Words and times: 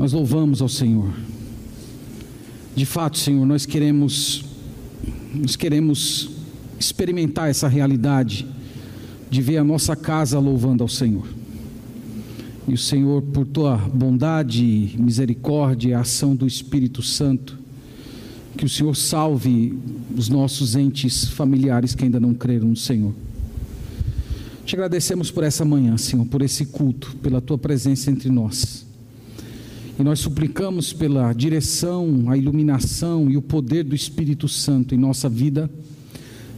Nós 0.00 0.14
louvamos 0.14 0.62
ao 0.62 0.68
Senhor. 0.68 1.12
De 2.74 2.86
fato, 2.86 3.18
Senhor, 3.18 3.44
nós 3.44 3.66
queremos 3.66 4.42
nós 5.34 5.56
queremos 5.56 6.30
experimentar 6.78 7.50
essa 7.50 7.68
realidade 7.68 8.46
de 9.28 9.42
ver 9.42 9.58
a 9.58 9.64
nossa 9.64 9.94
casa 9.94 10.38
louvando 10.38 10.82
ao 10.82 10.88
Senhor. 10.88 11.26
E 12.66 12.72
o 12.72 12.78
Senhor, 12.78 13.20
por 13.20 13.44
tua 13.44 13.76
bondade, 13.76 14.96
misericórdia 14.98 15.90
e 15.90 15.92
ação 15.92 16.34
do 16.34 16.46
Espírito 16.46 17.02
Santo, 17.02 17.58
que 18.56 18.64
o 18.64 18.70
Senhor 18.70 18.96
salve 18.96 19.78
os 20.16 20.30
nossos 20.30 20.76
entes 20.76 21.26
familiares 21.26 21.94
que 21.94 22.04
ainda 22.04 22.18
não 22.18 22.32
creram 22.32 22.68
no 22.68 22.76
Senhor. 22.76 23.12
Te 24.64 24.74
agradecemos 24.74 25.30
por 25.30 25.44
essa 25.44 25.62
manhã, 25.62 25.98
Senhor, 25.98 26.24
por 26.24 26.40
esse 26.40 26.64
culto, 26.64 27.14
pela 27.16 27.42
tua 27.42 27.58
presença 27.58 28.10
entre 28.10 28.30
nós. 28.30 28.88
E 30.00 30.02
nós 30.02 30.20
suplicamos 30.20 30.94
pela 30.94 31.30
direção, 31.34 32.30
a 32.30 32.34
iluminação 32.34 33.30
e 33.30 33.36
o 33.36 33.42
poder 33.42 33.84
do 33.84 33.94
Espírito 33.94 34.48
Santo 34.48 34.94
em 34.94 34.98
nossa 34.98 35.28
vida, 35.28 35.70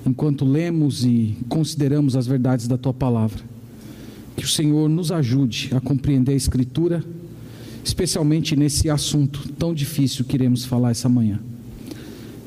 enquanto 0.07 0.45
lemos 0.45 1.05
e 1.05 1.37
consideramos 1.49 2.15
as 2.15 2.25
verdades 2.25 2.69
da 2.69 2.79
tua 2.79 2.95
palavra. 2.95 3.43
Que 4.37 4.45
o 4.45 4.49
Senhor 4.49 4.89
nos 4.89 5.11
ajude 5.11 5.71
a 5.75 5.81
compreender 5.81 6.35
a 6.35 6.37
Escritura, 6.37 7.05
especialmente 7.85 8.55
nesse 8.55 8.89
assunto 8.89 9.49
tão 9.59 9.75
difícil 9.75 10.25
que 10.25 10.37
iremos 10.37 10.65
falar 10.65 10.93
essa 10.93 11.09
manhã. 11.09 11.41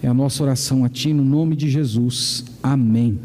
É 0.01 0.07
a 0.07 0.13
nossa 0.13 0.43
oração 0.43 0.85
a 0.85 0.87
Ti, 0.87 1.11
no 1.11 1.25
nome 1.25 1.57
de 1.57 1.69
Jesus. 1.69 2.45
Amém. 2.63 3.19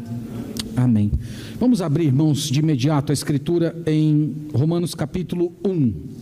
Amém. 0.75 1.09
Vamos 1.57 1.81
abrir, 1.81 2.07
irmãos, 2.07 2.49
de 2.49 2.59
imediato 2.59 3.13
a 3.13 3.13
Escritura 3.13 3.81
em 3.87 4.33
Romanos 4.53 4.93
capítulo 4.93 5.53
1. 5.63 6.20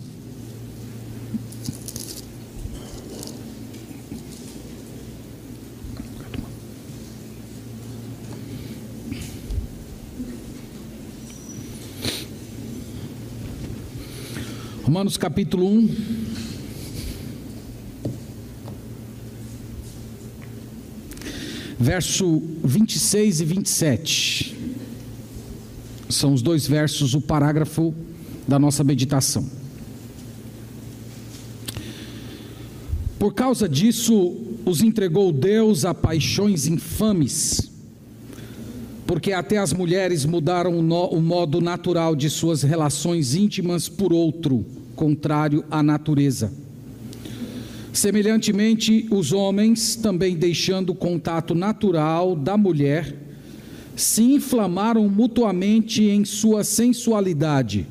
Romanos 14.90 15.18
capítulo 15.18 15.68
1. 15.68 15.90
Verso 21.80 22.42
26 22.64 23.40
e 23.40 23.46
27. 23.46 24.58
São 26.10 26.34
os 26.34 26.42
dois 26.42 26.66
versos, 26.66 27.14
o 27.14 27.22
parágrafo 27.22 27.94
da 28.48 28.58
nossa 28.58 28.84
meditação. 28.84 29.48
Por 33.20 33.36
causa 33.36 33.70
disso, 33.70 34.38
os 34.66 34.82
entregou 34.82 35.32
Deus 35.32 35.86
a 35.86 35.94
paixões 35.94 36.66
infames, 36.66 37.72
porque 39.06 39.34
até 39.34 39.60
as 39.60 39.72
mulheres 39.72 40.26
mudaram 40.26 40.80
o 40.80 41.22
modo 41.22 41.62
natural 41.62 42.16
de 42.16 42.28
suas 42.28 42.64
relações 42.64 43.36
íntimas 43.36 43.88
por 43.88 44.12
outro 44.12 44.79
contrário 45.00 45.64
à 45.72 45.82
natureza. 45.82 46.52
Semelhantemente, 47.94 49.08
os 49.10 49.32
homens, 49.32 49.96
também 49.96 50.36
deixando 50.36 50.90
o 50.90 50.96
contato 50.96 51.56
natural 51.56 52.36
da 52.36 52.58
mulher, 52.58 53.16
se 53.96 54.22
inflamaram 54.24 55.08
mutuamente 55.08 56.04
em 56.04 56.26
sua 56.26 56.66
sensualidade, 56.66 57.88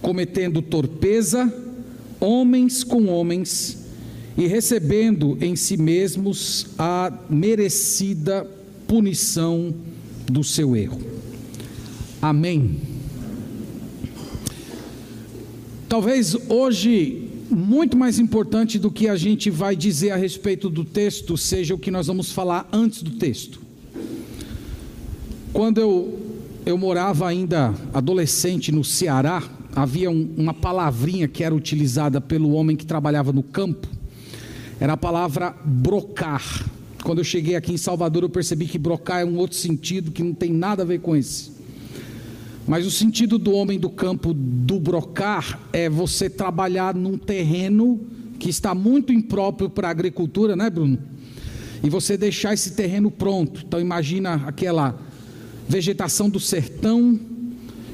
cometendo 0.00 0.62
torpeza, 0.62 1.52
homens 2.18 2.82
com 2.82 3.08
homens, 3.08 3.84
e 4.34 4.46
recebendo 4.46 5.36
em 5.38 5.54
si 5.54 5.76
mesmos 5.76 6.68
a 6.78 7.12
merecida 7.28 8.48
punição 8.88 9.74
do 10.26 10.42
seu 10.42 10.74
erro. 10.74 10.98
Amém. 12.22 12.91
Talvez 15.92 16.34
hoje, 16.48 17.28
muito 17.50 17.98
mais 17.98 18.18
importante 18.18 18.78
do 18.78 18.90
que 18.90 19.08
a 19.08 19.14
gente 19.14 19.50
vai 19.50 19.76
dizer 19.76 20.10
a 20.12 20.16
respeito 20.16 20.70
do 20.70 20.86
texto, 20.86 21.36
seja 21.36 21.74
o 21.74 21.78
que 21.78 21.90
nós 21.90 22.06
vamos 22.06 22.32
falar 22.32 22.66
antes 22.72 23.02
do 23.02 23.10
texto. 23.10 23.60
Quando 25.52 25.82
eu, 25.82 26.18
eu 26.64 26.78
morava 26.78 27.28
ainda 27.28 27.74
adolescente 27.92 28.72
no 28.72 28.82
Ceará, 28.82 29.42
havia 29.76 30.10
um, 30.10 30.30
uma 30.34 30.54
palavrinha 30.54 31.28
que 31.28 31.44
era 31.44 31.54
utilizada 31.54 32.22
pelo 32.22 32.52
homem 32.52 32.74
que 32.74 32.86
trabalhava 32.86 33.30
no 33.30 33.42
campo, 33.42 33.86
era 34.80 34.94
a 34.94 34.96
palavra 34.96 35.54
brocar. 35.62 36.70
Quando 37.04 37.18
eu 37.18 37.24
cheguei 37.24 37.54
aqui 37.54 37.70
em 37.70 37.76
Salvador, 37.76 38.22
eu 38.22 38.30
percebi 38.30 38.64
que 38.64 38.78
brocar 38.78 39.20
é 39.20 39.26
um 39.26 39.36
outro 39.36 39.58
sentido 39.58 40.10
que 40.10 40.22
não 40.22 40.32
tem 40.32 40.50
nada 40.50 40.84
a 40.84 40.86
ver 40.86 41.00
com 41.00 41.14
esse. 41.14 41.50
Mas 42.66 42.86
o 42.86 42.90
sentido 42.90 43.38
do 43.38 43.52
homem 43.52 43.78
do 43.78 43.90
campo 43.90 44.32
do 44.32 44.78
brocar 44.78 45.60
é 45.72 45.88
você 45.90 46.30
trabalhar 46.30 46.94
num 46.94 47.18
terreno 47.18 48.00
que 48.38 48.48
está 48.48 48.74
muito 48.74 49.12
impróprio 49.12 49.68
para 49.68 49.88
a 49.88 49.90
agricultura, 49.90 50.54
né, 50.54 50.70
Bruno? 50.70 50.98
E 51.82 51.90
você 51.90 52.16
deixar 52.16 52.54
esse 52.54 52.72
terreno 52.72 53.10
pronto. 53.10 53.64
Então 53.66 53.80
imagina 53.80 54.42
aquela 54.46 54.98
vegetação 55.68 56.30
do 56.30 56.38
sertão, 56.38 57.18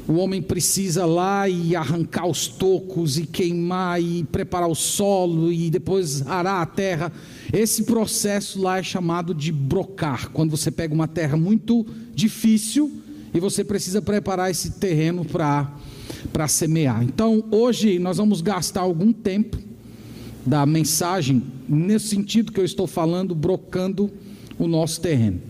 o 0.06 0.14
homem 0.14 0.40
precisa 0.40 1.04
lá 1.04 1.48
e 1.48 1.76
arrancar 1.76 2.26
os 2.26 2.46
tocos 2.46 3.18
e 3.18 3.26
queimar 3.26 4.02
e 4.02 4.24
preparar 4.24 4.68
o 4.68 4.74
solo 4.74 5.52
e 5.52 5.68
depois 5.70 6.26
arar 6.26 6.62
a 6.62 6.66
terra. 6.66 7.12
Esse 7.52 7.84
processo 7.84 8.60
lá 8.60 8.78
é 8.78 8.82
chamado 8.82 9.34
de 9.34 9.52
brocar, 9.52 10.30
quando 10.30 10.50
você 10.50 10.70
pega 10.70 10.94
uma 10.94 11.06
terra 11.06 11.36
muito 11.36 11.86
difícil 12.14 13.02
e 13.32 13.40
você 13.40 13.62
precisa 13.64 14.00
preparar 14.00 14.50
esse 14.50 14.72
terreno 14.72 15.24
para 15.24 16.48
semear. 16.48 17.02
Então, 17.02 17.44
hoje 17.50 17.98
nós 17.98 18.16
vamos 18.16 18.40
gastar 18.40 18.80
algum 18.80 19.12
tempo 19.12 19.58
da 20.46 20.64
mensagem 20.64 21.42
nesse 21.68 22.08
sentido 22.08 22.52
que 22.52 22.60
eu 22.60 22.64
estou 22.64 22.86
falando, 22.86 23.34
brocando 23.34 24.10
o 24.58 24.66
nosso 24.66 25.00
terreno. 25.00 25.40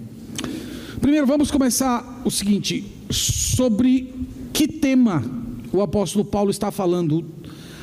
Primeiro, 1.01 1.27
vamos 1.27 1.51
começar 1.51 2.23
o 2.25 2.31
seguinte: 2.31 2.85
sobre 3.11 4.13
que 4.53 4.67
tema 4.67 5.25
o 5.73 5.81
apóstolo 5.81 6.25
Paulo 6.25 6.51
está 6.51 6.71
falando, 6.71 7.25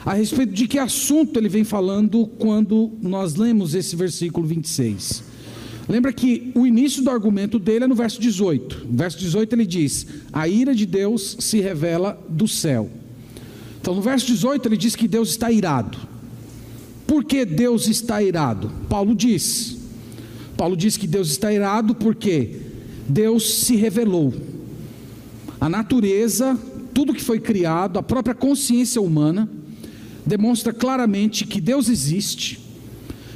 a 0.06 0.14
respeito 0.14 0.54
de 0.54 0.68
que 0.68 0.78
assunto 0.78 1.40
ele 1.40 1.48
vem 1.48 1.64
falando 1.64 2.28
quando 2.38 2.92
nós 3.02 3.36
lemos 3.36 3.74
esse 3.74 3.96
versículo 3.96 4.46
26. 4.46 5.35
Lembra 5.88 6.12
que 6.12 6.52
o 6.56 6.66
início 6.66 7.04
do 7.04 7.12
argumento 7.12 7.60
dele 7.60 7.86
é 7.86 7.88
no 7.88 7.96
verso 7.96 8.20
18. 8.20 8.88
No 8.88 8.98
verso 8.98 9.20
18 9.20 9.54
ele 9.54 9.66
diz: 9.66 10.08
A 10.34 10.48
ira 10.48 10.74
de 10.74 10.86
Deus 10.86 11.38
se 11.40 11.60
revela 11.60 12.20
do 12.28 12.48
céu. 12.48 12.90
Então 13.80 13.94
no 13.94 14.02
verso 14.02 14.26
18 14.26 14.68
ele 14.68 14.78
diz 14.78 14.96
que 14.96 15.08
Deus 15.08 15.30
está 15.30 15.52
irado. 15.52 15.98
Por 17.06 17.24
que 17.24 17.46
Deus 17.46 17.88
está 17.88 18.22
irado? 18.22 18.72
Paulo 18.90 19.14
diz. 19.14 19.78
Paulo 20.58 20.76
diz 20.76 20.98
que 20.98 21.06
Deus 21.06 21.30
está 21.30 21.54
irado 21.54 21.94
porque 21.94 22.62
Deus 23.08 23.58
se 23.58 23.76
revelou. 23.76 24.34
A 25.62 25.70
natureza, 25.70 26.58
tudo 26.96 27.14
que 27.14 27.24
foi 27.24 27.40
criado, 27.40 28.00
a 28.00 28.04
própria 28.04 28.34
consciência 28.34 29.00
humana, 29.00 29.48
demonstra 30.26 30.74
claramente 30.74 31.46
que 31.46 31.62
Deus 31.62 31.90
existe 31.90 32.65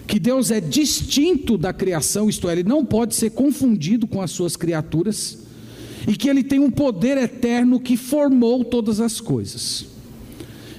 que 0.09 0.19
Deus 0.19 0.49
é 0.49 0.59
distinto 0.59 1.55
da 1.55 1.71
criação, 1.71 2.27
isto 2.27 2.49
é, 2.49 2.53
ele 2.53 2.63
não 2.63 2.83
pode 2.83 3.13
ser 3.13 3.29
confundido 3.29 4.07
com 4.07 4.19
as 4.23 4.31
suas 4.31 4.55
criaturas, 4.55 5.37
e 6.07 6.15
que 6.15 6.27
ele 6.27 6.43
tem 6.43 6.57
um 6.57 6.71
poder 6.71 7.15
eterno 7.15 7.79
que 7.79 7.95
formou 7.95 8.65
todas 8.65 8.99
as 8.99 9.21
coisas. 9.21 9.85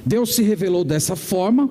Deus 0.04 0.34
se 0.34 0.42
revelou 0.42 0.82
dessa 0.82 1.14
forma, 1.14 1.70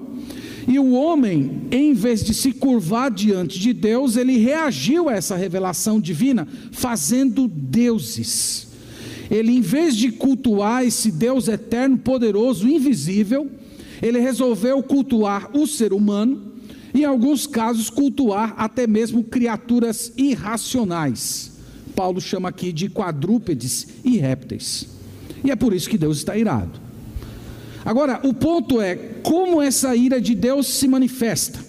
e 0.70 0.80
o 0.80 0.94
homem, 0.94 1.64
em 1.70 1.94
vez 1.94 2.24
de 2.24 2.34
se 2.34 2.54
curvar 2.54 3.12
diante 3.12 3.60
de 3.60 3.74
Deus, 3.74 4.16
ele 4.16 4.38
reagiu 4.38 5.10
a 5.10 5.14
essa 5.14 5.36
revelação 5.36 6.00
divina, 6.00 6.48
fazendo 6.72 7.46
deuses. 7.46 8.70
Ele, 9.30 9.52
em 9.52 9.62
vez 9.62 9.98
de 9.98 10.14
cultuar 10.14 10.86
esse 10.86 11.12
Deus 11.12 11.50
eterno, 11.50 11.98
poderoso, 11.98 12.70
invisível, 12.70 13.52
ele 14.02 14.20
resolveu 14.20 14.82
cultuar 14.82 15.50
o 15.54 15.68
ser 15.68 15.92
humano 15.92 16.50
em 16.94 17.06
alguns 17.06 17.46
casos, 17.46 17.90
cultuar 17.90 18.54
até 18.58 18.88
mesmo 18.88 19.24
criaturas 19.24 20.12
irracionais. 20.18 21.52
Paulo 21.96 22.22
chama 22.22 22.50
aqui 22.50 22.72
de 22.72 22.90
quadrúpedes 22.90 23.88
e 24.04 24.18
répteis. 24.18 24.88
E 25.44 25.52
é 25.52 25.56
por 25.56 25.74
isso 25.74 25.90
que 25.90 25.98
Deus 25.98 26.18
está 26.18 26.38
irado. 26.38 26.80
Agora, 27.86 28.20
o 28.24 28.34
ponto 28.34 28.82
é 28.82 28.96
como 29.24 29.62
essa 29.62 29.96
ira 29.96 30.20
de 30.20 30.36
Deus 30.36 30.68
se 30.68 30.88
manifesta. 30.88 31.60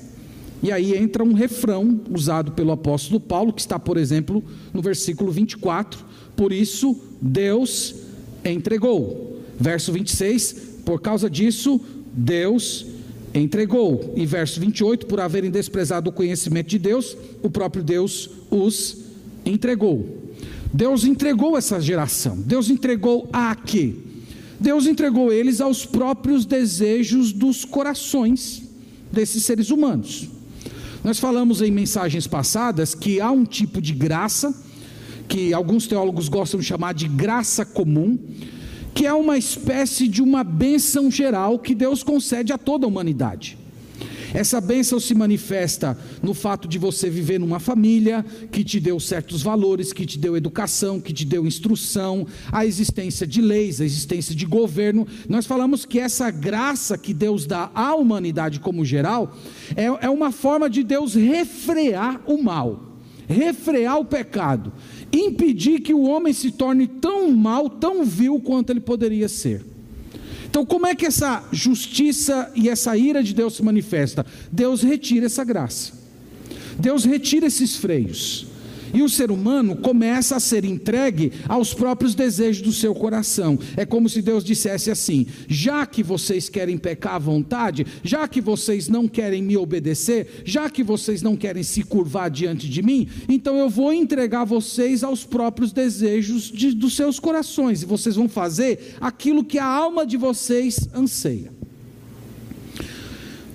E 0.62 0.70
aí 0.70 0.94
entra 0.94 1.24
um 1.24 1.32
refrão 1.32 2.00
usado 2.10 2.52
pelo 2.52 2.72
apóstolo 2.72 3.18
Paulo, 3.18 3.52
que 3.52 3.60
está, 3.60 3.78
por 3.78 3.96
exemplo, 3.96 4.44
no 4.72 4.82
versículo 4.82 5.32
24. 5.32 6.04
Por 6.36 6.52
isso, 6.52 7.00
Deus 7.20 7.94
entregou. 8.44 9.40
Verso 9.58 9.92
26, 9.92 10.52
por 10.84 11.00
causa 11.00 11.30
disso, 11.30 11.80
Deus 12.12 12.84
entregou. 12.84 12.99
E 14.16 14.26
verso 14.26 14.58
28, 14.60 15.06
por 15.06 15.20
haverem 15.20 15.50
desprezado 15.50 16.10
o 16.10 16.12
conhecimento 16.12 16.68
de 16.68 16.78
Deus, 16.78 17.16
o 17.42 17.50
próprio 17.50 17.82
Deus 17.82 18.28
os 18.50 18.96
entregou. 19.44 20.18
Deus 20.72 21.04
entregou 21.04 21.56
essa 21.56 21.80
geração. 21.80 22.36
Deus 22.36 22.70
entregou 22.70 23.28
a 23.32 23.54
quê? 23.54 23.94
Deus 24.58 24.86
entregou 24.86 25.32
eles 25.32 25.60
aos 25.60 25.86
próprios 25.86 26.44
desejos 26.44 27.32
dos 27.32 27.64
corações 27.64 28.62
desses 29.10 29.44
seres 29.44 29.70
humanos. 29.70 30.28
Nós 31.02 31.18
falamos 31.18 31.62
em 31.62 31.70
mensagens 31.70 32.26
passadas 32.26 32.94
que 32.94 33.20
há 33.20 33.30
um 33.30 33.44
tipo 33.44 33.80
de 33.80 33.94
graça, 33.94 34.54
que 35.26 35.54
alguns 35.54 35.86
teólogos 35.86 36.28
gostam 36.28 36.60
de 36.60 36.66
chamar 36.66 36.92
de 36.92 37.08
graça 37.08 37.64
comum, 37.64 38.18
que 38.94 39.06
é 39.06 39.12
uma 39.12 39.38
espécie 39.38 40.08
de 40.08 40.22
uma 40.22 40.44
bênção 40.44 41.10
geral 41.10 41.58
que 41.58 41.74
Deus 41.74 42.02
concede 42.02 42.52
a 42.52 42.58
toda 42.58 42.86
a 42.86 42.88
humanidade. 42.88 43.58
Essa 44.32 44.60
bênção 44.60 45.00
se 45.00 45.12
manifesta 45.12 45.98
no 46.22 46.34
fato 46.34 46.68
de 46.68 46.78
você 46.78 47.10
viver 47.10 47.40
numa 47.40 47.58
família 47.58 48.24
que 48.52 48.62
te 48.62 48.78
deu 48.78 49.00
certos 49.00 49.42
valores, 49.42 49.92
que 49.92 50.06
te 50.06 50.18
deu 50.18 50.36
educação, 50.36 51.00
que 51.00 51.12
te 51.12 51.24
deu 51.24 51.46
instrução, 51.46 52.26
a 52.52 52.64
existência 52.64 53.26
de 53.26 53.40
leis, 53.40 53.80
a 53.80 53.84
existência 53.84 54.34
de 54.34 54.46
governo. 54.46 55.06
Nós 55.28 55.46
falamos 55.46 55.84
que 55.84 55.98
essa 55.98 56.30
graça 56.30 56.96
que 56.96 57.12
Deus 57.12 57.44
dá 57.44 57.70
à 57.74 57.94
humanidade 57.94 58.60
como 58.60 58.84
geral 58.84 59.36
é, 59.74 59.86
é 60.06 60.10
uma 60.10 60.30
forma 60.30 60.70
de 60.70 60.84
Deus 60.84 61.14
refrear 61.14 62.20
o 62.24 62.40
mal, 62.40 62.89
refrear 63.30 63.98
o 63.98 64.04
pecado, 64.04 64.72
impedir 65.12 65.80
que 65.80 65.94
o 65.94 66.02
homem 66.02 66.32
se 66.32 66.50
torne 66.50 66.86
tão 66.86 67.30
mal, 67.30 67.70
tão 67.70 68.04
vil 68.04 68.40
quanto 68.40 68.70
ele 68.70 68.80
poderia 68.80 69.28
ser. 69.28 69.64
Então, 70.48 70.66
como 70.66 70.86
é 70.86 70.96
que 70.96 71.06
essa 71.06 71.44
justiça 71.52 72.50
e 72.56 72.68
essa 72.68 72.96
ira 72.96 73.22
de 73.22 73.32
Deus 73.32 73.54
se 73.54 73.62
manifesta? 73.62 74.26
Deus 74.50 74.82
retira 74.82 75.26
essa 75.26 75.44
graça. 75.44 75.92
Deus 76.76 77.04
retira 77.04 77.46
esses 77.46 77.76
freios. 77.76 78.49
E 78.92 79.02
o 79.02 79.08
ser 79.08 79.30
humano 79.30 79.76
começa 79.76 80.36
a 80.36 80.40
ser 80.40 80.64
entregue 80.64 81.32
aos 81.48 81.74
próprios 81.74 82.14
desejos 82.14 82.62
do 82.62 82.72
seu 82.72 82.94
coração. 82.94 83.58
É 83.76 83.84
como 83.84 84.08
se 84.08 84.22
Deus 84.22 84.44
dissesse 84.44 84.90
assim: 84.90 85.26
já 85.48 85.86
que 85.86 86.02
vocês 86.02 86.48
querem 86.48 86.78
pecar 86.78 87.14
à 87.14 87.18
vontade, 87.18 87.86
já 88.02 88.26
que 88.26 88.40
vocês 88.40 88.88
não 88.88 89.08
querem 89.08 89.42
me 89.42 89.56
obedecer, 89.56 90.42
já 90.44 90.68
que 90.68 90.82
vocês 90.82 91.22
não 91.22 91.36
querem 91.36 91.62
se 91.62 91.82
curvar 91.82 92.30
diante 92.30 92.68
de 92.68 92.82
mim, 92.82 93.08
então 93.28 93.56
eu 93.56 93.68
vou 93.68 93.92
entregar 93.92 94.44
vocês 94.44 95.04
aos 95.04 95.24
próprios 95.24 95.72
desejos 95.72 96.50
de, 96.50 96.72
dos 96.72 96.96
seus 96.96 97.18
corações, 97.18 97.82
e 97.82 97.86
vocês 97.86 98.16
vão 98.16 98.28
fazer 98.28 98.96
aquilo 99.00 99.44
que 99.44 99.58
a 99.58 99.64
alma 99.64 100.06
de 100.06 100.16
vocês 100.16 100.88
anseia. 100.94 101.52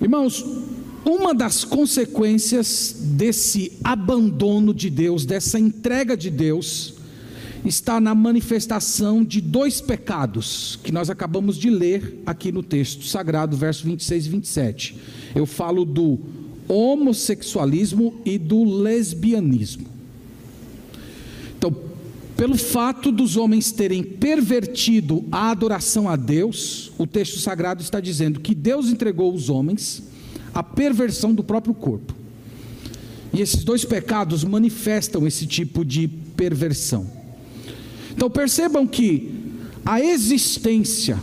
Irmãos, 0.00 0.44
uma 1.06 1.32
das 1.32 1.64
consequências 1.64 2.96
desse 2.98 3.72
abandono 3.84 4.74
de 4.74 4.90
Deus, 4.90 5.24
dessa 5.24 5.58
entrega 5.58 6.16
de 6.16 6.30
Deus, 6.30 6.94
está 7.64 8.00
na 8.00 8.14
manifestação 8.14 9.24
de 9.24 9.40
dois 9.40 9.80
pecados 9.80 10.78
que 10.82 10.90
nós 10.90 11.08
acabamos 11.08 11.56
de 11.56 11.70
ler 11.70 12.22
aqui 12.26 12.50
no 12.50 12.62
texto 12.62 13.04
sagrado, 13.04 13.56
verso 13.56 13.84
26 13.84 14.26
e 14.26 14.28
27. 14.28 14.96
Eu 15.34 15.46
falo 15.46 15.84
do 15.84 16.18
homossexualismo 16.68 18.20
e 18.24 18.36
do 18.36 18.64
lesbianismo. 18.64 19.86
Então, 21.56 21.74
pelo 22.36 22.56
fato 22.56 23.12
dos 23.12 23.36
homens 23.36 23.70
terem 23.70 24.02
pervertido 24.02 25.24
a 25.30 25.50
adoração 25.50 26.08
a 26.08 26.16
Deus, 26.16 26.92
o 26.98 27.06
texto 27.06 27.38
sagrado 27.38 27.80
está 27.80 28.00
dizendo 28.00 28.40
que 28.40 28.54
Deus 28.54 28.88
entregou 28.88 29.32
os 29.32 29.48
homens 29.48 30.02
a 30.56 30.62
perversão 30.62 31.34
do 31.34 31.44
próprio 31.44 31.74
corpo. 31.74 32.14
E 33.30 33.42
esses 33.42 33.62
dois 33.62 33.84
pecados 33.84 34.42
manifestam 34.42 35.26
esse 35.26 35.46
tipo 35.46 35.84
de 35.84 36.08
perversão. 36.08 37.06
Então 38.12 38.30
percebam 38.30 38.86
que 38.86 39.34
a 39.84 40.00
existência, 40.00 41.20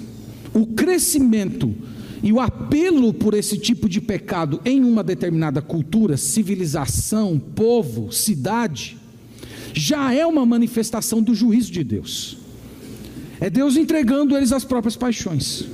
o 0.53 0.68
crescimento 0.68 1.74
e 2.21 2.31
o 2.31 2.39
apelo 2.39 3.12
por 3.12 3.33
esse 3.33 3.57
tipo 3.57 3.89
de 3.89 4.00
pecado 4.00 4.62
em 4.63 4.83
uma 4.83 5.03
determinada 5.03 5.63
cultura, 5.63 6.15
civilização, 6.15 7.39
povo, 7.39 8.12
cidade, 8.12 8.97
já 9.74 10.13
é 10.13 10.24
uma 10.27 10.45
manifestação 10.45 11.24
do 11.24 11.33
juízo 11.33 11.71
de 11.71 11.83
Deus. 11.83 12.38
É 13.41 13.50
Deus 13.50 13.77
entregando 13.77 14.38
eles 14.38 14.51
às 14.51 14.63
próprias 14.63 14.95
paixões. 14.95 15.65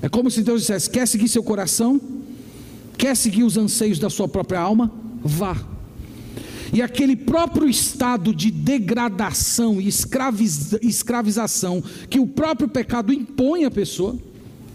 É 0.00 0.08
como 0.08 0.30
se 0.30 0.42
Deus 0.42 0.62
dissesse: 0.62 0.88
quer 0.88 1.06
seguir 1.06 1.28
seu 1.28 1.42
coração? 1.42 2.00
Quer 2.96 3.16
seguir 3.16 3.44
os 3.44 3.56
anseios 3.56 3.98
da 3.98 4.08
sua 4.08 4.28
própria 4.28 4.60
alma? 4.60 4.92
Vá. 5.22 5.56
E 6.72 6.82
aquele 6.82 7.14
próprio 7.14 7.68
estado 7.68 8.34
de 8.34 8.50
degradação 8.50 9.80
e 9.80 9.88
escravização 9.88 11.82
que 12.10 12.18
o 12.18 12.26
próprio 12.26 12.68
pecado 12.68 13.12
impõe 13.12 13.64
à 13.64 13.70
pessoa, 13.70 14.16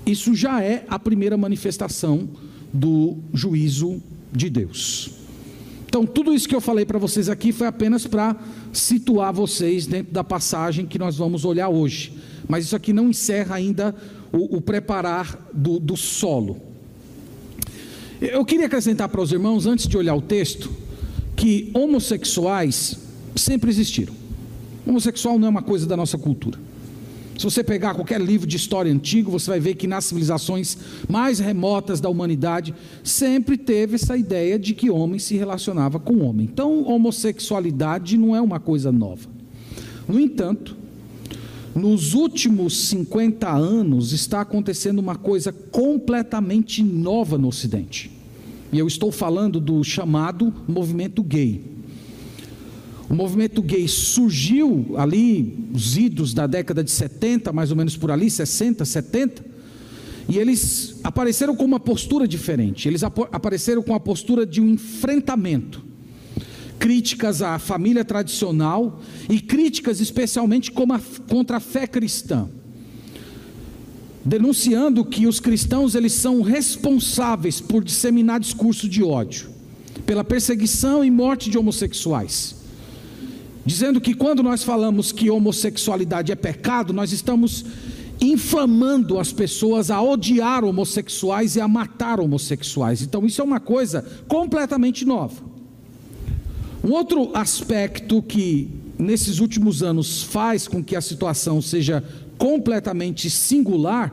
isso 0.05 0.33
já 0.33 0.63
é 0.63 0.85
a 0.87 0.97
primeira 0.97 1.37
manifestação 1.37 2.29
do 2.73 3.17
juízo 3.33 4.01
de 4.31 4.49
Deus. 4.49 5.11
Então, 5.85 6.05
tudo 6.05 6.33
isso 6.33 6.47
que 6.47 6.55
eu 6.55 6.61
falei 6.61 6.85
para 6.85 6.97
vocês 6.97 7.27
aqui 7.27 7.51
foi 7.51 7.67
apenas 7.67 8.07
para 8.07 8.37
situar 8.71 9.33
vocês 9.33 9.85
dentro 9.85 10.13
da 10.13 10.23
passagem 10.23 10.85
que 10.85 10.97
nós 10.97 11.17
vamos 11.17 11.43
olhar 11.43 11.67
hoje. 11.67 12.13
Mas 12.47 12.65
isso 12.65 12.75
aqui 12.75 12.93
não 12.93 13.09
encerra 13.09 13.55
ainda 13.55 13.93
o, 14.31 14.57
o 14.57 14.61
preparar 14.61 15.49
do, 15.53 15.79
do 15.79 15.97
solo. 15.97 16.70
Eu 18.21 18.45
queria 18.45 18.67
acrescentar 18.67 19.09
para 19.09 19.19
os 19.19 19.31
irmãos, 19.31 19.65
antes 19.65 19.87
de 19.87 19.97
olhar 19.97 20.13
o 20.13 20.21
texto, 20.21 20.69
que 21.35 21.71
homossexuais 21.73 22.99
sempre 23.35 23.71
existiram. 23.71 24.13
Homossexual 24.85 25.39
não 25.39 25.47
é 25.47 25.49
uma 25.49 25.63
coisa 25.63 25.87
da 25.87 25.97
nossa 25.97 26.19
cultura. 26.19 26.59
Se 27.35 27.43
você 27.43 27.63
pegar 27.63 27.95
qualquer 27.95 28.21
livro 28.21 28.45
de 28.45 28.55
história 28.55 28.93
antigo, 28.93 29.31
você 29.31 29.49
vai 29.49 29.59
ver 29.59 29.73
que 29.73 29.87
nas 29.87 30.05
civilizações 30.05 30.77
mais 31.09 31.39
remotas 31.39 31.99
da 31.99 32.09
humanidade 32.09 32.75
sempre 33.03 33.57
teve 33.57 33.95
essa 33.95 34.15
ideia 34.15 34.59
de 34.59 34.75
que 34.75 34.91
homem 34.91 35.17
se 35.17 35.35
relacionava 35.35 35.99
com 35.99 36.23
homem. 36.23 36.47
Então, 36.51 36.83
homossexualidade 36.83 38.19
não 38.19 38.35
é 38.35 38.41
uma 38.41 38.59
coisa 38.59 38.91
nova. 38.91 39.27
No 40.07 40.19
entanto, 40.19 40.77
nos 41.75 42.13
últimos 42.13 42.89
50 42.89 43.49
anos 43.49 44.11
está 44.11 44.41
acontecendo 44.41 44.99
uma 44.99 45.15
coisa 45.15 45.51
completamente 45.51 46.83
nova 46.83 47.37
no 47.37 47.47
Ocidente. 47.47 48.11
E 48.71 48.79
eu 48.79 48.87
estou 48.87 49.11
falando 49.11 49.59
do 49.59 49.83
chamado 49.83 50.53
movimento 50.67 51.23
gay. 51.23 51.63
O 53.09 53.13
movimento 53.13 53.61
gay 53.61 53.87
surgiu 53.87 54.93
ali, 54.97 55.67
os 55.73 55.97
idos 55.97 56.33
da 56.33 56.47
década 56.47 56.83
de 56.83 56.91
70, 56.91 57.51
mais 57.51 57.69
ou 57.71 57.77
menos 57.77 57.97
por 57.97 58.09
ali, 58.09 58.29
60, 58.29 58.85
70, 58.85 59.45
e 60.29 60.37
eles 60.37 60.99
apareceram 61.03 61.55
com 61.55 61.65
uma 61.65 61.79
postura 61.79 62.25
diferente. 62.25 62.87
Eles 62.87 63.03
apareceram 63.03 63.83
com 63.83 63.93
a 63.93 63.99
postura 63.99 64.45
de 64.45 64.61
um 64.61 64.69
enfrentamento 64.69 65.90
críticas 66.81 67.43
à 67.43 67.59
família 67.59 68.03
tradicional 68.03 68.99
e 69.29 69.39
críticas 69.39 69.99
especialmente 70.01 70.71
contra 70.71 71.57
a 71.57 71.59
fé 71.59 71.85
cristã. 71.85 72.49
Denunciando 74.25 75.05
que 75.05 75.27
os 75.27 75.39
cristãos 75.39 75.93
eles 75.93 76.13
são 76.13 76.41
responsáveis 76.41 77.61
por 77.61 77.83
disseminar 77.83 78.39
discurso 78.39 78.89
de 78.89 79.03
ódio, 79.03 79.51
pela 80.07 80.23
perseguição 80.23 81.05
e 81.05 81.11
morte 81.11 81.51
de 81.51 81.57
homossexuais. 81.57 82.55
Dizendo 83.63 84.01
que 84.01 84.15
quando 84.15 84.41
nós 84.41 84.63
falamos 84.63 85.11
que 85.11 85.29
homossexualidade 85.29 86.31
é 86.31 86.35
pecado, 86.35 86.91
nós 86.91 87.11
estamos 87.11 87.63
inflamando 88.19 89.19
as 89.19 89.31
pessoas 89.31 89.91
a 89.91 90.01
odiar 90.01 90.63
homossexuais 90.63 91.55
e 91.55 91.61
a 91.61 91.67
matar 91.67 92.19
homossexuais. 92.19 93.03
Então 93.03 93.23
isso 93.23 93.39
é 93.39 93.43
uma 93.43 93.59
coisa 93.59 94.03
completamente 94.27 95.05
nova. 95.05 95.50
Um 96.83 96.93
outro 96.93 97.29
aspecto 97.35 98.21
que 98.23 98.67
nesses 98.97 99.39
últimos 99.39 99.83
anos 99.83 100.23
faz 100.23 100.67
com 100.67 100.83
que 100.83 100.95
a 100.95 101.01
situação 101.01 101.61
seja 101.61 102.03
completamente 102.37 103.29
singular 103.29 104.11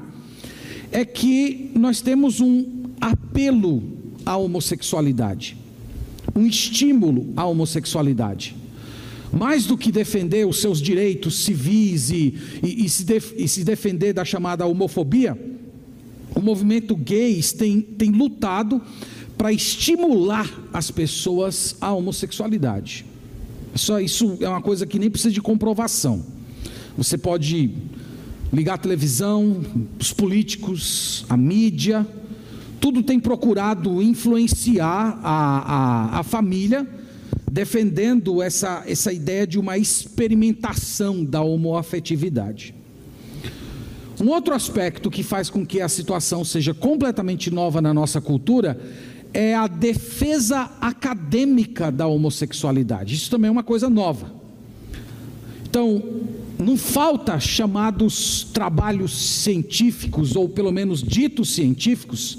é 0.93 1.05
que 1.05 1.71
nós 1.75 2.03
temos 2.03 2.41
um 2.41 2.85
apelo 3.01 3.83
à 4.25 4.37
homossexualidade, 4.37 5.57
um 6.35 6.47
estímulo 6.47 7.33
à 7.37 7.47
homossexualidade. 7.47 8.55
Mais 9.33 9.67
do 9.67 9.77
que 9.77 9.93
defender 9.93 10.47
os 10.47 10.61
seus 10.61 10.81
direitos 10.81 11.45
civis 11.45 12.11
e, 12.11 12.35
e, 12.63 12.85
e, 12.85 12.89
se, 12.89 13.05
def, 13.05 13.33
e 13.37 13.47
se, 13.47 13.65
defender 13.65 14.13
da 14.13 14.25
chamada 14.25 14.67
homofobia, 14.67 15.39
o 16.35 16.41
movimento 16.41 16.97
gays 16.97 17.53
tem, 17.53 17.81
tem 17.81 18.11
lutado 18.11 18.81
para 19.39 19.53
estimular 19.53 20.53
as 20.73 20.91
pessoas 20.91 21.77
à 21.81 21.93
homossexualidade. 21.95 23.07
Só 23.75 24.01
isso 24.01 24.37
é 24.41 24.49
uma 24.49 24.61
coisa 24.61 24.85
que 24.85 24.99
nem 24.99 25.09
precisa 25.09 25.33
de 25.33 25.41
comprovação. 25.41 26.27
Você 26.97 27.17
pode 27.17 27.71
ligar 28.53 28.75
a 28.75 28.79
televisão, 28.79 29.63
os 30.01 30.13
políticos, 30.13 31.25
a 31.29 31.37
mídia, 31.37 32.05
tudo 32.81 33.03
tem 33.03 33.21
procurado 33.21 34.03
influenciar 34.03 35.21
a, 35.23 36.17
a, 36.17 36.19
a 36.21 36.23
família, 36.25 36.87
defendendo 37.51 38.43
essa, 38.43 38.83
essa 38.87 39.13
ideia 39.13 39.47
de 39.47 39.59
uma 39.59 39.79
experimentação 39.79 41.25
da 41.25 41.43
homoafetividade. 41.43 42.75
Um 44.21 44.31
outro 44.31 44.53
aspecto 44.53 45.11
que 45.11 45.23
faz 45.23 45.49
com 45.49 45.65
que 45.65 45.81
a 45.81 45.89
situação 45.89 46.45
seja 46.45 46.75
completamente 46.75 47.53
nova 47.53 47.81
na 47.81 47.95
nossa 47.95 48.21
cultura 48.21 48.81
é 49.33 49.55
a 49.55 49.67
defesa 49.67 50.71
acadêmica 50.81 51.91
da 51.91 52.07
homossexualidade. 52.07 53.15
Isso 53.15 53.31
também 53.31 53.49
é 53.49 53.53
uma 53.53 53.63
coisa 53.63 53.89
nova. 53.89 54.33
Então, 55.69 56.03
não 56.59 56.77
falta 56.77 57.39
chamados 57.39 58.45
trabalhos 58.53 59.13
científicos, 59.13 60.35
ou 60.35 60.49
pelo 60.49 60.73
menos 60.73 61.03
ditos 61.03 61.51
científicos, 61.51 62.39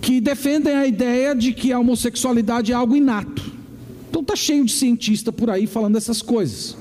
que 0.00 0.20
defendem 0.20 0.74
a 0.74 0.86
ideia 0.86 1.34
de 1.34 1.52
que 1.52 1.72
a 1.72 1.78
homossexualidade 1.78 2.72
é 2.72 2.74
algo 2.74 2.94
inato. 2.94 3.52
Então 4.10 4.20
está 4.20 4.36
cheio 4.36 4.64
de 4.64 4.72
cientista 4.72 5.32
por 5.32 5.48
aí 5.48 5.66
falando 5.66 5.96
essas 5.96 6.20
coisas. 6.20 6.76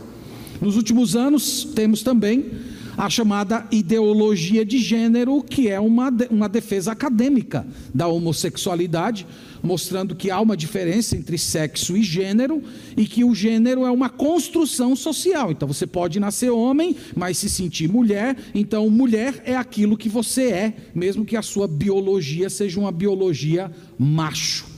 Nos 0.59 0.75
últimos 0.75 1.15
anos, 1.15 1.63
temos 1.73 2.03
também 2.03 2.51
a 2.98 3.10
chamada 3.10 3.65
ideologia 3.71 4.65
de 4.65 4.77
gênero, 4.77 5.41
que 5.43 5.69
é 5.69 5.79
uma, 5.79 6.12
uma 6.29 6.50
defesa 6.50 6.91
acadêmica 6.91 7.65
da 7.93 8.07
homossexualidade, 8.07 9.25
mostrando 9.63 10.15
que 10.15 10.31
há 10.31 10.39
uma 10.39 10.57
diferença 10.57 11.15
entre 11.15 11.38
sexo 11.38 11.95
e 11.95 12.03
gênero 12.03 12.62
e 12.98 13.05
que 13.05 13.24
o 13.24 13.33
gênero 13.33 13.86
é 13.86 13.91
uma 13.91 14.10
construção 14.10 14.95
social. 14.95 15.51
Então 15.51 15.67
você 15.67 15.86
pode 15.86 16.19
nascer 16.19 16.50
homem, 16.50 16.95
mas 17.15 17.38
se 17.38 17.50
sentir 17.50 17.88
mulher, 17.88 18.36
então 18.53 18.89
mulher 18.89 19.41
é 19.45 19.55
aquilo 19.55 19.98
que 19.98 20.10
você 20.10 20.43
é, 20.51 20.74
mesmo 20.93 21.25
que 21.25 21.38
a 21.38 21.41
sua 21.41 21.67
biologia 21.67 22.50
seja 22.50 22.79
uma 22.79 22.91
biologia 22.91 23.71
macho. 23.98 24.71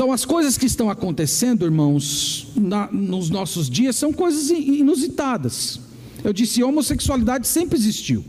Então, 0.00 0.12
as 0.12 0.24
coisas 0.24 0.56
que 0.56 0.64
estão 0.64 0.88
acontecendo, 0.88 1.62
irmãos, 1.62 2.48
na, 2.56 2.90
nos 2.90 3.28
nossos 3.28 3.68
dias, 3.68 3.96
são 3.96 4.14
coisas 4.14 4.48
inusitadas. 4.48 5.78
Eu 6.22 6.32
disse: 6.32 6.62
homossexualidade 6.62 7.46
sempre 7.46 7.78
existiu, 7.78 8.24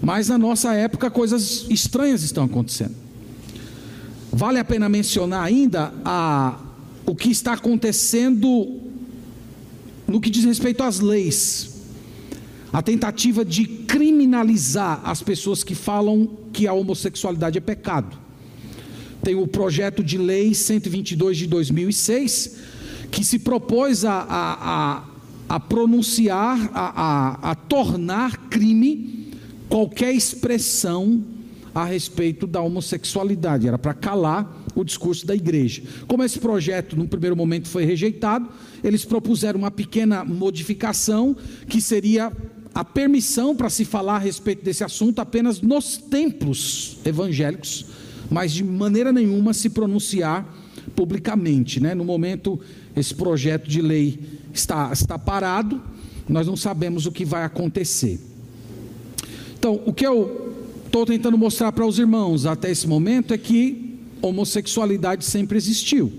mas 0.00 0.28
na 0.28 0.38
nossa 0.38 0.72
época 0.74 1.10
coisas 1.10 1.66
estranhas 1.68 2.22
estão 2.22 2.44
acontecendo. 2.44 2.94
Vale 4.32 4.58
a 4.58 4.64
pena 4.64 4.88
mencionar 4.88 5.44
ainda 5.44 5.92
a, 6.04 6.58
o 7.04 7.14
que 7.14 7.30
está 7.30 7.52
acontecendo 7.52 8.80
no 10.08 10.20
que 10.20 10.30
diz 10.30 10.44
respeito 10.44 10.82
às 10.82 11.00
leis. 11.00 11.70
A 12.72 12.80
tentativa 12.80 13.44
de 13.44 13.66
criminalizar 13.66 15.02
as 15.04 15.22
pessoas 15.22 15.62
que 15.62 15.74
falam 15.74 16.38
que 16.52 16.66
a 16.66 16.72
homossexualidade 16.72 17.58
é 17.58 17.60
pecado. 17.60 18.16
Tem 19.22 19.34
o 19.34 19.46
projeto 19.46 20.02
de 20.02 20.16
lei 20.16 20.54
122 20.54 21.36
de 21.36 21.46
2006, 21.46 22.56
que 23.10 23.22
se 23.22 23.38
propôs 23.38 24.04
a, 24.04 24.14
a, 24.14 24.52
a, 24.52 25.04
a 25.52 25.60
pronunciar, 25.60 26.70
a, 26.72 27.02
a, 27.02 27.50
a 27.50 27.54
tornar 27.54 28.48
crime 28.48 29.28
qualquer 29.68 30.10
expressão 30.14 31.22
a 31.74 31.84
respeito 31.84 32.46
da 32.46 32.62
homossexualidade, 32.62 33.68
era 33.68 33.76
para 33.76 33.92
calar 33.92 34.64
o 34.74 34.82
discurso 34.82 35.26
da 35.26 35.36
igreja. 35.36 35.82
Como 36.08 36.22
esse 36.22 36.38
projeto, 36.38 36.96
no 36.96 37.06
primeiro 37.06 37.36
momento, 37.36 37.68
foi 37.68 37.84
rejeitado, 37.84 38.48
eles 38.82 39.04
propuseram 39.04 39.58
uma 39.58 39.70
pequena 39.70 40.24
modificação 40.24 41.36
que 41.68 41.82
seria 41.82 42.32
a 42.74 42.82
permissão 42.82 43.54
para 43.54 43.68
se 43.68 43.84
falar 43.84 44.16
a 44.16 44.20
respeito 44.20 44.64
desse 44.64 44.82
assunto 44.82 45.18
apenas 45.18 45.60
nos 45.60 45.98
templos 45.98 46.96
evangélicos, 47.04 47.84
mas 48.30 48.52
de 48.52 48.64
maneira 48.64 49.12
nenhuma 49.12 49.52
se 49.52 49.68
pronunciar 49.68 50.46
publicamente. 50.96 51.78
Né? 51.78 51.94
No 51.94 52.06
momento, 52.06 52.58
esse 52.96 53.14
projeto 53.14 53.68
de 53.68 53.82
lei 53.82 54.18
está, 54.52 54.92
está 54.92 55.18
parado, 55.18 55.80
nós 56.28 56.46
não 56.46 56.56
sabemos 56.56 57.06
o 57.06 57.12
que 57.12 57.24
vai 57.24 57.44
acontecer. 57.44 58.20
Então, 59.58 59.80
o 59.86 59.92
que 59.92 60.06
eu 60.06 60.54
estou 60.86 61.06
tentando 61.06 61.38
mostrar 61.38 61.72
para 61.72 61.86
os 61.86 61.98
irmãos 61.98 62.46
até 62.46 62.70
esse 62.70 62.86
momento 62.86 63.32
é 63.32 63.38
que 63.38 63.98
homossexualidade 64.20 65.24
sempre 65.24 65.56
existiu. 65.56 66.12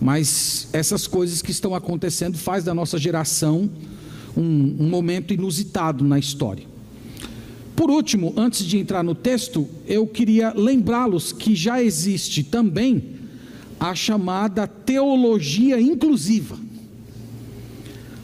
Mas 0.00 0.68
essas 0.72 1.06
coisas 1.06 1.40
que 1.40 1.50
estão 1.50 1.74
acontecendo 1.74 2.36
faz 2.36 2.64
da 2.64 2.74
nossa 2.74 2.98
geração 2.98 3.70
um, 4.36 4.76
um 4.80 4.88
momento 4.88 5.32
inusitado 5.32 6.04
na 6.04 6.18
história. 6.18 6.66
Por 7.74 7.90
último, 7.90 8.32
antes 8.36 8.64
de 8.64 8.78
entrar 8.78 9.02
no 9.02 9.14
texto, 9.14 9.68
eu 9.86 10.06
queria 10.06 10.52
lembrá-los 10.54 11.32
que 11.32 11.54
já 11.54 11.82
existe 11.82 12.42
também 12.42 13.16
a 13.78 13.94
chamada 13.94 14.66
teologia 14.66 15.80
inclusiva. 15.80 16.65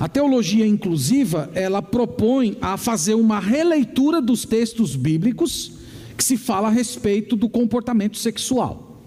A 0.02 0.09
teologia 0.09 0.66
inclusiva, 0.66 1.49
ela 1.54 1.80
propõe 1.80 2.59
a 2.61 2.76
fazer 2.76 3.14
uma 3.14 3.38
releitura 3.38 4.21
dos 4.21 4.44
textos 4.44 4.97
bíblicos 4.97 5.75
que 6.16 6.25
se 6.25 6.37
fala 6.37 6.66
a 6.66 6.71
respeito 6.73 7.37
do 7.37 7.49
comportamento 7.49 8.18
sexual. 8.18 9.00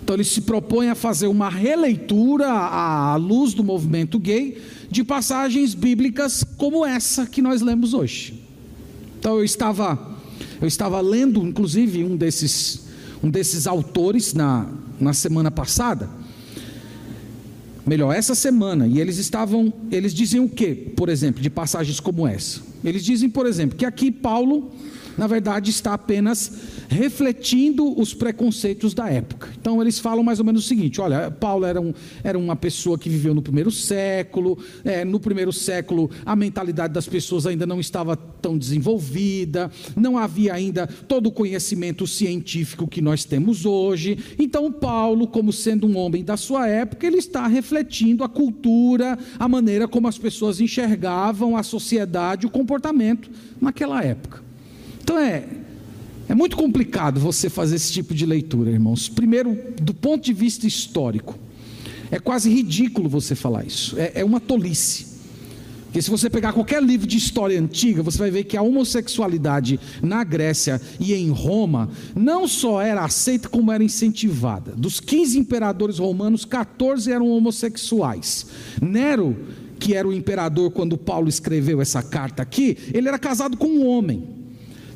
Então 0.00 0.14
ele 0.14 0.22
se 0.22 0.42
propõe 0.42 0.90
a 0.90 0.94
fazer 0.94 1.26
uma 1.26 1.48
releitura 1.48 2.48
à 2.52 3.16
luz 3.16 3.52
do 3.52 3.64
movimento 3.64 4.16
gay 4.16 4.62
de 4.88 5.02
passagens 5.02 5.74
bíblicas 5.74 6.44
como 6.56 6.86
essa 6.86 7.26
que 7.26 7.42
nós 7.42 7.60
lemos 7.60 7.92
hoje. 7.92 8.44
Então 9.18 9.38
eu 9.38 9.44
estava 9.44 10.16
eu 10.60 10.68
estava 10.68 11.00
lendo 11.00 11.44
inclusive 11.44 12.04
um 12.04 12.16
desses 12.16 12.84
um 13.20 13.28
desses 13.28 13.66
autores 13.66 14.34
na, 14.34 14.68
na 15.00 15.12
semana 15.12 15.50
passada 15.50 16.08
melhor, 17.86 18.14
essa 18.14 18.34
semana, 18.34 18.86
e 18.86 19.00
eles 19.00 19.18
estavam, 19.18 19.72
eles 19.90 20.14
dizem 20.14 20.40
o 20.40 20.48
que, 20.48 20.74
por 20.74 21.08
exemplo, 21.08 21.42
de 21.42 21.50
passagens 21.50 22.00
como 22.00 22.26
essa? 22.26 22.60
Eles 22.84 23.04
dizem, 23.04 23.28
por 23.28 23.46
exemplo, 23.46 23.76
que 23.76 23.84
aqui 23.84 24.10
Paulo 24.10 24.72
na 25.16 25.26
verdade 25.26 25.70
está 25.70 25.94
apenas 25.94 26.52
refletindo 26.88 27.98
os 27.98 28.14
preconceitos 28.14 28.94
da 28.94 29.08
época. 29.08 29.48
Então 29.58 29.80
eles 29.80 29.98
falam 29.98 30.22
mais 30.22 30.38
ou 30.38 30.44
menos 30.44 30.64
o 30.64 30.68
seguinte: 30.68 31.00
olha, 31.00 31.30
Paulo 31.30 31.64
era, 31.64 31.80
um, 31.80 31.92
era 32.22 32.38
uma 32.38 32.56
pessoa 32.56 32.98
que 32.98 33.08
viveu 33.08 33.34
no 33.34 33.42
primeiro 33.42 33.70
século, 33.70 34.58
é, 34.84 35.04
no 35.04 35.18
primeiro 35.18 35.52
século 35.52 36.10
a 36.24 36.36
mentalidade 36.36 36.92
das 36.92 37.06
pessoas 37.06 37.46
ainda 37.46 37.66
não 37.66 37.80
estava 37.80 38.16
tão 38.16 38.58
desenvolvida, 38.58 39.70
não 39.96 40.18
havia 40.18 40.54
ainda 40.54 40.86
todo 40.86 41.26
o 41.28 41.32
conhecimento 41.32 42.06
científico 42.06 42.86
que 42.86 43.00
nós 43.00 43.24
temos 43.24 43.64
hoje. 43.64 44.18
Então 44.38 44.70
Paulo, 44.70 45.26
como 45.26 45.52
sendo 45.52 45.86
um 45.86 45.96
homem 45.96 46.24
da 46.24 46.36
sua 46.36 46.66
época, 46.68 47.06
ele 47.06 47.18
está 47.18 47.46
refletindo 47.46 48.24
a 48.24 48.28
cultura, 48.28 49.18
a 49.38 49.48
maneira 49.48 49.86
como 49.88 50.08
as 50.08 50.18
pessoas 50.18 50.60
enxergavam 50.60 51.56
a 51.56 51.62
sociedade, 51.62 52.46
o 52.46 52.50
comportamento 52.50 53.30
naquela 53.60 54.02
época. 54.02 54.51
Então 55.02 55.18
é, 55.18 55.44
é 56.28 56.34
muito 56.34 56.56
complicado 56.56 57.20
você 57.20 57.50
fazer 57.50 57.76
esse 57.76 57.92
tipo 57.92 58.14
de 58.14 58.24
leitura, 58.24 58.70
irmãos. 58.70 59.08
Primeiro, 59.08 59.58
do 59.80 59.92
ponto 59.92 60.24
de 60.24 60.32
vista 60.32 60.66
histórico, 60.66 61.38
é 62.10 62.18
quase 62.18 62.50
ridículo 62.50 63.08
você 63.08 63.34
falar 63.34 63.64
isso. 63.64 63.98
É, 63.98 64.12
é 64.16 64.24
uma 64.24 64.40
tolice. 64.40 65.12
Porque 65.92 66.00
se 66.00 66.10
você 66.10 66.30
pegar 66.30 66.54
qualquer 66.54 66.82
livro 66.82 67.06
de 67.06 67.18
história 67.18 67.60
antiga, 67.60 68.02
você 68.02 68.16
vai 68.16 68.30
ver 68.30 68.44
que 68.44 68.56
a 68.56 68.62
homossexualidade 68.62 69.78
na 70.02 70.24
Grécia 70.24 70.80
e 70.98 71.12
em 71.12 71.28
Roma 71.28 71.90
não 72.16 72.48
só 72.48 72.80
era 72.80 73.04
aceita, 73.04 73.46
como 73.46 73.70
era 73.70 73.84
incentivada. 73.84 74.72
Dos 74.74 75.00
15 75.00 75.38
imperadores 75.38 75.98
romanos, 75.98 76.46
14 76.46 77.12
eram 77.12 77.28
homossexuais. 77.28 78.46
Nero, 78.80 79.36
que 79.78 79.94
era 79.94 80.08
o 80.08 80.14
imperador 80.14 80.70
quando 80.70 80.96
Paulo 80.96 81.28
escreveu 81.28 81.78
essa 81.82 82.02
carta 82.02 82.42
aqui, 82.42 82.78
ele 82.94 83.08
era 83.08 83.18
casado 83.18 83.58
com 83.58 83.66
um 83.66 83.86
homem. 83.86 84.41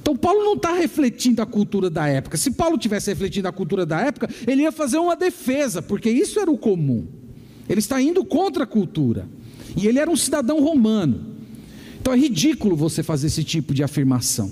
Então 0.06 0.14
Paulo 0.14 0.44
não 0.44 0.54
está 0.54 0.72
refletindo 0.72 1.42
a 1.42 1.46
cultura 1.46 1.90
da 1.90 2.06
época. 2.06 2.36
Se 2.36 2.52
Paulo 2.52 2.78
tivesse 2.78 3.10
refletindo 3.10 3.48
a 3.48 3.52
cultura 3.52 3.84
da 3.84 4.00
época, 4.02 4.30
ele 4.46 4.62
ia 4.62 4.70
fazer 4.70 4.98
uma 4.98 5.16
defesa, 5.16 5.82
porque 5.82 6.08
isso 6.08 6.38
era 6.38 6.48
o 6.48 6.56
comum. 6.56 7.08
Ele 7.68 7.80
está 7.80 8.00
indo 8.00 8.24
contra 8.24 8.62
a 8.62 8.66
cultura. 8.68 9.28
E 9.76 9.88
ele 9.88 9.98
era 9.98 10.08
um 10.08 10.14
cidadão 10.14 10.62
romano. 10.62 11.34
Então 12.00 12.14
é 12.14 12.16
ridículo 12.16 12.76
você 12.76 13.02
fazer 13.02 13.26
esse 13.26 13.42
tipo 13.42 13.74
de 13.74 13.82
afirmação. 13.82 14.48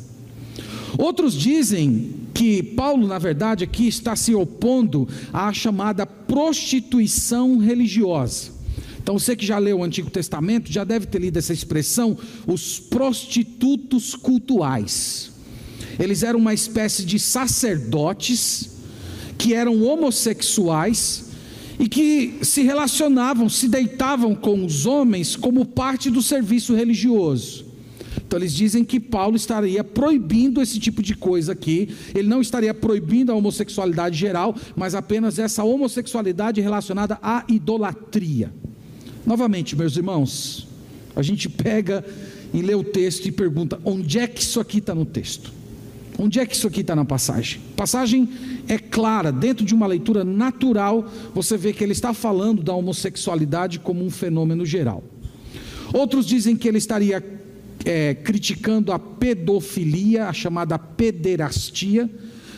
Outros 0.99 1.35
dizem 1.35 2.13
que 2.35 2.61
Paulo, 2.61 3.07
na 3.07 3.21
verdade, 3.21 3.63
aqui 3.63 3.87
está 3.87 4.17
se 4.17 4.35
opondo 4.35 5.09
à 5.33 5.53
chamada 5.53 6.05
prostituição 6.05 7.59
religiosa. 7.59 8.51
Então, 9.01 9.17
você 9.21 9.37
que 9.37 9.47
já 9.47 9.59
leu 9.59 9.79
o 9.79 9.85
Antigo 9.85 10.11
Testamento 10.11 10.73
já 10.73 10.83
deve 10.83 11.07
ter 11.07 11.21
lido 11.21 11.39
essa 11.39 11.53
expressão, 11.53 12.19
os 12.45 12.81
prostitutos 12.81 14.17
cultuais. 14.17 15.34
Eles 15.99 16.23
eram 16.23 16.39
uma 16.39 16.55
espécie 16.55 17.05
de 17.05 17.19
sacerdotes 17.19 18.71
que 19.39 19.55
eram 19.55 19.83
homossexuais 19.83 21.31
e 21.79 21.89
que 21.89 22.39
se 22.43 22.63
relacionavam, 22.63 23.49
se 23.49 23.69
deitavam 23.69 24.35
com 24.35 24.65
os 24.65 24.87
homens 24.87 25.37
como 25.37 25.65
parte 25.65 26.11
do 26.11 26.23
serviço 26.23 26.75
religioso. 26.75 27.65
Então 28.27 28.39
eles 28.39 28.55
dizem 28.55 28.85
que 28.85 28.99
Paulo 28.99 29.37
estaria 29.37 29.83
proibindo 29.85 30.63
esse 30.63 30.79
tipo 30.79 31.03
de 31.03 31.15
coisa 31.15 31.53
aqui. 31.53 31.95
Ele 32.15 32.29
não 32.29 32.41
estaria 32.41 32.73
proibindo 32.73 33.31
a 33.31 33.35
homossexualidade 33.35 34.19
geral, 34.19 34.55
mas 34.75 34.95
apenas 34.95 35.39
essa 35.39 35.63
homossexualidade 35.63 36.61
relacionada 36.61 37.19
à 37.23 37.45
idolatria. 37.49 38.53
Novamente, 39.27 39.77
meus 39.77 39.97
irmãos, 39.97 40.67
a 41.15 41.23
gente 41.23 41.49
pega 41.49 42.05
e 42.53 42.61
lê 42.61 42.75
o 42.75 42.85
texto 42.85 43.27
e 43.27 43.33
pergunta: 43.33 43.81
onde 43.85 44.19
é 44.19 44.27
que 44.27 44.41
isso 44.41 44.61
aqui 44.61 44.79
está 44.79 44.95
no 44.95 45.05
texto? 45.05 45.53
Onde 46.19 46.39
é 46.39 46.47
que 46.47 46.55
isso 46.55 46.67
aqui 46.67 46.81
está 46.81 46.95
na 46.95 47.05
passagem? 47.05 47.61
Passagem 47.77 48.29
é 48.69 48.79
clara, 48.79 49.33
dentro 49.33 49.65
de 49.65 49.75
uma 49.75 49.87
leitura 49.87 50.25
natural, 50.25 51.07
você 51.35 51.57
vê 51.57 51.73
que 51.73 51.83
ele 51.83 51.93
está 51.93 52.15
falando 52.15 52.63
da 52.63 52.73
homossexualidade 52.73 53.81
como 53.81 54.05
um 54.05 54.11
fenômeno 54.11 54.65
geral. 54.65 55.03
Outros 55.93 56.25
dizem 56.25 56.57
que 56.57 56.69
ele 56.69 56.79
estaria 56.79 57.23
é, 57.85 58.15
criticando 58.15 58.93
a 58.93 58.99
pedofilia, 58.99 60.27
a 60.29 60.33
chamada 60.33 60.79
pederastia, 60.79 62.09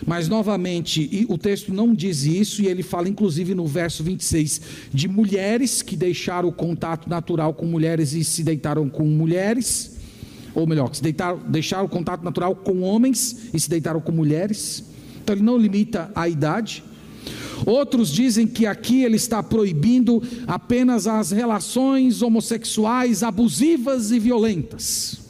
mas 0.07 0.29
novamente 0.29 1.27
o 1.29 1.39
texto 1.39 1.73
não 1.73 1.95
diz 1.95 2.25
isso, 2.25 2.63
e 2.63 2.67
ele 2.67 2.83
fala, 2.83 3.09
inclusive, 3.09 3.55
no 3.55 3.67
verso 3.67 4.05
26, 4.05 4.61
de 4.93 5.09
mulheres 5.09 5.81
que 5.81 5.97
deixaram 5.97 6.49
o 6.49 6.53
contato 6.53 7.09
natural 7.09 7.55
com 7.55 7.65
mulheres 7.65 8.13
e 8.13 8.23
se 8.23 8.43
deitaram 8.43 8.89
com 8.89 9.05
mulheres, 9.05 9.96
ou 10.57 10.67
melhor, 10.67 10.93
se 10.95 11.03
deitaram, 11.03 11.39
deixaram 11.47 11.85
o 11.85 11.89
contato 11.89 12.25
natural 12.25 12.57
com 12.57 12.81
homens 12.81 13.51
e 13.53 13.61
se 13.61 13.69
deitaram 13.69 14.01
com 14.01 14.11
mulheres. 14.11 14.83
Então 15.23 15.37
ele 15.37 15.45
não 15.45 15.59
limita 15.59 16.11
a 16.15 16.27
idade. 16.27 16.83
Outros 17.67 18.11
dizem 18.11 18.47
que 18.47 18.65
aqui 18.65 19.03
ele 19.05 19.17
está 19.17 19.43
proibindo 19.43 20.23
apenas 20.47 21.07
as 21.07 21.31
relações 21.31 22.23
homossexuais 22.23 23.23
abusivas 23.23 24.11
e 24.11 24.19
violentas. 24.19 25.21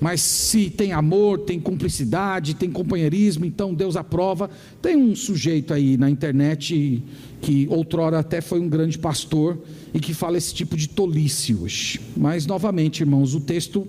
Mas 0.00 0.22
se 0.22 0.70
tem 0.70 0.92
amor, 0.92 1.40
tem 1.40 1.60
cumplicidade, 1.60 2.54
tem 2.54 2.70
companheirismo, 2.70 3.44
então 3.44 3.74
Deus 3.74 3.94
aprova. 3.94 4.48
Tem 4.80 4.96
um 4.96 5.14
sujeito 5.14 5.74
aí 5.74 5.98
na 5.98 6.08
internet 6.08 7.02
que 7.42 7.66
outrora 7.70 8.18
até 8.18 8.40
foi 8.40 8.60
um 8.60 8.68
grande 8.68 8.98
pastor 8.98 9.58
e 9.92 10.00
que 10.00 10.14
fala 10.14 10.38
esse 10.38 10.54
tipo 10.54 10.76
de 10.76 10.88
tolice 10.88 11.54
hoje. 11.54 12.00
Mas 12.16 12.46
novamente, 12.46 13.00
irmãos, 13.00 13.34
o 13.34 13.40
texto 13.40 13.86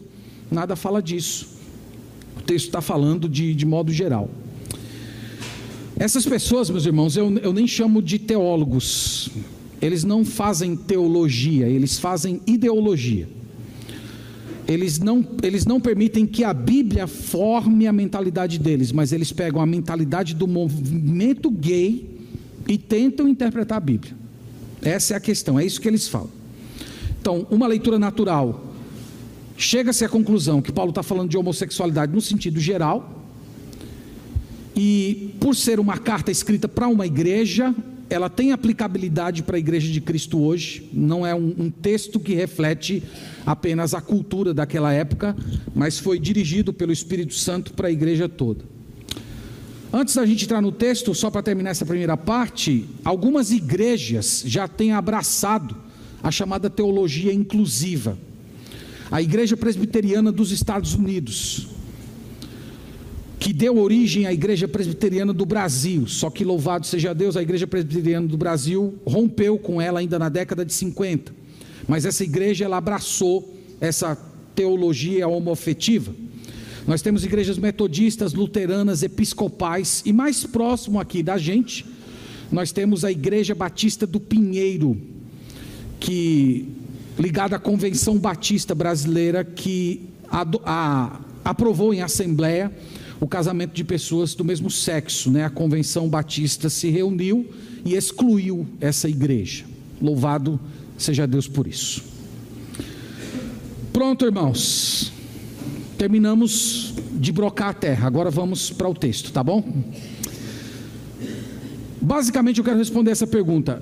nada 0.51 0.75
fala 0.75 1.01
disso. 1.01 1.47
O 2.37 2.41
texto 2.41 2.67
está 2.67 2.81
falando 2.81 3.27
de, 3.27 3.53
de 3.53 3.65
modo 3.65 3.91
geral. 3.91 4.29
Essas 5.99 6.25
pessoas, 6.25 6.69
meus 6.69 6.85
irmãos, 6.85 7.17
eu, 7.17 7.35
eu 7.39 7.51
nem 7.51 7.65
chamo 7.65 8.01
de 8.01 8.19
teólogos. 8.19 9.29
Eles 9.81 10.03
não 10.03 10.23
fazem 10.23 10.75
teologia, 10.75 11.67
eles 11.67 11.99
fazem 11.99 12.41
ideologia. 12.45 13.27
Eles 14.67 14.99
não, 14.99 15.25
eles 15.41 15.65
não 15.65 15.79
permitem 15.79 16.25
que 16.25 16.43
a 16.43 16.53
Bíblia 16.53 17.07
forme 17.07 17.87
a 17.87 17.93
mentalidade 17.93 18.59
deles, 18.59 18.91
mas 18.91 19.13
eles 19.13 19.31
pegam 19.31 19.61
a 19.61 19.65
mentalidade 19.65 20.35
do 20.35 20.45
movimento 20.45 21.49
gay 21.49 22.17
e 22.67 22.77
tentam 22.77 23.27
interpretar 23.27 23.77
a 23.77 23.81
Bíblia. 23.81 24.13
Essa 24.81 25.13
é 25.13 25.17
a 25.17 25.19
questão, 25.19 25.57
é 25.57 25.65
isso 25.65 25.79
que 25.79 25.87
eles 25.87 26.07
falam. 26.07 26.29
Então, 27.19 27.47
uma 27.49 27.65
leitura 27.65 27.97
natural 27.97 28.66
chega-se 29.57 30.05
à 30.05 30.09
conclusão 30.09 30.61
que 30.61 30.71
Paulo 30.71 30.91
está 30.91 31.03
falando 31.03 31.29
de 31.29 31.37
homossexualidade 31.37 32.13
no 32.13 32.21
sentido 32.21 32.59
geral, 32.59 33.25
e 34.75 35.33
por 35.39 35.55
ser 35.55 35.79
uma 35.79 35.97
carta 35.97 36.29
escrita 36.29 36.67
para 36.67 36.87
uma 36.87 37.07
igreja, 37.07 37.73
ela 38.09 38.29
tem 38.29 38.51
aplicabilidade 38.51 39.41
para 39.41 39.57
a 39.57 39.59
igreja 39.59 39.91
de 39.91 39.99
Cristo 39.99 40.39
hoje, 40.39 40.87
não 40.93 41.25
é 41.25 41.33
um, 41.33 41.53
um, 41.57 41.69
texto 41.71 42.19
que 42.19 42.35
reflete 42.35 43.03
apenas 43.45 43.93
a 43.93 43.99
cultura 43.99 44.53
daquela 44.53 44.93
época, 44.93 45.35
mas 45.75 45.97
foi 45.97 46.19
dirigido 46.19 46.71
pelo 46.71 46.91
Espírito 46.91 47.33
Santo 47.33 47.73
para 47.73 47.87
a 47.87 47.91
igreja 47.91 48.29
toda. 48.29 48.63
Antes 49.91 50.15
da 50.15 50.25
gente 50.25 50.45
entrar 50.45 50.61
no 50.61 50.71
texto, 50.71 51.13
só 51.15 51.31
para 51.31 51.41
terminar 51.41 51.71
essa 51.71 51.85
primeira 51.85 52.15
parte, 52.15 52.85
algumas 53.03 53.51
igrejas 53.51 54.43
já 54.45 54.67
têm 54.67 54.91
abraçado 54.91 55.75
a 56.21 56.29
chamada 56.29 56.69
teologia 56.69 57.33
inclusiva. 57.33 58.17
A 59.09 59.21
Igreja 59.21 59.55
Presbiteriana 59.55 60.31
dos 60.31 60.51
Estados 60.51 60.93
Unidos, 60.93 61.67
que 63.39 63.53
deu 63.53 63.77
origem 63.77 64.25
à 64.25 64.33
Igreja 64.33 64.67
Presbiteriana 64.67 65.31
do 65.31 65.45
Brasil. 65.45 66.07
Só 66.07 66.29
que 66.29 66.43
louvado 66.43 66.85
seja 66.85 67.13
Deus, 67.13 67.37
a 67.37 67.41
Igreja 67.41 67.67
Presbiteriana 67.67 68.27
do 68.27 68.37
Brasil 68.37 68.95
rompeu 69.05 69.57
com 69.57 69.81
ela 69.81 69.99
ainda 69.99 70.19
na 70.19 70.29
década 70.29 70.65
de 70.65 70.73
50. 70.73 71.33
Mas 71.87 72.05
essa 72.05 72.23
igreja 72.23 72.65
ela 72.65 72.77
abraçou 72.77 73.55
essa 73.79 74.17
teologia 74.53 75.27
homoafetiva. 75.27 76.13
Nós 76.85 77.01
temos 77.01 77.23
igrejas 77.23 77.57
metodistas, 77.57 78.33
luteranas, 78.33 79.03
episcopais 79.03 80.01
e 80.05 80.11
mais 80.11 80.43
próximo 80.45 80.99
aqui 80.99 81.21
da 81.21 81.37
gente, 81.37 81.85
nós 82.51 82.71
temos 82.71 83.03
a 83.03 83.11
Igreja 83.11 83.53
Batista 83.53 84.07
do 84.07 84.19
Pinheiro, 84.19 84.97
que 85.99 86.65
ligada 87.17 87.55
à 87.55 87.59
Convenção 87.59 88.17
Batista 88.17 88.75
Brasileira 88.75 89.43
que 89.43 90.09
a, 90.29 90.45
a, 90.65 91.19
aprovou 91.43 91.93
em 91.93 92.01
assembleia 92.01 92.71
o 93.19 93.27
casamento 93.27 93.73
de 93.73 93.83
pessoas 93.83 94.35
do 94.35 94.45
mesmo 94.45 94.69
sexo. 94.69 95.31
Né? 95.31 95.43
A 95.43 95.49
Convenção 95.49 96.07
Batista 96.07 96.69
se 96.69 96.89
reuniu 96.89 97.49
e 97.83 97.95
excluiu 97.95 98.67
essa 98.79 99.09
igreja. 99.09 99.65
Louvado 100.01 100.59
seja 100.97 101.25
Deus 101.27 101.47
por 101.47 101.67
isso. 101.67 102.03
Pronto, 103.91 104.25
irmãos. 104.25 105.11
Terminamos 105.97 106.93
de 107.13 107.31
brocar 107.31 107.69
a 107.69 107.73
terra. 107.73 108.05
Agora 108.05 108.29
vamos 108.29 108.69
para 108.69 108.87
o 108.87 108.93
texto, 108.93 109.31
tá 109.31 109.43
bom? 109.43 109.63
Basicamente 111.99 112.59
eu 112.59 112.63
quero 112.63 112.77
responder 112.77 113.09
essa 113.09 113.25
pergunta. 113.25 113.81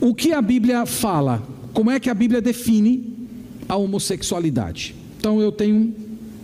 O 0.00 0.12
que 0.12 0.32
a 0.32 0.42
Bíblia 0.42 0.84
fala? 0.84 1.51
Como 1.72 1.90
é 1.90 1.98
que 1.98 2.10
a 2.10 2.14
Bíblia 2.14 2.40
define 2.40 3.12
a 3.68 3.76
homossexualidade? 3.76 4.94
Então 5.18 5.40
eu 5.40 5.50
tenho 5.50 5.94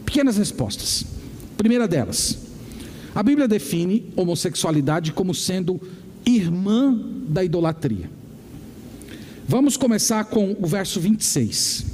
pequenas 0.04 0.36
respostas. 0.36 1.04
Primeira 1.56 1.86
delas, 1.86 2.38
a 3.14 3.22
Bíblia 3.22 3.48
define 3.48 4.06
homossexualidade 4.16 5.12
como 5.12 5.34
sendo 5.34 5.80
irmã 6.24 6.96
da 7.28 7.44
idolatria. 7.44 8.10
Vamos 9.46 9.76
começar 9.76 10.24
com 10.24 10.56
o 10.60 10.66
verso 10.66 11.00
26. 11.00 11.86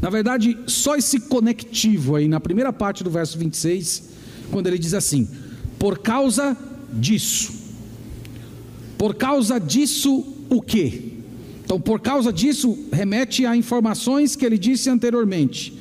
Na 0.00 0.10
verdade, 0.10 0.56
só 0.66 0.96
esse 0.96 1.20
conectivo 1.20 2.16
aí 2.16 2.28
na 2.28 2.40
primeira 2.40 2.72
parte 2.72 3.02
do 3.04 3.10
verso 3.10 3.38
26, 3.38 4.08
quando 4.50 4.66
ele 4.66 4.78
diz 4.78 4.94
assim: 4.94 5.28
por 5.78 5.98
causa 5.98 6.56
disso. 6.92 7.52
Por 8.96 9.14
causa 9.14 9.58
disso, 9.60 10.24
o 10.50 10.60
quê? 10.60 11.17
Então, 11.68 11.78
por 11.78 12.00
causa 12.00 12.32
disso, 12.32 12.78
remete 12.90 13.44
a 13.44 13.54
informações 13.54 14.34
que 14.34 14.46
ele 14.46 14.56
disse 14.56 14.88
anteriormente. 14.88 15.74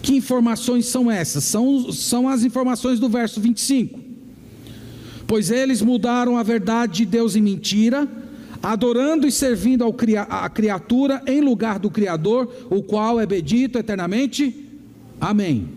Que 0.00 0.16
informações 0.16 0.86
são 0.86 1.10
essas? 1.10 1.44
São, 1.44 1.92
são 1.92 2.26
as 2.26 2.44
informações 2.44 2.98
do 2.98 3.10
verso 3.10 3.42
25. 3.42 4.00
Pois 5.26 5.50
eles 5.50 5.82
mudaram 5.82 6.38
a 6.38 6.42
verdade 6.42 6.94
de 6.94 7.04
Deus 7.04 7.36
em 7.36 7.42
mentira, 7.42 8.08
adorando 8.62 9.26
e 9.26 9.30
servindo 9.30 9.84
ao, 9.84 9.94
a 10.30 10.48
criatura 10.48 11.22
em 11.26 11.42
lugar 11.42 11.78
do 11.78 11.90
Criador, 11.90 12.50
o 12.70 12.82
qual 12.82 13.20
é 13.20 13.26
bendito 13.26 13.78
eternamente. 13.78 14.66
Amém. 15.20 15.68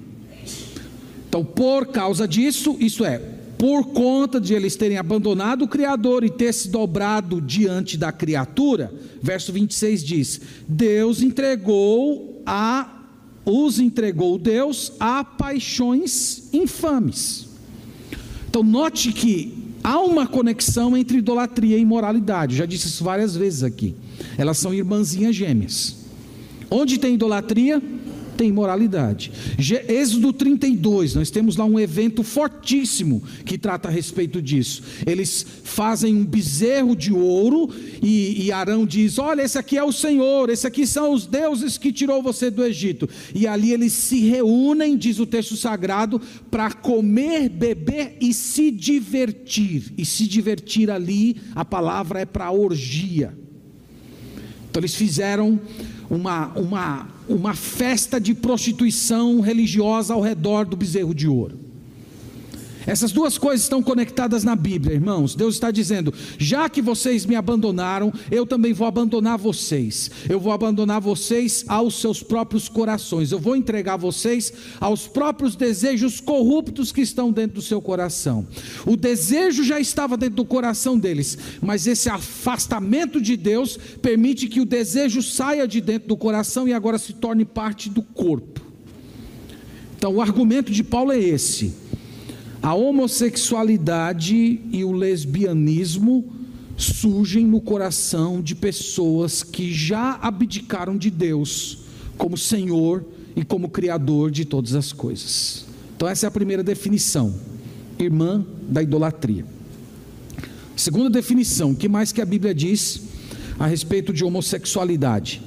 Então, 1.28 1.44
por 1.44 1.88
causa 1.88 2.26
disso, 2.26 2.78
isso 2.80 3.04
é, 3.04 3.22
por 3.58 3.88
conta 3.88 4.40
de 4.40 4.54
eles 4.54 4.76
terem 4.76 4.98
abandonado 4.98 5.64
o 5.64 5.68
Criador 5.68 6.24
e 6.24 6.30
ter 6.30 6.54
se 6.54 6.70
dobrado 6.70 7.42
diante 7.42 7.98
da 7.98 8.12
criatura, 8.12 8.94
verso 9.22 9.52
26 9.52 10.04
diz: 10.04 10.42
Deus 10.68 11.22
entregou 11.22 12.42
a 12.46 12.94
os 13.50 13.80
entregou 13.80 14.38
Deus 14.38 14.92
a 15.00 15.24
paixões 15.24 16.50
infames. 16.54 17.48
Então, 18.50 18.62
note 18.62 19.14
que 19.14 19.54
há 19.82 20.00
uma 20.02 20.28
conexão 20.28 20.98
entre 20.98 21.20
idolatria 21.20 21.78
e 21.78 21.82
imoralidade. 21.82 22.58
já 22.58 22.66
disse 22.66 22.88
isso 22.88 23.06
várias 23.06 23.38
vezes 23.38 23.64
aqui. 23.64 23.96
Elas 24.38 24.58
são 24.58 24.74
irmãzinhas 24.74 25.34
gêmeas. 25.34 25.96
Onde 26.70 26.98
tem 26.98 27.14
idolatria, 27.14 27.82
tem 28.38 28.50
imoralidade. 28.50 29.32
Êxodo 29.88 30.32
32, 30.32 31.16
nós 31.16 31.32
temos 31.32 31.58
lá 31.58 31.66
um 31.66 31.80
evento 31.80 32.24
fortíssimo 32.24 33.24
que 33.44 33.58
trata 33.58 33.90
a 33.90 33.92
respeito 33.92 34.42
disso. 34.42 34.84
Eles 35.06 35.46
fazem 35.64 36.16
um 36.16 36.26
bezerro 36.26 36.96
de 36.96 37.12
ouro 37.12 37.70
e, 38.02 38.46
e 38.46 38.52
Arão 38.52 38.86
diz: 38.86 39.18
Olha, 39.18 39.42
esse 39.42 39.58
aqui 39.58 39.78
é 39.78 39.84
o 39.84 39.92
Senhor, 39.92 40.50
esse 40.50 40.68
aqui 40.68 40.86
são 40.86 41.12
os 41.12 41.26
deuses 41.26 41.78
que 41.78 41.92
tirou 41.92 42.22
você 42.22 42.50
do 42.50 42.64
Egito. 42.64 43.10
E 43.34 43.48
ali 43.48 43.74
eles 43.74 43.94
se 43.94 44.20
reúnem, 44.20 44.96
diz 44.96 45.20
o 45.20 45.26
texto 45.26 45.58
sagrado, 45.58 46.22
para 46.52 46.72
comer, 46.72 47.50
beber 47.50 48.18
e 48.22 48.34
se 48.34 48.70
divertir. 48.70 49.94
E 49.98 50.06
se 50.06 50.28
divertir 50.28 50.92
ali, 50.92 51.38
a 51.56 51.66
palavra 51.66 52.22
é 52.22 52.26
para 52.26 52.52
orgia. 52.52 53.36
Então 54.70 54.82
eles 54.82 54.94
fizeram 54.94 55.60
uma, 56.10 56.48
uma, 56.56 57.08
uma 57.28 57.54
festa 57.54 58.20
de 58.20 58.34
prostituição 58.34 59.40
religiosa 59.40 60.14
ao 60.14 60.22
redor 60.22 60.66
do 60.66 60.78
bezerro 60.78 61.14
de 61.14 61.28
ouro. 61.28 61.67
Essas 62.88 63.12
duas 63.12 63.38
coisas 63.38 63.64
estão 63.64 63.84
conectadas 63.84 64.46
na 64.46 64.56
Bíblia, 64.56 64.96
irmãos. 64.96 65.36
Deus 65.36 65.56
está 65.56 65.70
dizendo: 65.72 66.14
já 66.38 66.70
que 66.70 66.82
vocês 66.82 67.26
me 67.26 67.36
abandonaram, 67.36 68.14
eu 68.32 68.46
também 68.46 68.72
vou 68.72 68.88
abandonar 68.88 69.38
vocês. 69.38 70.10
Eu 70.30 70.40
vou 70.40 70.54
abandonar 70.54 71.02
vocês 71.02 71.66
aos 71.68 72.00
seus 72.00 72.24
próprios 72.24 72.70
corações. 72.70 73.34
Eu 73.34 73.40
vou 73.40 73.58
entregar 73.58 73.98
vocês 73.98 74.54
aos 74.80 75.06
próprios 75.06 75.54
desejos 75.54 76.22
corruptos 76.22 76.94
que 76.94 77.02
estão 77.02 77.30
dentro 77.30 77.56
do 77.56 77.62
seu 77.62 77.82
coração. 77.82 78.48
O 78.86 78.96
desejo 78.96 79.66
já 79.66 79.82
estava 79.82 80.16
dentro 80.16 80.38
do 80.38 80.46
coração 80.46 80.98
deles, 80.98 81.38
mas 81.62 81.88
esse 81.88 82.10
afastamento 82.10 83.20
de 83.20 83.36
Deus 83.36 83.78
permite 84.02 84.48
que 84.48 84.62
o 84.62 84.66
desejo 84.66 85.22
saia 85.22 85.68
de 85.68 85.82
dentro 85.82 86.08
do 86.08 86.16
coração 86.16 86.66
e 86.66 86.74
agora 86.74 86.98
se 86.98 87.12
torne 87.12 87.44
parte 87.44 87.90
do 87.90 88.02
corpo. 88.02 88.62
Então, 89.98 90.16
o 90.16 90.22
argumento 90.22 90.72
de 90.72 90.86
Paulo 90.86 91.12
é 91.12 91.20
esse 91.20 91.87
a 92.62 92.74
homossexualidade 92.74 94.62
e 94.72 94.84
o 94.84 94.92
lesbianismo 94.92 96.26
surgem 96.76 97.46
no 97.46 97.60
coração 97.60 98.42
de 98.42 98.54
pessoas 98.54 99.44
que 99.44 99.74
já 99.74 100.20
abdicaram 100.22 100.98
de 100.98 101.10
Deus 101.10 101.80
como 102.18 102.38
Senhor 102.38 103.06
e 103.36 103.44
como 103.44 103.70
Criador 103.70 104.32
de 104.32 104.46
todas 104.46 104.74
as 104.74 104.92
coisas. 104.92 105.66
Então, 105.96 106.08
essa 106.08 106.26
é 106.26 106.28
a 106.28 106.32
primeira 106.32 106.64
definição, 106.64 107.34
irmã 107.98 108.46
da 108.70 108.82
idolatria. 108.84 109.46
Segunda 110.76 111.10
definição, 111.10 111.72
o 111.72 111.76
que 111.76 111.90
mais 111.90 112.12
que 112.12 112.22
a 112.22 112.26
Bíblia 112.26 112.54
diz 112.54 113.02
a 113.58 113.66
respeito 113.66 114.14
de 114.14 114.24
homossexualidade? 114.24 115.42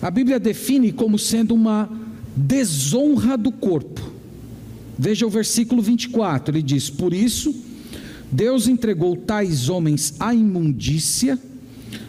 A 0.00 0.10
Bíblia 0.10 0.38
define 0.38 0.92
como 0.92 1.18
sendo 1.18 1.54
uma 1.54 1.90
desonra 2.34 3.36
do 3.36 3.52
corpo. 3.52 4.15
Veja 4.98 5.26
o 5.26 5.30
versículo 5.30 5.82
24, 5.82 6.54
ele 6.54 6.62
diz: 6.62 6.88
Por 6.88 7.12
isso, 7.12 7.54
Deus 8.30 8.66
entregou 8.66 9.16
tais 9.16 9.68
homens 9.68 10.14
à 10.18 10.34
imundícia, 10.34 11.38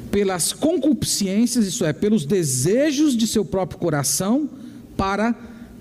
pelas 0.10 0.54
concupiscências, 0.54 1.68
isso 1.68 1.84
é, 1.86 1.92
pelos 1.92 2.26
desejos 2.26 3.16
de 3.16 3.28
seu 3.28 3.44
próprio 3.44 3.80
coração, 3.80 4.50
para 4.96 5.36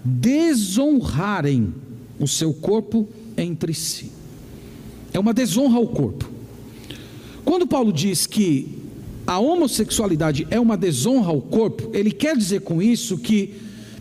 desonrarem 0.05 1.73
o 2.19 2.27
seu 2.27 2.53
corpo 2.53 3.09
entre 3.37 3.73
si. 3.73 4.11
É 5.13 5.19
uma 5.19 5.33
desonra 5.33 5.79
ao 5.79 5.87
corpo. 5.87 6.29
Quando 7.45 7.67
Paulo 7.67 7.93
diz 7.93 8.27
que 8.27 8.69
a 9.27 9.39
homossexualidade 9.39 10.47
é 10.51 10.59
uma 10.59 10.77
desonra 10.77 11.31
ao 11.31 11.41
corpo, 11.41 11.91
ele 11.95 12.11
quer 12.11 12.37
dizer 12.37 12.61
com 12.61 12.83
isso 12.83 13.19
que 13.19 13.55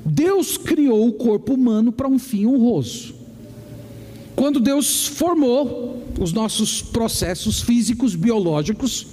Deus 0.06 0.56
criou 0.56 1.08
o 1.08 1.14
corpo 1.14 1.56
humano 1.56 1.92
para 1.92 2.08
um 2.08 2.20
fim 2.20 2.46
honroso. 2.46 3.16
Quando 4.36 4.60
Deus 4.60 5.08
formou 5.08 6.04
os 6.20 6.32
nossos 6.32 6.82
processos 6.82 7.62
físicos, 7.62 8.16
biológicos, 8.16 9.08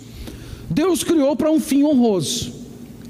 Deus 0.69 1.03
criou 1.03 1.35
para 1.35 1.51
um 1.51 1.59
fim 1.59 1.83
honroso. 1.85 2.53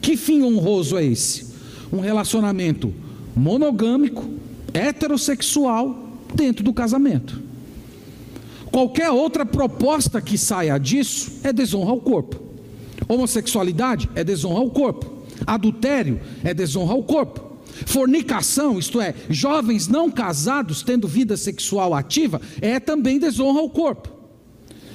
Que 0.01 0.16
fim 0.16 0.42
honroso 0.42 0.97
é 0.97 1.05
esse? 1.05 1.53
Um 1.92 1.99
relacionamento 1.99 2.95
monogâmico, 3.35 4.25
heterossexual, 4.73 5.99
dentro 6.35 6.62
do 6.62 6.73
casamento. 6.73 7.40
Qualquer 8.71 9.11
outra 9.11 9.45
proposta 9.45 10.21
que 10.21 10.38
saia 10.38 10.79
disso 10.79 11.33
é 11.42 11.53
desonra 11.53 11.90
ao 11.90 12.01
corpo. 12.01 12.40
Homossexualidade 13.09 14.09
é 14.14 14.23
desonra 14.23 14.61
ao 14.61 14.71
corpo. 14.71 15.11
Adultério 15.47 16.21
é 16.45 16.55
desonra 16.55 16.95
ao 16.95 17.03
corpo. 17.03 17.52
Fornicação, 17.87 18.79
isto 18.79 19.01
é, 19.01 19.15
jovens 19.29 19.89
não 19.89 20.11
casados 20.11 20.83
tendo 20.83 21.09
vida 21.09 21.37
sexual 21.37 21.95
ativa, 21.95 22.41
é 22.61 22.79
também 22.79 23.19
desonra 23.19 23.61
ao 23.61 23.71
corpo. 23.71 24.11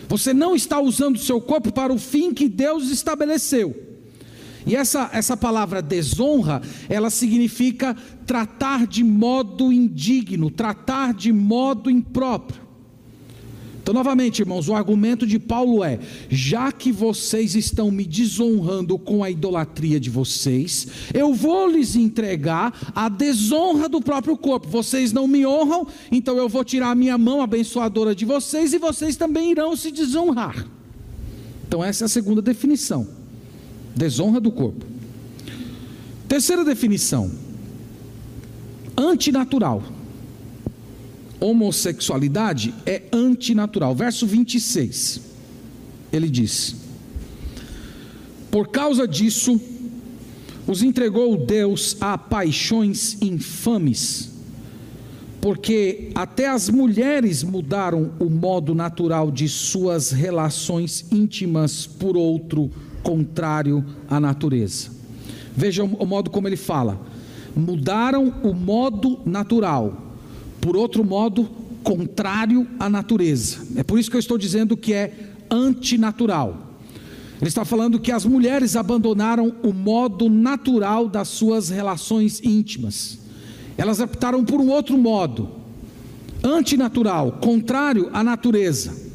Você 0.07 0.33
não 0.33 0.55
está 0.55 0.79
usando 0.79 1.15
o 1.15 1.19
seu 1.19 1.41
corpo 1.41 1.71
para 1.71 1.91
o 1.91 1.99
fim 1.99 2.33
que 2.33 2.47
Deus 2.47 2.89
estabeleceu. 2.89 3.75
E 4.65 4.75
essa, 4.75 5.09
essa 5.13 5.37
palavra 5.37 5.81
desonra, 5.81 6.61
ela 6.89 7.09
significa 7.09 7.95
tratar 8.25 8.85
de 8.85 9.01
modo 9.03 9.71
indigno, 9.71 10.51
tratar 10.51 11.13
de 11.13 11.31
modo 11.31 11.89
impróprio. 11.89 12.66
Então, 13.87 13.95
novamente, 13.95 14.39
irmãos, 14.39 14.67
o 14.67 14.75
argumento 14.75 15.25
de 15.25 15.39
Paulo 15.39 15.81
é: 15.81 15.97
já 16.29 16.73
que 16.73 16.91
vocês 16.91 17.55
estão 17.55 17.89
me 17.89 18.03
desonrando 18.03 18.99
com 18.99 19.23
a 19.23 19.31
idolatria 19.31 19.97
de 19.97 20.09
vocês, 20.09 20.87
eu 21.13 21.33
vou 21.33 21.69
lhes 21.69 21.95
entregar 21.95 22.91
a 22.93 23.07
desonra 23.07 23.87
do 23.87 24.01
próprio 24.01 24.35
corpo. 24.35 24.67
Vocês 24.67 25.13
não 25.13 25.25
me 25.25 25.47
honram, 25.47 25.87
então 26.11 26.35
eu 26.35 26.49
vou 26.49 26.65
tirar 26.65 26.91
a 26.91 26.95
minha 26.95 27.17
mão 27.17 27.41
abençoadora 27.41 28.13
de 28.13 28.25
vocês 28.25 28.73
e 28.73 28.77
vocês 28.77 29.15
também 29.15 29.51
irão 29.51 29.73
se 29.73 29.89
desonrar. 29.89 30.67
Então, 31.65 31.81
essa 31.81 32.03
é 32.03 32.07
a 32.07 32.09
segunda 32.09 32.41
definição: 32.41 33.07
desonra 33.95 34.41
do 34.41 34.51
corpo. 34.51 34.85
Terceira 36.27 36.65
definição: 36.65 37.31
antinatural 38.97 39.81
homossexualidade 41.39 42.73
é 42.85 43.03
antinatural. 43.11 43.95
Verso 43.95 44.25
26, 44.25 45.21
ele 46.11 46.29
diz: 46.29 46.75
Por 48.51 48.69
causa 48.69 49.07
disso, 49.07 49.59
os 50.67 50.83
entregou 50.83 51.37
Deus 51.37 51.95
a 52.01 52.17
paixões 52.17 53.17
infames, 53.21 54.31
porque 55.39 56.11
até 56.13 56.49
as 56.49 56.69
mulheres 56.69 57.43
mudaram 57.43 58.11
o 58.19 58.29
modo 58.29 58.75
natural 58.75 59.31
de 59.31 59.47
suas 59.47 60.11
relações 60.11 61.05
íntimas 61.11 61.85
por 61.85 62.17
outro 62.17 62.69
contrário 63.03 63.85
à 64.09 64.19
natureza. 64.19 64.89
Veja 65.55 65.83
o 65.83 66.05
modo 66.05 66.29
como 66.29 66.47
ele 66.47 66.57
fala: 66.57 66.99
mudaram 67.55 68.33
o 68.43 68.53
modo 68.53 69.19
natural 69.25 70.06
por 70.61 70.75
outro 70.75 71.03
modo, 71.03 71.49
contrário 71.83 72.67
à 72.79 72.89
natureza. 72.89 73.65
É 73.75 73.83
por 73.83 73.99
isso 73.99 74.09
que 74.09 74.15
eu 74.15 74.19
estou 74.19 74.37
dizendo 74.37 74.75
que 74.75 74.93
é 74.93 75.13
antinatural. 75.49 76.67
Ele 77.39 77.47
está 77.47 77.63
falando 77.63 77.99
que 77.99 78.11
as 78.11 78.25
mulheres 78.25 78.75
abandonaram 78.75 79.53
o 79.63 79.71
modo 79.71 80.29
natural 80.29 81.07
das 81.07 81.27
suas 81.27 81.69
relações 81.69 82.41
íntimas. 82.43 83.19
Elas 83.77 83.99
optaram 83.99 84.43
por 84.43 84.59
um 84.59 84.69
outro 84.69 84.97
modo, 84.97 85.49
antinatural, 86.43 87.33
contrário 87.33 88.09
à 88.11 88.23
natureza. 88.23 89.05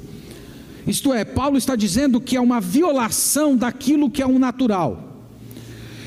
Isto 0.87 1.12
é, 1.12 1.24
Paulo 1.24 1.57
está 1.57 1.74
dizendo 1.74 2.20
que 2.20 2.37
é 2.37 2.40
uma 2.40 2.61
violação 2.61 3.57
daquilo 3.57 4.11
que 4.11 4.22
é 4.22 4.26
um 4.26 4.38
natural. 4.38 5.12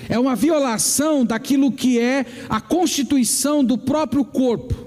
É 0.08 0.18
uma 0.18 0.36
violação 0.36 1.26
daquilo 1.26 1.72
que 1.72 2.00
é 2.00 2.26
a 2.50 2.62
constituição 2.62 3.64
do 3.64 3.78
próprio 3.78 4.24
corpo. 4.24 4.85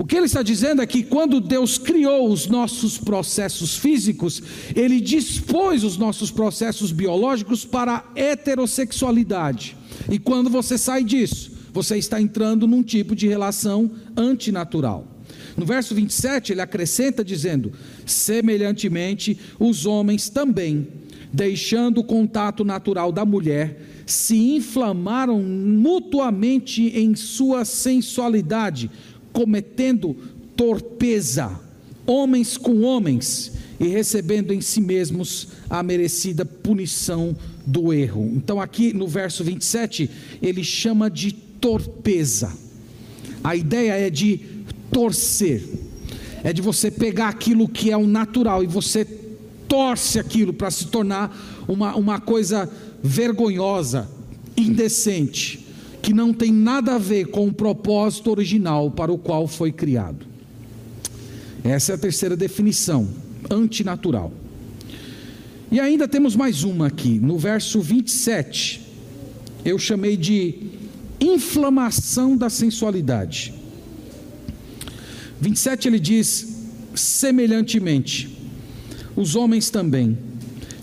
O 0.00 0.04
que 0.06 0.16
ele 0.16 0.24
está 0.24 0.42
dizendo 0.42 0.80
é 0.80 0.86
que 0.86 1.02
quando 1.02 1.42
Deus 1.42 1.76
criou 1.76 2.32
os 2.32 2.46
nossos 2.46 2.96
processos 2.96 3.76
físicos, 3.76 4.42
ele 4.74 4.98
dispôs 4.98 5.84
os 5.84 5.98
nossos 5.98 6.30
processos 6.30 6.90
biológicos 6.90 7.66
para 7.66 7.96
a 7.96 8.04
heterossexualidade. 8.18 9.76
E 10.10 10.18
quando 10.18 10.48
você 10.48 10.78
sai 10.78 11.04
disso, 11.04 11.52
você 11.70 11.98
está 11.98 12.18
entrando 12.18 12.66
num 12.66 12.82
tipo 12.82 13.14
de 13.14 13.28
relação 13.28 13.90
antinatural. 14.16 15.06
No 15.54 15.66
verso 15.66 15.94
27, 15.94 16.52
ele 16.52 16.62
acrescenta 16.62 17.22
dizendo: 17.22 17.70
semelhantemente, 18.06 19.38
os 19.58 19.84
homens 19.84 20.30
também, 20.30 20.88
deixando 21.30 21.98
o 21.98 22.04
contato 22.04 22.64
natural 22.64 23.12
da 23.12 23.26
mulher, 23.26 23.82
se 24.06 24.36
inflamaram 24.56 25.40
mutuamente 25.40 26.88
em 26.88 27.14
sua 27.14 27.66
sensualidade 27.66 28.90
cometendo 29.32 30.16
torpeza, 30.56 31.58
homens 32.06 32.56
com 32.56 32.82
homens, 32.82 33.52
e 33.78 33.88
recebendo 33.88 34.52
em 34.52 34.60
si 34.60 34.80
mesmos 34.80 35.48
a 35.70 35.82
merecida 35.82 36.44
punição 36.44 37.34
do 37.66 37.94
erro. 37.94 38.30
Então, 38.36 38.60
aqui 38.60 38.92
no 38.92 39.08
verso 39.08 39.42
27, 39.42 40.10
ele 40.42 40.62
chama 40.62 41.10
de 41.10 41.32
torpeza. 41.32 42.52
A 43.42 43.56
ideia 43.56 43.92
é 43.92 44.10
de 44.10 44.40
torcer, 44.92 45.62
é 46.44 46.52
de 46.52 46.60
você 46.60 46.90
pegar 46.90 47.28
aquilo 47.28 47.66
que 47.66 47.90
é 47.90 47.96
o 47.96 48.06
natural 48.06 48.62
e 48.62 48.66
você 48.66 49.06
torce 49.66 50.18
aquilo 50.18 50.52
para 50.52 50.70
se 50.70 50.88
tornar 50.88 51.64
uma, 51.66 51.94
uma 51.96 52.20
coisa 52.20 52.70
vergonhosa, 53.02 54.10
indecente 54.58 55.69
que 56.02 56.14
não 56.14 56.32
tem 56.32 56.52
nada 56.52 56.94
a 56.94 56.98
ver 56.98 57.26
com 57.26 57.46
o 57.46 57.52
propósito 57.52 58.30
original 58.30 58.90
para 58.90 59.12
o 59.12 59.18
qual 59.18 59.46
foi 59.46 59.70
criado. 59.70 60.26
Essa 61.62 61.92
é 61.92 61.94
a 61.94 61.98
terceira 61.98 62.36
definição, 62.36 63.08
antinatural. 63.50 64.32
E 65.70 65.78
ainda 65.78 66.08
temos 66.08 66.34
mais 66.34 66.64
uma 66.64 66.86
aqui, 66.86 67.18
no 67.18 67.38
verso 67.38 67.80
27. 67.80 68.88
eu 69.64 69.78
chamei 69.78 70.16
de 70.16 70.54
inflamação 71.20 72.36
da 72.36 72.48
sensualidade. 72.48 73.52
27 75.40 75.88
ele 75.88 76.00
diz: 76.00 76.48
semelhantemente, 76.94 78.36
os 79.14 79.36
homens 79.36 79.70
também, 79.70 80.18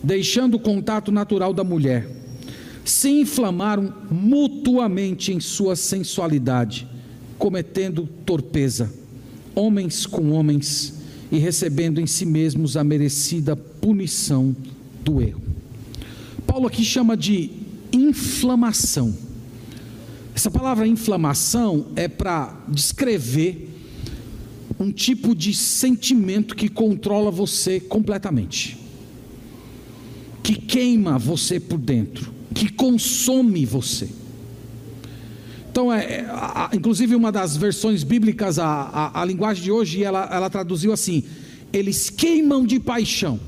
deixando 0.04 0.56
o 0.56 0.60
contato 0.60 1.12
natural 1.12 1.54
da 1.54 1.64
mulher, 1.64 2.17
se 2.90 3.10
inflamaram 3.10 3.94
mutuamente 4.10 5.34
em 5.34 5.40
sua 5.40 5.76
sensualidade, 5.76 6.88
cometendo 7.38 8.08
torpeza, 8.26 8.94
homens 9.54 10.06
com 10.06 10.32
homens, 10.32 10.94
e 11.32 11.38
recebendo 11.38 12.00
em 12.00 12.08
si 12.08 12.26
mesmos 12.26 12.78
a 12.78 12.84
merecida 12.84 13.56
punição 13.56 14.56
do 15.04 15.22
erro. 15.22 15.42
Paulo 16.46 16.68
aqui 16.68 16.84
chama 16.84 17.18
de 17.18 17.52
inflamação. 17.92 19.14
Essa 20.34 20.50
palavra 20.50 20.88
inflamação 20.88 21.88
é 21.96 22.08
para 22.08 22.58
descrever 22.68 23.70
um 24.80 24.92
tipo 24.92 25.36
de 25.36 25.54
sentimento 25.54 26.56
que 26.56 26.70
controla 26.70 27.32
você 27.32 27.80
completamente, 27.80 28.78
que 30.44 30.56
queima 30.56 31.18
você 31.18 31.60
por 31.60 31.80
dentro, 31.80 32.37
que 32.54 32.72
consome 32.72 33.66
você. 33.66 34.10
Então, 35.70 35.94
é, 35.94 36.04
é 36.04 36.26
a, 36.30 36.72
inclusive, 36.74 37.16
uma 37.16 37.32
das 37.32 37.56
versões 37.56 38.04
bíblicas, 38.04 38.58
a, 38.58 38.66
a, 38.66 39.22
a 39.22 39.26
linguagem 39.26 39.64
de 39.64 39.72
hoje, 39.72 40.04
ela, 40.04 40.28
ela 40.32 40.50
traduziu 40.50 40.92
assim: 40.92 41.24
eles 41.72 42.10
queimam 42.10 42.66
de 42.66 42.80
paixão. 42.80 43.40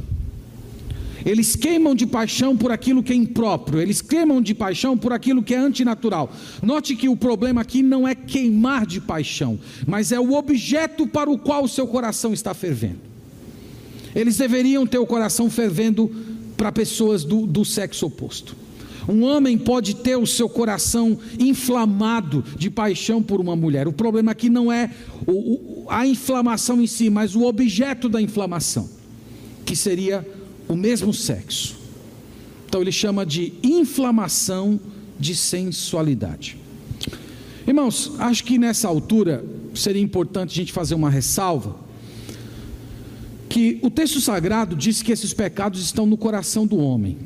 Eles 1.26 1.56
queimam 1.56 1.94
de 1.94 2.06
paixão 2.06 2.56
por 2.56 2.72
aquilo 2.72 3.04
que 3.04 3.12
é 3.12 3.16
impróprio, 3.16 3.82
eles 3.82 4.02
queimam 4.02 4.42
de 4.42 4.54
paixão 4.54 4.98
por 4.98 5.12
aquilo 5.12 5.44
que 5.44 5.54
é 5.54 5.58
antinatural. 5.58 6.32
Note 6.62 6.96
que 6.96 7.10
o 7.10 7.16
problema 7.16 7.62
aqui 7.62 7.84
não 7.84 8.08
é 8.08 8.16
queimar 8.16 8.86
de 8.86 9.02
paixão, 9.02 9.60
mas 9.86 10.12
é 10.12 10.20
o 10.20 10.34
objeto 10.34 11.06
para 11.06 11.30
o 11.30 11.38
qual 11.38 11.66
o 11.66 11.68
seu 11.68 11.88
coração 11.88 12.32
está 12.32 12.54
fervendo. 12.54 13.00
Eles 14.16 14.38
deveriam 14.38 14.88
ter 14.88 14.98
o 14.98 15.06
coração 15.06 15.50
fervendo 15.50 16.10
para 16.56 16.72
pessoas 16.72 17.24
do, 17.24 17.46
do 17.46 17.66
sexo 17.66 18.06
oposto. 18.06 18.56
Um 19.10 19.24
homem 19.24 19.58
pode 19.58 19.96
ter 19.96 20.16
o 20.16 20.28
seu 20.28 20.48
coração 20.48 21.18
inflamado 21.40 22.44
de 22.56 22.70
paixão 22.70 23.24
por 23.24 23.42
uma 23.42 23.56
mulher. 23.56 23.88
O 23.88 23.92
problema 23.92 24.32
aqui 24.32 24.52
não 24.52 24.72
é 24.72 24.92
a 25.88 26.06
inflamação 26.06 26.80
em 26.80 26.86
si, 26.86 27.10
mas 27.10 27.36
o 27.36 27.44
objeto 27.44 28.08
da 28.08 28.22
inflamação, 28.22 28.88
que 29.66 29.76
seria 29.76 30.24
o 30.68 30.76
mesmo 30.76 31.12
sexo. 31.12 31.76
Então 32.68 32.82
ele 32.82 32.92
chama 32.92 33.26
de 33.26 33.54
inflamação 33.64 34.80
de 35.20 35.36
sensualidade. 35.36 36.56
Irmãos, 37.66 38.12
acho 38.20 38.44
que 38.44 38.60
nessa 38.60 38.88
altura 38.88 39.44
seria 39.74 40.02
importante 40.02 40.52
a 40.52 40.56
gente 40.56 40.72
fazer 40.72 40.94
uma 40.94 41.10
ressalva 41.10 41.76
que 43.50 43.80
o 43.82 43.90
texto 43.90 44.22
sagrado 44.22 44.76
diz 44.76 45.02
que 45.02 45.12
esses 45.12 45.34
pecados 45.34 45.82
estão 45.82 46.06
no 46.06 46.16
coração 46.16 46.68
do 46.68 46.78
homem. 46.78 47.18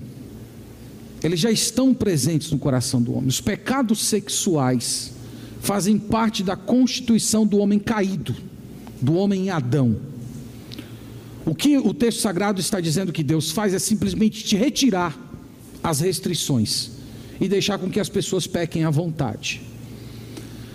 Eles 1.24 1.40
já 1.40 1.50
estão 1.50 1.94
presentes 1.94 2.52
no 2.52 2.60
coração 2.60 3.02
do 3.02 3.14
homem. 3.14 3.30
Os 3.30 3.40
pecados 3.40 4.00
sexuais 4.00 5.14
fazem 5.62 5.98
parte 5.98 6.44
da 6.44 6.58
constituição 6.58 7.48
do 7.48 7.58
homem 7.60 7.80
caído, 7.80 8.36
do 9.02 9.14
homem 9.14 9.46
em 9.46 9.50
Adão. 9.50 9.96
O 11.46 11.56
que 11.56 11.78
o 11.78 11.94
texto 11.94 12.20
sagrado 12.20 12.60
está 12.60 12.82
dizendo 12.82 13.14
que 13.14 13.24
Deus 13.24 13.52
faz 13.52 13.74
é 13.74 13.80
simplesmente 13.80 14.44
te 14.44 14.58
retirar 14.58 15.18
as 15.82 16.02
restrições 16.02 16.92
e 17.40 17.48
deixar 17.48 17.78
com 17.78 17.90
que 17.90 18.00
as 18.00 18.10
pessoas 18.10 18.46
pequem 18.46 18.84
à 18.84 18.90
vontade. 18.90 19.62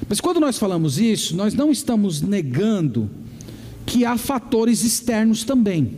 Mas 0.08 0.20
quando 0.20 0.40
nós 0.40 0.58
falamos 0.58 0.98
isso, 0.98 1.36
nós 1.36 1.52
não 1.52 1.70
estamos 1.70 2.22
negando 2.22 3.10
que 3.84 4.06
há 4.06 4.16
fatores 4.16 4.82
externos 4.82 5.44
também. 5.44 5.92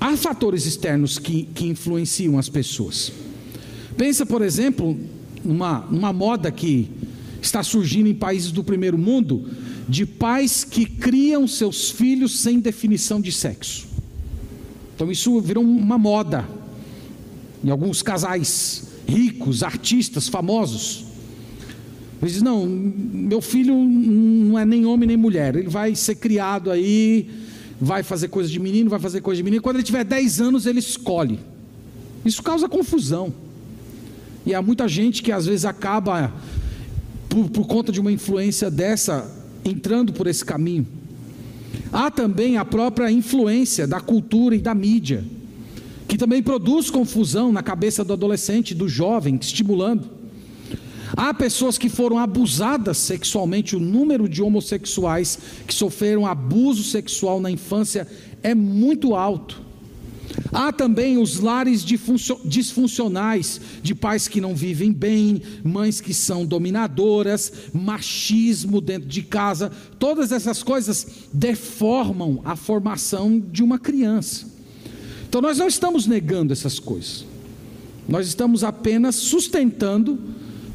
Há 0.00 0.16
fatores 0.16 0.66
externos 0.66 1.18
que, 1.18 1.44
que 1.54 1.66
influenciam 1.66 2.38
as 2.38 2.48
pessoas. 2.48 3.12
Pensa, 3.96 4.26
por 4.26 4.42
exemplo, 4.42 4.98
numa, 5.44 5.86
numa 5.90 6.12
moda 6.12 6.50
que 6.50 6.90
está 7.40 7.62
surgindo 7.62 8.08
em 8.08 8.14
países 8.14 8.50
do 8.50 8.64
primeiro 8.64 8.98
mundo, 8.98 9.48
de 9.88 10.06
pais 10.06 10.64
que 10.64 10.86
criam 10.86 11.46
seus 11.46 11.90
filhos 11.90 12.40
sem 12.40 12.58
definição 12.58 13.20
de 13.20 13.30
sexo. 13.30 13.86
Então 14.94 15.10
isso 15.10 15.40
virou 15.40 15.62
uma 15.62 15.98
moda 15.98 16.48
em 17.62 17.70
alguns 17.70 18.02
casais 18.02 18.84
ricos, 19.06 19.62
artistas, 19.62 20.28
famosos. 20.28 21.04
Eles 22.20 22.34
dizem: 22.34 22.48
não, 22.48 22.66
meu 22.66 23.42
filho 23.42 23.74
não 23.74 24.58
é 24.58 24.64
nem 24.64 24.86
homem 24.86 25.06
nem 25.06 25.16
mulher, 25.16 25.56
ele 25.56 25.68
vai 25.68 25.94
ser 25.94 26.14
criado 26.14 26.70
aí, 26.70 27.28
vai 27.80 28.02
fazer 28.02 28.28
coisa 28.28 28.48
de 28.48 28.58
menino, 28.58 28.88
vai 28.88 29.00
fazer 29.00 29.20
coisa 29.20 29.36
de 29.38 29.42
menino. 29.42 29.62
Quando 29.62 29.76
ele 29.76 29.84
tiver 29.84 30.04
10 30.04 30.40
anos, 30.40 30.66
ele 30.66 30.78
escolhe. 30.78 31.38
Isso 32.24 32.42
causa 32.42 32.68
confusão. 32.68 33.43
E 34.46 34.54
há 34.54 34.60
muita 34.60 34.86
gente 34.86 35.22
que 35.22 35.32
às 35.32 35.46
vezes 35.46 35.64
acaba, 35.64 36.32
por, 37.28 37.48
por 37.50 37.66
conta 37.66 37.90
de 37.90 38.00
uma 38.00 38.12
influência 38.12 38.70
dessa, 38.70 39.30
entrando 39.64 40.12
por 40.12 40.26
esse 40.26 40.44
caminho. 40.44 40.86
Há 41.92 42.10
também 42.10 42.56
a 42.56 42.64
própria 42.64 43.10
influência 43.10 43.86
da 43.86 44.00
cultura 44.00 44.54
e 44.54 44.58
da 44.58 44.74
mídia, 44.74 45.24
que 46.06 46.18
também 46.18 46.42
produz 46.42 46.90
confusão 46.90 47.52
na 47.52 47.62
cabeça 47.62 48.04
do 48.04 48.12
adolescente, 48.12 48.74
do 48.74 48.88
jovem, 48.88 49.38
estimulando. 49.40 50.10
Há 51.16 51.32
pessoas 51.32 51.78
que 51.78 51.88
foram 51.88 52.18
abusadas 52.18 52.98
sexualmente, 52.98 53.76
o 53.76 53.80
número 53.80 54.28
de 54.28 54.42
homossexuais 54.42 55.38
que 55.66 55.72
sofreram 55.72 56.26
abuso 56.26 56.82
sexual 56.82 57.40
na 57.40 57.50
infância 57.50 58.06
é 58.42 58.54
muito 58.54 59.14
alto. 59.14 59.63
Há 60.54 60.70
também 60.70 61.18
os 61.18 61.40
lares 61.40 61.84
disfuncionais, 62.44 63.60
de 63.82 63.92
pais 63.92 64.28
que 64.28 64.40
não 64.40 64.54
vivem 64.54 64.92
bem, 64.92 65.42
mães 65.64 66.00
que 66.00 66.14
são 66.14 66.46
dominadoras, 66.46 67.52
machismo 67.72 68.80
dentro 68.80 69.08
de 69.08 69.22
casa. 69.22 69.72
Todas 69.98 70.30
essas 70.30 70.62
coisas 70.62 71.08
deformam 71.32 72.40
a 72.44 72.54
formação 72.54 73.40
de 73.40 73.64
uma 73.64 73.80
criança. 73.80 74.46
Então 75.28 75.42
nós 75.42 75.58
não 75.58 75.66
estamos 75.66 76.06
negando 76.06 76.52
essas 76.52 76.78
coisas. 76.78 77.26
Nós 78.08 78.28
estamos 78.28 78.62
apenas 78.62 79.16
sustentando 79.16 80.20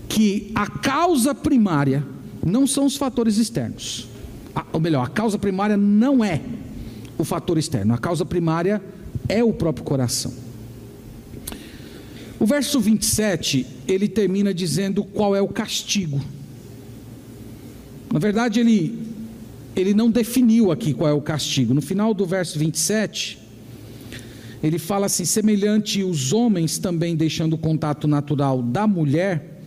que 0.09 0.51
a 0.53 0.67
causa 0.67 1.33
primária 1.33 2.05
não 2.45 2.67
são 2.67 2.85
os 2.85 2.97
fatores 2.97 3.37
externos. 3.37 4.09
ou 4.73 4.81
melhor, 4.81 5.05
a 5.05 5.09
causa 5.09 5.39
primária 5.39 5.77
não 5.77 6.21
é 6.21 6.41
o 7.17 7.23
fator 7.23 7.57
externo. 7.57 7.93
A 7.93 7.97
causa 7.97 8.25
primária 8.25 8.81
é 8.83 8.98
é 9.29 9.43
o 9.43 9.53
próprio 9.53 9.85
coração. 9.85 10.33
O 12.39 12.45
verso 12.45 12.79
27, 12.79 13.65
ele 13.87 14.07
termina 14.07 14.53
dizendo 14.53 15.03
qual 15.03 15.35
é 15.35 15.41
o 15.41 15.47
castigo. 15.47 16.19
Na 18.11 18.17
verdade, 18.17 18.59
ele, 18.59 18.97
ele 19.75 19.93
não 19.93 20.09
definiu 20.09 20.71
aqui 20.71 20.93
qual 20.93 21.09
é 21.09 21.13
o 21.13 21.21
castigo. 21.21 21.73
No 21.73 21.81
final 21.81 22.13
do 22.13 22.25
verso 22.25 22.57
27, 22.57 23.37
ele 24.63 24.79
fala 24.79 25.05
assim: 25.05 25.25
semelhante 25.25 26.01
os 26.01 26.33
homens 26.33 26.77
também 26.77 27.15
deixando 27.15 27.53
o 27.53 27.57
contato 27.57 28.07
natural 28.07 28.61
da 28.61 28.87
mulher, 28.87 29.61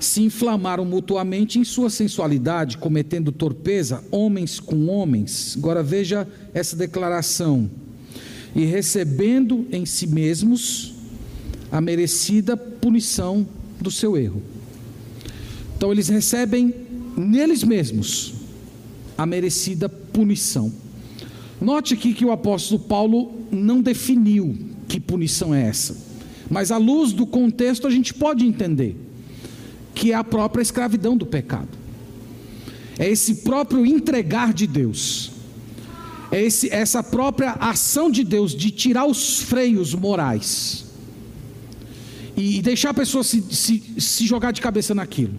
se 0.00 0.22
inflamaram 0.22 0.86
mutuamente 0.86 1.58
em 1.58 1.64
sua 1.64 1.90
sensualidade, 1.90 2.78
cometendo 2.78 3.30
torpeza, 3.30 4.02
homens 4.10 4.58
com 4.58 4.88
homens. 4.88 5.54
Agora 5.58 5.82
veja 5.82 6.26
essa 6.54 6.74
declaração 6.74 7.70
e 8.56 8.64
recebendo 8.64 9.66
em 9.70 9.84
si 9.84 10.06
mesmos 10.06 10.94
a 11.70 11.78
merecida 11.78 12.56
punição 12.56 13.46
do 13.78 13.90
seu 13.90 14.16
erro. 14.16 14.42
Então 15.76 15.92
eles 15.92 16.08
recebem 16.08 16.74
neles 17.14 17.62
mesmos 17.62 18.32
a 19.18 19.26
merecida 19.26 19.90
punição. 19.90 20.72
Note 21.60 21.92
aqui 21.92 22.14
que 22.14 22.24
o 22.24 22.32
apóstolo 22.32 22.80
Paulo 22.80 23.34
não 23.52 23.82
definiu 23.82 24.56
que 24.88 24.98
punição 24.98 25.54
é 25.54 25.68
essa, 25.68 25.94
mas 26.50 26.70
à 26.70 26.78
luz 26.78 27.12
do 27.12 27.26
contexto 27.26 27.86
a 27.86 27.90
gente 27.90 28.14
pode 28.14 28.46
entender 28.46 28.96
que 29.94 30.12
é 30.12 30.14
a 30.14 30.24
própria 30.24 30.62
escravidão 30.62 31.14
do 31.14 31.26
pecado. 31.26 31.68
É 32.98 33.06
esse 33.06 33.36
próprio 33.36 33.84
entregar 33.84 34.54
de 34.54 34.66
Deus 34.66 35.35
é 36.30 36.42
esse, 36.42 36.68
essa 36.72 37.02
própria 37.02 37.52
ação 37.52 38.10
de 38.10 38.24
Deus 38.24 38.54
de 38.54 38.70
tirar 38.70 39.06
os 39.06 39.40
freios 39.40 39.94
morais 39.94 40.86
e, 42.36 42.60
deixar 42.60 42.90
a 42.90 42.94
pessoa 42.94 43.24
se, 43.24 43.42
se, 43.50 43.82
se 43.98 44.26
jogar 44.26 44.52
de 44.52 44.60
cabeça 44.60 44.94
naquilo. 44.94 45.34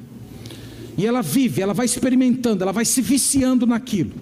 E 0.98 1.06
ela 1.06 1.22
vive, 1.22 1.62
ela 1.62 1.74
vai 1.74 1.86
experimentando, 1.86 2.64
ela 2.64 2.72
vai 2.72 2.86
se 2.86 3.02
viciando 3.02 3.68
naquilo. 3.68 4.14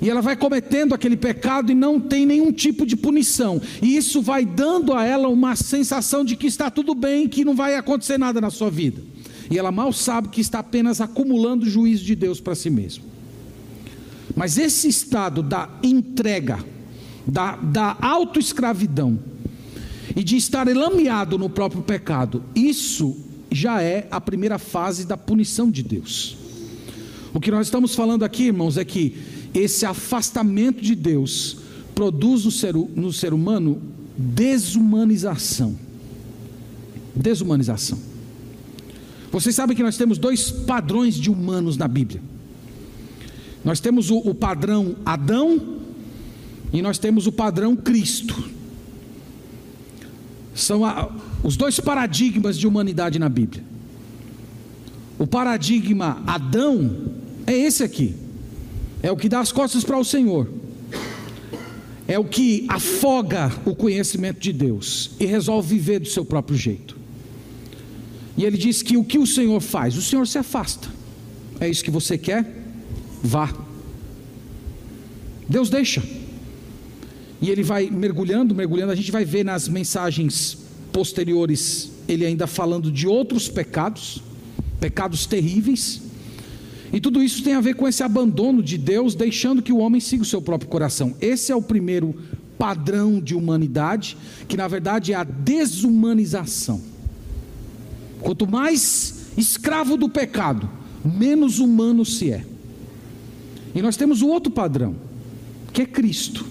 E 0.00 0.08
ela 0.08 0.22
vai 0.22 0.34
cometendo 0.34 0.94
aquele 0.94 1.16
pecado 1.16 1.70
e 1.70 1.74
não 1.74 2.00
tem 2.00 2.24
nenhum 2.24 2.50
tipo 2.50 2.86
de 2.86 2.96
punição. 2.96 3.60
E 3.80 3.96
isso 3.96 4.22
vai 4.22 4.44
dando 4.44 4.94
a 4.94 5.04
ela 5.04 5.28
uma 5.28 5.54
sensação 5.54 6.24
de 6.24 6.34
que 6.34 6.46
está 6.46 6.70
tudo 6.70 6.94
bem, 6.94 7.28
que 7.28 7.44
não 7.44 7.54
vai 7.54 7.76
acontecer 7.76 8.18
nada 8.18 8.40
na 8.40 8.50
sua 8.50 8.70
vida. 8.70 9.02
E 9.50 9.58
ela 9.58 9.70
mal 9.70 9.92
sabe 9.92 10.28
que 10.28 10.40
está 10.40 10.60
apenas 10.60 11.00
acumulando 11.00 11.68
juízo 11.68 12.04
de 12.04 12.16
Deus 12.16 12.40
para 12.40 12.54
si 12.54 12.70
mesma. 12.70 13.11
Mas 14.34 14.58
esse 14.58 14.88
estado 14.88 15.42
da 15.42 15.68
entrega, 15.82 16.64
da, 17.26 17.56
da 17.56 17.96
autoescravidão 18.00 19.18
e 20.14 20.24
de 20.24 20.36
estar 20.36 20.68
elameado 20.68 21.38
no 21.38 21.48
próprio 21.48 21.82
pecado, 21.82 22.42
isso 22.54 23.16
já 23.50 23.82
é 23.82 24.06
a 24.10 24.20
primeira 24.20 24.58
fase 24.58 25.06
da 25.06 25.16
punição 25.16 25.70
de 25.70 25.82
Deus. 25.82 26.36
O 27.34 27.40
que 27.40 27.50
nós 27.50 27.66
estamos 27.66 27.94
falando 27.94 28.24
aqui, 28.24 28.44
irmãos, 28.44 28.76
é 28.76 28.84
que 28.84 29.16
esse 29.54 29.84
afastamento 29.84 30.82
de 30.82 30.94
Deus 30.94 31.58
produz 31.94 32.44
no 32.44 32.50
ser, 32.50 32.74
no 32.74 33.12
ser 33.12 33.34
humano 33.34 33.80
desumanização. 34.16 35.76
Desumanização. 37.14 37.98
Vocês 39.30 39.54
sabem 39.54 39.76
que 39.76 39.82
nós 39.82 39.96
temos 39.96 40.18
dois 40.18 40.50
padrões 40.50 41.14
de 41.14 41.30
humanos 41.30 41.76
na 41.76 41.88
Bíblia. 41.88 42.22
Nós 43.64 43.80
temos 43.80 44.10
o, 44.10 44.18
o 44.18 44.34
padrão 44.34 44.96
Adão 45.04 45.78
e 46.72 46.82
nós 46.82 46.98
temos 46.98 47.26
o 47.26 47.32
padrão 47.32 47.76
Cristo. 47.76 48.50
São 50.54 50.84
a, 50.84 51.10
os 51.42 51.56
dois 51.56 51.78
paradigmas 51.78 52.58
de 52.58 52.66
humanidade 52.66 53.18
na 53.18 53.28
Bíblia. 53.28 53.64
O 55.18 55.26
paradigma 55.26 56.22
Adão 56.26 57.12
é 57.46 57.56
esse 57.56 57.82
aqui. 57.82 58.14
É 59.02 59.10
o 59.10 59.16
que 59.16 59.28
dá 59.28 59.40
as 59.40 59.52
costas 59.52 59.84
para 59.84 59.98
o 59.98 60.04
Senhor. 60.04 60.48
É 62.08 62.18
o 62.18 62.24
que 62.24 62.66
afoga 62.68 63.52
o 63.64 63.74
conhecimento 63.74 64.40
de 64.40 64.52
Deus 64.52 65.12
e 65.20 65.26
resolve 65.26 65.74
viver 65.74 66.00
do 66.00 66.08
seu 66.08 66.24
próprio 66.24 66.56
jeito. 66.56 66.96
E 68.36 68.44
ele 68.44 68.56
diz 68.56 68.82
que 68.82 68.96
o 68.96 69.04
que 69.04 69.18
o 69.18 69.26
Senhor 69.26 69.60
faz? 69.60 69.96
O 69.96 70.02
Senhor 70.02 70.26
se 70.26 70.38
afasta. 70.38 70.88
É 71.60 71.68
isso 71.68 71.84
que 71.84 71.90
você 71.90 72.16
quer? 72.16 72.61
Vá. 73.22 73.52
Deus 75.48 75.70
deixa. 75.70 76.02
E 77.40 77.50
ele 77.50 77.62
vai 77.62 77.90
mergulhando, 77.90 78.54
mergulhando. 78.54 78.92
A 78.92 78.96
gente 78.96 79.12
vai 79.12 79.24
ver 79.24 79.44
nas 79.44 79.68
mensagens 79.68 80.58
posteriores 80.92 81.90
ele 82.08 82.26
ainda 82.26 82.46
falando 82.46 82.90
de 82.90 83.06
outros 83.06 83.48
pecados, 83.48 84.22
pecados 84.80 85.26
terríveis. 85.26 86.02
E 86.92 87.00
tudo 87.00 87.22
isso 87.22 87.42
tem 87.42 87.54
a 87.54 87.60
ver 87.60 87.74
com 87.74 87.88
esse 87.88 88.02
abandono 88.02 88.62
de 88.62 88.76
Deus, 88.76 89.14
deixando 89.14 89.62
que 89.62 89.72
o 89.72 89.78
homem 89.78 90.00
siga 90.00 90.22
o 90.22 90.26
seu 90.26 90.42
próprio 90.42 90.68
coração. 90.68 91.14
Esse 91.20 91.50
é 91.50 91.56
o 91.56 91.62
primeiro 91.62 92.14
padrão 92.58 93.20
de 93.20 93.34
humanidade, 93.34 94.16
que 94.46 94.56
na 94.56 94.68
verdade 94.68 95.12
é 95.12 95.16
a 95.16 95.24
desumanização. 95.24 96.80
Quanto 98.20 98.46
mais 98.46 99.32
escravo 99.36 99.96
do 99.96 100.08
pecado, 100.08 100.68
menos 101.04 101.58
humano 101.58 102.04
se 102.04 102.30
é. 102.30 102.51
E 103.74 103.80
nós 103.80 103.96
temos 103.96 104.22
o 104.22 104.28
outro 104.28 104.52
padrão, 104.52 104.94
que 105.72 105.82
é 105.82 105.86
Cristo, 105.86 106.44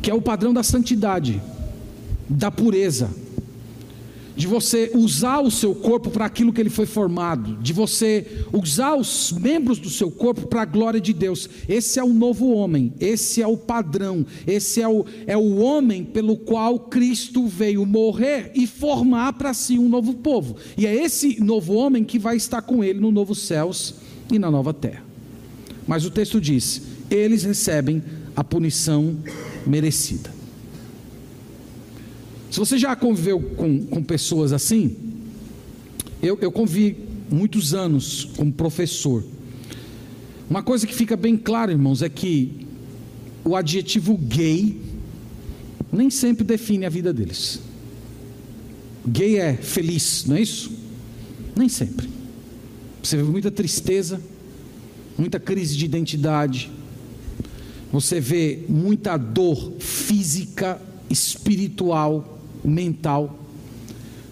que 0.00 0.10
é 0.10 0.14
o 0.14 0.22
padrão 0.22 0.54
da 0.54 0.62
santidade, 0.62 1.42
da 2.28 2.50
pureza, 2.50 3.10
de 4.36 4.46
você 4.46 4.92
usar 4.94 5.40
o 5.40 5.50
seu 5.50 5.74
corpo 5.74 6.10
para 6.10 6.24
aquilo 6.24 6.52
que 6.52 6.60
ele 6.60 6.70
foi 6.70 6.86
formado, 6.86 7.56
de 7.60 7.72
você 7.72 8.44
usar 8.52 8.94
os 8.94 9.32
membros 9.32 9.80
do 9.80 9.90
seu 9.90 10.12
corpo 10.12 10.46
para 10.46 10.62
a 10.62 10.64
glória 10.64 11.00
de 11.00 11.12
Deus. 11.12 11.50
Esse 11.68 11.98
é 11.98 12.04
o 12.04 12.14
novo 12.14 12.52
homem, 12.52 12.92
esse 13.00 13.42
é 13.42 13.46
o 13.48 13.56
padrão, 13.56 14.24
esse 14.46 14.80
é 14.80 14.86
o, 14.86 15.04
é 15.26 15.36
o 15.36 15.56
homem 15.56 16.04
pelo 16.04 16.36
qual 16.36 16.78
Cristo 16.78 17.48
veio 17.48 17.84
morrer 17.84 18.52
e 18.54 18.64
formar 18.64 19.32
para 19.32 19.52
si 19.52 19.76
um 19.76 19.88
novo 19.88 20.14
povo. 20.14 20.54
E 20.76 20.86
é 20.86 20.94
esse 20.94 21.42
novo 21.42 21.74
homem 21.74 22.04
que 22.04 22.16
vai 22.16 22.36
estar 22.36 22.62
com 22.62 22.84
ele 22.84 23.00
no 23.00 23.10
novo 23.10 23.34
céus 23.34 23.96
e 24.30 24.38
na 24.38 24.50
nova 24.50 24.72
terra. 24.74 25.04
Mas 25.86 26.04
o 26.04 26.10
texto 26.10 26.40
diz: 26.40 26.82
eles 27.10 27.44
recebem 27.44 28.02
a 28.36 28.44
punição 28.44 29.16
merecida. 29.66 30.30
Se 32.50 32.58
você 32.58 32.78
já 32.78 32.94
conviveu 32.96 33.40
com, 33.40 33.84
com 33.86 34.02
pessoas 34.02 34.52
assim, 34.52 34.96
eu, 36.22 36.38
eu 36.40 36.50
convivi 36.50 36.96
muitos 37.30 37.74
anos 37.74 38.28
como 38.36 38.52
professor. 38.52 39.24
Uma 40.48 40.62
coisa 40.62 40.86
que 40.86 40.94
fica 40.94 41.16
bem 41.16 41.36
clara, 41.36 41.72
irmãos, 41.72 42.02
é 42.02 42.08
que 42.08 42.66
o 43.44 43.54
adjetivo 43.54 44.16
gay 44.16 44.80
nem 45.92 46.10
sempre 46.10 46.44
define 46.44 46.86
a 46.86 46.88
vida 46.88 47.12
deles. 47.12 47.60
Gay 49.06 49.36
é 49.36 49.54
feliz, 49.54 50.24
não 50.26 50.36
é 50.36 50.42
isso? 50.42 50.72
Nem 51.56 51.68
sempre. 51.68 52.17
Você 53.08 53.16
vê 53.16 53.22
muita 53.22 53.50
tristeza, 53.50 54.20
muita 55.16 55.40
crise 55.40 55.74
de 55.74 55.82
identidade, 55.86 56.70
você 57.90 58.20
vê 58.20 58.66
muita 58.68 59.16
dor 59.16 59.72
física, 59.78 60.78
espiritual, 61.08 62.38
mental. 62.62 63.38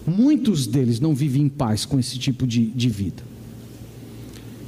Muitos 0.05 0.67
deles 0.67 0.99
não 0.99 1.15
vivem 1.15 1.41
em 1.41 1.49
paz 1.49 1.85
com 1.85 1.99
esse 1.99 2.19
tipo 2.19 2.45
de, 2.45 2.67
de 2.67 2.87
vida. 2.87 3.23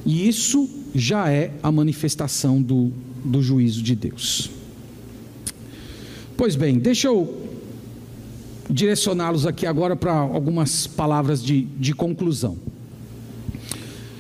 E 0.04 0.28
isso 0.28 0.68
já 0.96 1.30
é 1.30 1.54
a 1.62 1.72
manifestação 1.72 2.60
do, 2.60 2.92
do 3.24 3.44
juízo 3.44 3.84
de 3.84 3.94
Deus. 3.94 4.50
Pois 6.36 6.56
bem, 6.56 6.80
deixa 6.80 7.10
eu 7.10 7.48
direcioná-los 8.68 9.46
aqui 9.46 9.68
agora 9.68 9.96
para 9.96 10.14
algumas 10.14 10.88
palavras 10.88 11.44
de, 11.44 11.62
de 11.78 11.94
conclusão. 11.94 12.58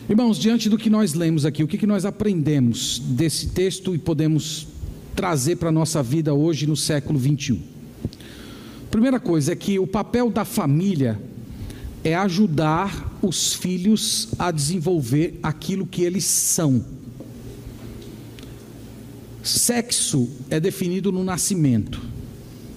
Irmãos, 0.10 0.39
diante 0.39 0.69
do 0.69 0.78
que 0.78 0.89
nós 0.89 1.13
lemos 1.13 1.45
aqui, 1.45 1.63
o 1.63 1.67
que, 1.67 1.78
que 1.78 1.86
nós 1.86 2.04
aprendemos 2.04 2.98
desse 2.98 3.50
texto 3.50 3.93
e 3.93 4.00
podemos 4.00 4.67
trazer 5.15 5.58
para 5.58 5.69
a 5.69 5.72
nossa 5.72 6.02
vida 6.02 6.34
hoje 6.34 6.65
no 6.65 6.76
século 6.76 7.19
21? 7.19 7.62
Primeira 8.89 9.19
coisa 9.19 9.52
é 9.52 9.56
que 9.56 9.78
o 9.78 9.86
papel 9.86 10.32
da 10.32 10.43
família 10.43 11.22
é 12.04 12.15
ajudar 12.15 13.19
os 13.22 13.54
filhos 13.54 14.30
a 14.39 14.50
desenvolver 14.50 15.38
aquilo 15.43 15.86
que 15.86 16.02
eles 16.02 16.26
são. 16.26 16.84
Sexo 19.43 20.28
é 20.50 20.60
definido 20.60 21.12
no 21.12 21.24
nascimento. 21.24 22.02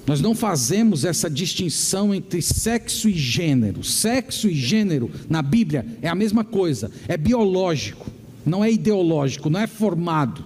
Nós 0.06 0.20
não 0.20 0.34
fazemos 0.34 1.04
essa 1.04 1.30
distinção 1.30 2.14
entre 2.14 2.42
sexo 2.42 3.08
e 3.08 3.12
gênero. 3.12 3.84
Sexo 3.84 4.48
e 4.48 4.54
gênero 4.54 5.10
na 5.28 5.40
Bíblia 5.42 5.86
é 6.02 6.08
a 6.08 6.14
mesma 6.14 6.42
coisa, 6.42 6.90
é 7.06 7.16
biológico, 7.16 8.10
não 8.44 8.64
é 8.64 8.72
ideológico, 8.72 9.48
não 9.48 9.60
é 9.60 9.66
formado. 9.66 10.44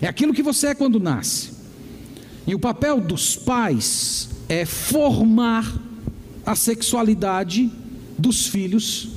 É 0.00 0.08
aquilo 0.08 0.32
que 0.32 0.42
você 0.42 0.68
é 0.68 0.74
quando 0.74 0.98
nasce. 0.98 1.50
E 2.46 2.54
o 2.54 2.58
papel 2.58 3.00
dos 3.00 3.36
pais 3.36 4.30
é 4.48 4.64
formar 4.64 5.80
a 6.44 6.56
sexualidade 6.56 7.70
dos 8.18 8.46
filhos 8.46 9.10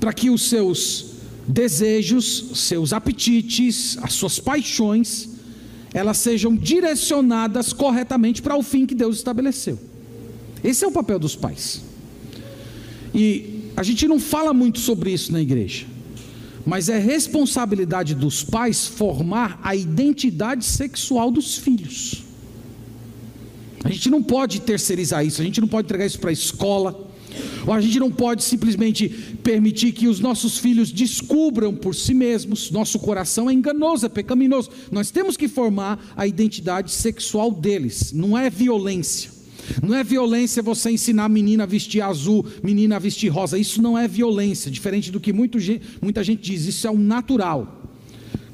para 0.00 0.12
que 0.12 0.30
os 0.30 0.48
seus 0.48 1.16
desejos, 1.46 2.50
seus 2.54 2.92
apetites, 2.92 3.98
as 4.00 4.12
suas 4.12 4.38
paixões, 4.38 5.35
elas 5.96 6.18
sejam 6.18 6.54
direcionadas 6.54 7.72
corretamente 7.72 8.42
para 8.42 8.54
o 8.54 8.62
fim 8.62 8.84
que 8.84 8.94
Deus 8.94 9.16
estabeleceu. 9.16 9.78
Esse 10.62 10.84
é 10.84 10.86
o 10.86 10.92
papel 10.92 11.18
dos 11.18 11.34
pais. 11.34 11.80
E 13.14 13.70
a 13.74 13.82
gente 13.82 14.06
não 14.06 14.20
fala 14.20 14.52
muito 14.52 14.78
sobre 14.78 15.10
isso 15.10 15.32
na 15.32 15.40
igreja, 15.40 15.86
mas 16.66 16.90
é 16.90 16.98
responsabilidade 16.98 18.14
dos 18.14 18.44
pais 18.44 18.86
formar 18.86 19.58
a 19.62 19.74
identidade 19.74 20.66
sexual 20.66 21.30
dos 21.30 21.56
filhos. 21.56 22.24
A 23.82 23.88
gente 23.88 24.10
não 24.10 24.22
pode 24.22 24.60
terceirizar 24.60 25.24
isso, 25.24 25.40
a 25.40 25.44
gente 25.44 25.62
não 25.62 25.68
pode 25.68 25.86
entregar 25.86 26.04
isso 26.04 26.20
para 26.20 26.28
a 26.28 26.32
escola, 26.32 27.05
a 27.66 27.80
gente 27.80 27.98
não 27.98 28.10
pode 28.10 28.44
simplesmente 28.44 29.08
permitir 29.42 29.92
que 29.92 30.08
os 30.08 30.20
nossos 30.20 30.58
filhos 30.58 30.92
descubram 30.92 31.74
por 31.74 31.94
si 31.94 32.14
mesmos. 32.14 32.70
Nosso 32.70 32.98
coração 32.98 33.50
é 33.50 33.52
enganoso, 33.52 34.06
é 34.06 34.08
pecaminoso. 34.08 34.70
Nós 34.90 35.10
temos 35.10 35.36
que 35.36 35.48
formar 35.48 36.12
a 36.16 36.26
identidade 36.26 36.90
sexual 36.90 37.50
deles, 37.50 38.12
não 38.12 38.36
é 38.36 38.48
violência. 38.50 39.36
Não 39.82 39.94
é 39.94 40.04
violência 40.04 40.62
você 40.62 40.90
ensinar 40.90 41.28
menina 41.28 41.64
a 41.64 41.66
vestir 41.66 42.00
azul, 42.00 42.46
menina 42.62 42.96
a 42.96 42.98
vestir 43.00 43.28
rosa. 43.28 43.58
Isso 43.58 43.82
não 43.82 43.98
é 43.98 44.06
violência, 44.06 44.70
diferente 44.70 45.10
do 45.10 45.18
que 45.18 45.32
muito, 45.32 45.58
muita 46.00 46.22
gente 46.22 46.42
diz. 46.42 46.66
Isso 46.66 46.86
é 46.86 46.90
o 46.90 46.96
natural. 46.96 47.85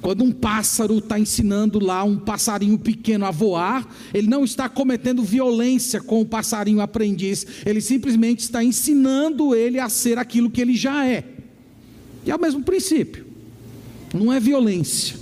Quando 0.03 0.25
um 0.25 0.33
pássaro 0.33 0.99
está 0.99 1.17
ensinando 1.17 1.79
lá 1.79 2.03
um 2.03 2.19
passarinho 2.19 2.77
pequeno 2.77 3.25
a 3.25 3.31
voar, 3.31 3.89
ele 4.13 4.27
não 4.27 4.45
está 4.45 4.69
cometendo 4.69 5.23
violência 5.23 6.01
com 6.01 6.21
o 6.21 6.27
passarinho 6.27 6.81
aprendiz, 6.81 7.47
ele 7.65 7.81
simplesmente 7.81 8.41
está 8.41 8.65
ensinando 8.65 9.55
ele 9.55 9.79
a 9.79 9.89
ser 9.89 10.19
aquilo 10.19 10.51
que 10.51 10.61
ele 10.61 10.77
já 10.77 11.07
é. 11.07 11.25
E 12.27 12.33
é 12.33 12.35
o 12.35 12.41
mesmo 12.41 12.65
princípio, 12.65 13.25
não 14.13 14.33
é 14.33 14.41
violência, 14.41 15.17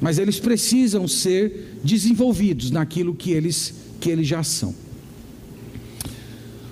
mas 0.00 0.18
eles 0.18 0.38
precisam 0.38 1.08
ser 1.08 1.80
desenvolvidos 1.82 2.70
naquilo 2.70 3.12
que 3.12 3.32
eles, 3.32 3.74
que 3.98 4.08
eles 4.08 4.28
já 4.28 4.44
são. 4.44 4.72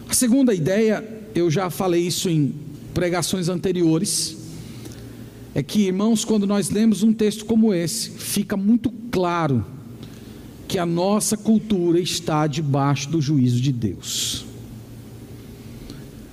A 0.08 0.14
segunda 0.14 0.54
ideia, 0.54 1.04
eu 1.34 1.50
já 1.50 1.68
falei 1.68 2.06
isso 2.06 2.30
em 2.30 2.54
pregações 2.94 3.48
anteriores, 3.48 4.43
é 5.54 5.62
que, 5.62 5.82
irmãos, 5.82 6.24
quando 6.24 6.46
nós 6.46 6.70
lemos 6.70 7.02
um 7.02 7.12
texto 7.12 7.44
como 7.44 7.72
esse, 7.72 8.10
fica 8.10 8.56
muito 8.56 8.90
claro 9.10 9.64
que 10.66 10.78
a 10.78 10.86
nossa 10.86 11.36
cultura 11.36 12.00
está 12.00 12.46
debaixo 12.46 13.08
do 13.08 13.20
juízo 13.20 13.60
de 13.60 13.72
Deus. 13.72 14.44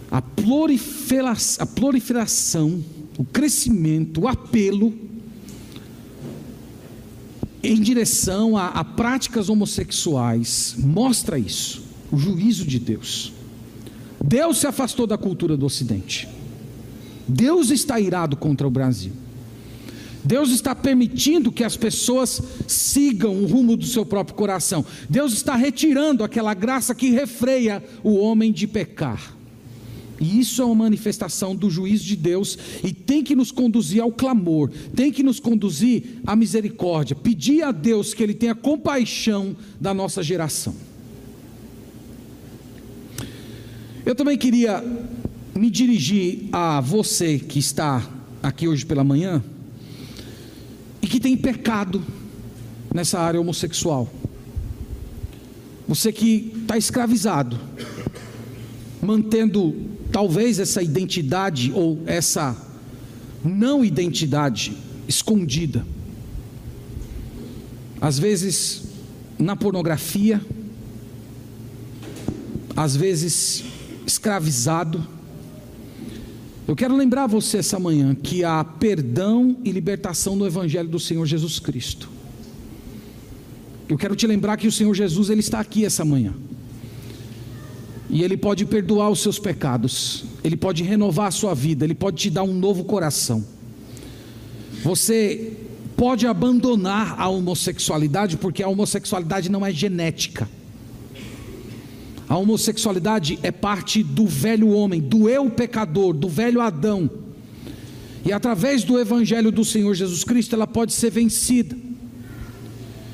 A 0.10 0.22
proliferação, 0.22 1.64
a 1.64 1.66
proliferação 1.68 2.84
o 3.18 3.24
crescimento, 3.24 4.22
o 4.22 4.28
apelo 4.28 4.94
em 7.62 7.80
direção 7.80 8.58
a, 8.58 8.70
a 8.70 8.84
práticas 8.84 9.48
homossexuais 9.48 10.76
mostra 10.78 11.38
isso, 11.38 11.84
o 12.12 12.18
juízo 12.18 12.66
de 12.66 12.80
Deus. 12.80 13.32
Deus 14.24 14.60
se 14.60 14.66
afastou 14.66 15.06
da 15.06 15.18
cultura 15.18 15.56
do 15.56 15.68
Ocidente. 15.68 16.28
Deus 17.28 17.70
está 17.70 18.00
irado 18.00 18.36
contra 18.36 18.68
o 18.68 18.72
Brasil. 18.72 19.12
Deus 20.24 20.52
está 20.52 20.76
permitindo 20.76 21.52
que 21.52 21.64
as 21.64 21.76
pessoas 21.76 22.42
sigam 22.68 23.36
o 23.36 23.48
rumo 23.48 23.76
do 23.76 23.86
seu 23.86 24.06
próprio 24.06 24.36
coração. 24.36 24.86
Deus 25.10 25.34
está 25.34 25.56
retirando 25.56 26.24
aquela 26.24 26.54
graça 26.54 26.94
que 26.94 27.10
refreia 27.10 27.84
o 28.04 28.16
homem 28.18 28.52
de 28.52 28.68
pecar. 28.68 29.36
E 30.20 30.40
isso 30.40 30.62
é 30.62 30.66
uma 30.66 30.76
manifestação 30.76 31.56
do 31.56 31.68
juízo 31.68 32.06
de 32.06 32.16
Deus 32.16 32.56
e 32.84 32.94
tem 32.94 33.24
que 33.24 33.36
nos 33.36 33.52
conduzir 33.52 34.04
ao 34.04 34.12
clamor, 34.12 34.70
tem 34.96 35.12
que 35.12 35.24
nos 35.24 35.40
conduzir 35.40 36.22
à 36.28 36.36
misericórdia, 36.36 37.16
pedir 37.16 37.64
a 37.64 37.72
Deus 37.72 38.14
que 38.14 38.22
Ele 38.22 38.36
tenha 38.36 38.54
compaixão 38.54 39.56
da 39.80 39.96
nossa 39.96 40.22
geração. 40.22 40.76
Eu 44.06 44.14
também 44.14 44.38
queria 44.38 44.84
me 45.56 45.70
dirigir 45.70 46.48
a 46.52 46.80
você 46.80 47.38
que 47.38 47.60
está 47.60 48.08
aqui 48.42 48.68
hoje 48.68 48.86
pela 48.86 49.04
manhã 49.04 49.44
e 51.02 51.08
que 51.08 51.20
tem 51.20 51.36
pecado 51.36 52.02
nessa 52.94 53.20
área 53.20 53.40
homossexual. 53.40 54.12
Você 55.88 56.12
que 56.12 56.54
está 56.62 56.78
escravizado, 56.78 57.60
mantendo 59.02 59.76
talvez 60.12 60.60
essa 60.60 60.82
identidade 60.82 61.72
ou 61.74 62.02
essa 62.06 62.56
não 63.44 63.84
identidade 63.84 64.78
escondida. 65.08 65.86
Às 68.00 68.18
vezes 68.18 68.84
na 69.42 69.56
pornografia, 69.56 70.40
às 72.76 72.96
vezes 72.96 73.64
escravizado. 74.06 75.06
Eu 76.68 76.76
quero 76.76 76.96
lembrar 76.96 77.28
você 77.28 77.58
essa 77.58 77.80
manhã 77.80 78.16
que 78.16 78.44
há 78.44 78.64
perdão 78.64 79.58
e 79.64 79.72
libertação 79.72 80.36
no 80.36 80.46
Evangelho 80.46 80.88
do 80.88 81.00
Senhor 81.00 81.26
Jesus 81.26 81.60
Cristo. 81.60 82.10
Eu 83.90 83.98
quero 83.98 84.16
te 84.16 84.26
lembrar 84.26 84.58
que 84.58 84.68
o 84.68 84.72
Senhor 84.72 84.94
Jesus 84.94 85.30
ele 85.30 85.42
está 85.42 85.60
aqui 85.60 85.84
essa 85.84 86.06
manhã. 86.06 86.34
E 88.12 88.24
Ele 88.24 88.36
pode 88.36 88.66
perdoar 88.66 89.10
os 89.10 89.22
seus 89.22 89.40
pecados, 89.40 90.26
Ele 90.44 90.58
pode 90.58 90.84
renovar 90.84 91.28
a 91.28 91.32
sua 91.32 91.56
vida, 91.56 91.86
Ele 91.86 91.96
pode 91.96 92.18
te 92.18 92.30
dar 92.30 92.44
um 92.44 92.54
novo 92.54 92.84
coração. 92.84 93.44
Você 94.84 95.54
pode 95.96 96.28
abandonar 96.28 97.16
a 97.18 97.30
homossexualidade, 97.30 98.36
porque 98.36 98.62
a 98.62 98.68
homossexualidade 98.68 99.50
não 99.50 99.66
é 99.66 99.72
genética. 99.72 100.50
A 102.32 102.38
homossexualidade 102.38 103.38
é 103.44 103.52
parte 103.52 104.02
do 104.02 104.26
velho 104.26 104.70
homem, 104.70 105.02
do 105.02 105.28
eu 105.28 105.50
pecador, 105.50 106.14
do 106.14 106.30
velho 106.30 106.62
Adão. 106.62 107.12
E 108.26 108.32
através 108.32 108.86
do 108.86 108.98
Evangelho 108.98 109.52
do 109.52 109.66
Senhor 109.66 109.94
Jesus 109.94 110.24
Cristo, 110.24 110.56
ela 110.56 110.66
pode 110.66 110.94
ser 110.94 111.12
vencida. 111.12 111.76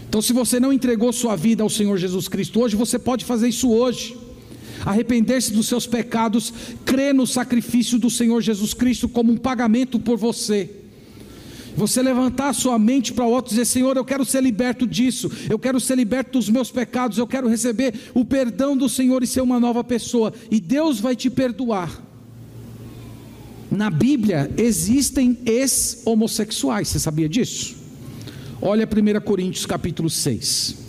Então, 0.07 0.21
se 0.21 0.33
você 0.33 0.59
não 0.59 0.71
entregou 0.71 1.11
sua 1.11 1.35
vida 1.35 1.63
ao 1.63 1.69
Senhor 1.69 1.97
Jesus 1.97 2.27
Cristo 2.27 2.61
hoje, 2.61 2.75
você 2.75 2.99
pode 2.99 3.25
fazer 3.25 3.47
isso 3.47 3.71
hoje 3.71 4.15
arrepender-se 4.85 5.51
dos 5.51 5.65
seus 5.65 5.87
pecados, 5.87 6.53
crer 6.85 7.11
no 7.11 7.25
sacrifício 7.25 7.97
do 7.97 8.11
Senhor 8.11 8.39
Jesus 8.39 8.75
Cristo 8.75 9.09
como 9.09 9.33
um 9.33 9.37
pagamento 9.37 9.99
por 9.99 10.15
você. 10.15 10.69
Você 11.77 12.01
levantar 12.01 12.49
a 12.49 12.53
sua 12.53 12.79
mente 12.79 13.13
para 13.13 13.23
o 13.23 13.37
e 13.37 13.41
dizer: 13.43 13.65
Senhor, 13.65 13.95
eu 13.95 14.03
quero 14.03 14.25
ser 14.25 14.41
liberto 14.41 14.87
disso, 14.87 15.31
eu 15.47 15.59
quero 15.59 15.79
ser 15.79 15.95
liberto 15.95 16.31
dos 16.31 16.49
meus 16.49 16.71
pecados, 16.71 17.19
eu 17.19 17.27
quero 17.27 17.47
receber 17.47 17.93
o 18.15 18.25
perdão 18.25 18.75
do 18.75 18.89
Senhor 18.89 19.21
e 19.21 19.27
ser 19.27 19.41
uma 19.41 19.59
nova 19.59 19.83
pessoa, 19.83 20.33
e 20.49 20.59
Deus 20.59 20.99
vai 20.99 21.15
te 21.15 21.29
perdoar. 21.29 22.03
Na 23.69 23.91
Bíblia 23.91 24.51
existem 24.57 25.37
ex-homossexuais, 25.45 26.87
você 26.87 26.97
sabia 26.97 27.29
disso? 27.29 27.75
Olha 28.59 28.87
1 28.87 29.21
Coríntios 29.21 29.67
capítulo 29.67 30.09
6. 30.09 30.86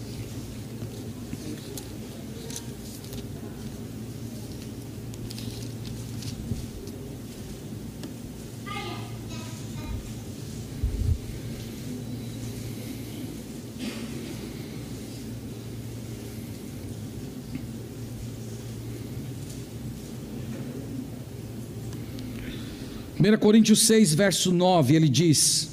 1 23.29 23.37
Coríntios 23.39 23.81
6, 23.81 24.15
verso 24.15 24.53
9, 24.53 24.95
ele 24.95 25.09
diz: 25.09 25.69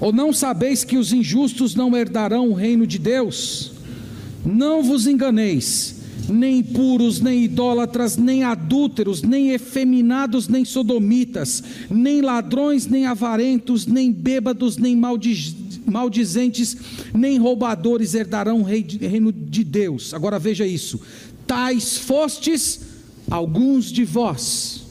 Ou 0.00 0.12
não 0.12 0.32
sabeis 0.32 0.84
que 0.84 0.96
os 0.96 1.12
injustos 1.12 1.74
não 1.74 1.96
herdarão 1.96 2.50
o 2.50 2.54
reino 2.54 2.86
de 2.86 2.98
Deus? 2.98 3.72
Não 4.44 4.80
vos 4.80 5.08
enganeis, 5.08 5.96
nem 6.28 6.58
impuros, 6.58 7.20
nem 7.20 7.42
idólatras, 7.42 8.16
nem 8.16 8.44
adúlteros, 8.44 9.22
nem 9.22 9.50
efeminados, 9.50 10.46
nem 10.46 10.64
sodomitas, 10.64 11.64
nem 11.90 12.20
ladrões, 12.20 12.86
nem 12.86 13.06
avarentos, 13.06 13.86
nem 13.86 14.12
bêbados, 14.12 14.76
nem 14.76 14.96
maldizentes, 15.84 16.76
nem 17.12 17.38
roubadores 17.38 18.14
herdarão 18.14 18.60
o 18.60 18.64
reino 18.64 19.32
de 19.32 19.64
Deus. 19.64 20.14
Agora 20.14 20.38
veja 20.38 20.64
isso: 20.64 21.00
tais 21.44 21.98
fostes 21.98 22.82
alguns 23.28 23.90
de 23.90 24.04
vós 24.04 24.85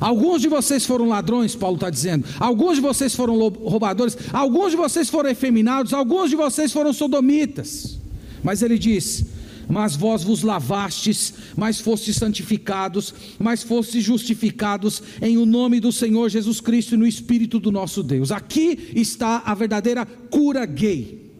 Alguns 0.00 0.40
de 0.40 0.48
vocês 0.48 0.86
foram 0.86 1.06
ladrões, 1.06 1.54
Paulo 1.54 1.76
está 1.76 1.90
dizendo. 1.90 2.24
Alguns 2.38 2.76
de 2.76 2.80
vocês 2.80 3.14
foram 3.14 3.38
roubadores. 3.38 4.16
Alguns 4.32 4.70
de 4.70 4.76
vocês 4.76 5.10
foram 5.10 5.28
efeminados. 5.28 5.92
Alguns 5.92 6.30
de 6.30 6.36
vocês 6.36 6.72
foram 6.72 6.92
sodomitas. 6.92 7.98
Mas 8.42 8.62
ele 8.62 8.78
diz: 8.78 9.26
Mas 9.68 9.94
vós 9.94 10.24
vos 10.24 10.42
lavastes, 10.42 11.34
mas 11.54 11.80
fostes 11.80 12.16
santificados, 12.16 13.12
mas 13.38 13.62
fostes 13.62 14.02
justificados 14.02 15.02
em 15.20 15.36
o 15.36 15.44
nome 15.44 15.78
do 15.78 15.92
Senhor 15.92 16.30
Jesus 16.30 16.60
Cristo 16.60 16.94
e 16.94 16.98
no 16.98 17.06
Espírito 17.06 17.60
do 17.60 17.70
nosso 17.70 18.02
Deus. 18.02 18.32
Aqui 18.32 18.90
está 18.94 19.42
a 19.44 19.54
verdadeira 19.54 20.06
cura 20.06 20.64
gay. 20.64 21.30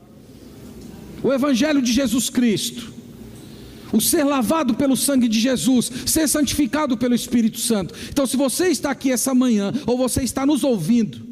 O 1.23 1.33
Evangelho 1.33 1.81
de 1.81 1.93
Jesus 1.93 2.29
Cristo 2.29 2.90
o 3.93 4.01
ser 4.01 4.25
lavado 4.25 4.75
pelo 4.75 4.97
sangue 4.97 5.29
de 5.29 5.41
Jesus, 5.41 5.91
ser 6.07 6.29
santificado 6.29 6.97
pelo 6.97 7.15
Espírito 7.15 7.59
Santo. 7.59 7.95
Então, 8.09 8.27
se 8.27 8.37
você 8.37 8.69
está 8.69 8.91
aqui 8.91 9.11
essa 9.11 9.35
manhã, 9.35 9.73
ou 9.87 9.97
você 9.97 10.23
está 10.23 10.47
nos 10.47 10.65
ouvindo, 10.65 11.31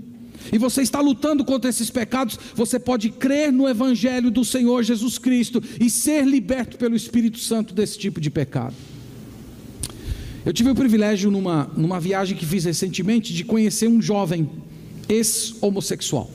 e 0.52 0.58
você 0.58 0.82
está 0.82 1.00
lutando 1.00 1.44
contra 1.44 1.68
esses 1.68 1.90
pecados, 1.90 2.38
você 2.54 2.78
pode 2.78 3.10
crer 3.10 3.52
no 3.52 3.68
Evangelho 3.68 4.30
do 4.30 4.44
Senhor 4.44 4.82
Jesus 4.82 5.18
Cristo 5.18 5.62
e 5.80 5.90
ser 5.90 6.26
liberto 6.26 6.78
pelo 6.78 6.96
Espírito 6.96 7.38
Santo 7.38 7.74
desse 7.74 7.98
tipo 7.98 8.20
de 8.20 8.30
pecado. 8.30 8.74
Eu 10.44 10.52
tive 10.52 10.70
o 10.70 10.74
privilégio, 10.74 11.30
numa, 11.30 11.70
numa 11.76 12.00
viagem 12.00 12.36
que 12.36 12.46
fiz 12.46 12.64
recentemente, 12.64 13.34
de 13.34 13.44
conhecer 13.44 13.88
um 13.88 14.00
jovem 14.00 14.48
ex-homossexual. 15.08 16.30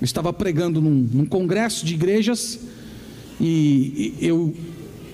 Eu 0.00 0.04
estava 0.04 0.32
pregando 0.32 0.80
num, 0.80 1.08
num 1.12 1.26
congresso 1.26 1.84
de 1.84 1.94
igrejas 1.94 2.60
e, 3.40 4.14
e 4.20 4.26
eu 4.26 4.54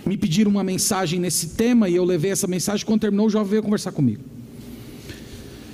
me 0.07 0.17
pediram 0.17 0.51
uma 0.51 0.65
mensagem 0.65 1.21
nesse 1.21 1.51
tema 1.51 1.89
e 1.89 1.97
eu 1.97 2.05
levei 2.05 2.31
essa 2.31 2.47
mensagem. 2.47 2.85
Quando 2.85 3.01
terminou, 3.01 3.27
o 3.27 3.31
jovem 3.31 3.51
veio 3.51 3.63
conversar 3.63 3.93
comigo. 3.93 4.23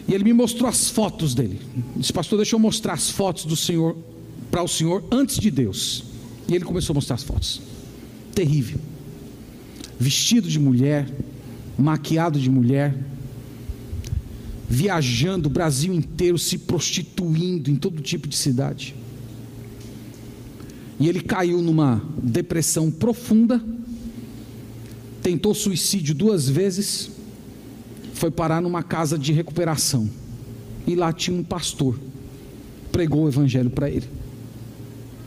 E 0.08 0.14
ele 0.14 0.24
me 0.24 0.32
mostrou 0.32 0.68
as 0.68 0.88
fotos 0.88 1.34
dele. 1.34 1.60
Disse, 1.96 2.12
pastor, 2.12 2.36
deixa 2.36 2.54
eu 2.54 2.60
mostrar 2.60 2.92
as 2.92 3.10
fotos 3.10 3.44
do 3.44 3.56
Senhor 3.56 3.96
para 4.50 4.62
o 4.62 4.68
Senhor 4.68 5.04
antes 5.10 5.38
de 5.38 5.50
Deus. 5.50 6.04
E 6.48 6.54
ele 6.54 6.64
começou 6.64 6.92
a 6.92 6.94
mostrar 6.94 7.16
as 7.16 7.22
fotos. 7.22 7.60
Terrível. 8.34 8.78
Vestido 9.98 10.48
de 10.48 10.60
mulher, 10.60 11.08
maquiado 11.76 12.38
de 12.38 12.50
mulher, 12.50 12.94
viajando 14.68 15.48
o 15.48 15.50
Brasil 15.50 15.92
inteiro, 15.92 16.38
se 16.38 16.58
prostituindo 16.58 17.70
em 17.70 17.76
todo 17.76 18.02
tipo 18.02 18.28
de 18.28 18.36
cidade. 18.36 18.94
E 20.98 21.08
ele 21.08 21.20
caiu 21.20 21.60
numa 21.60 22.02
depressão 22.22 22.90
profunda, 22.90 23.62
tentou 25.26 25.52
suicídio 25.52 26.14
duas 26.14 26.48
vezes, 26.48 27.10
foi 28.14 28.30
parar 28.30 28.62
numa 28.62 28.80
casa 28.80 29.18
de 29.18 29.32
recuperação. 29.32 30.08
E 30.86 30.94
lá 30.94 31.12
tinha 31.12 31.36
um 31.36 31.42
pastor, 31.42 31.98
pregou 32.92 33.24
o 33.24 33.28
evangelho 33.28 33.68
para 33.68 33.90
ele. 33.90 34.08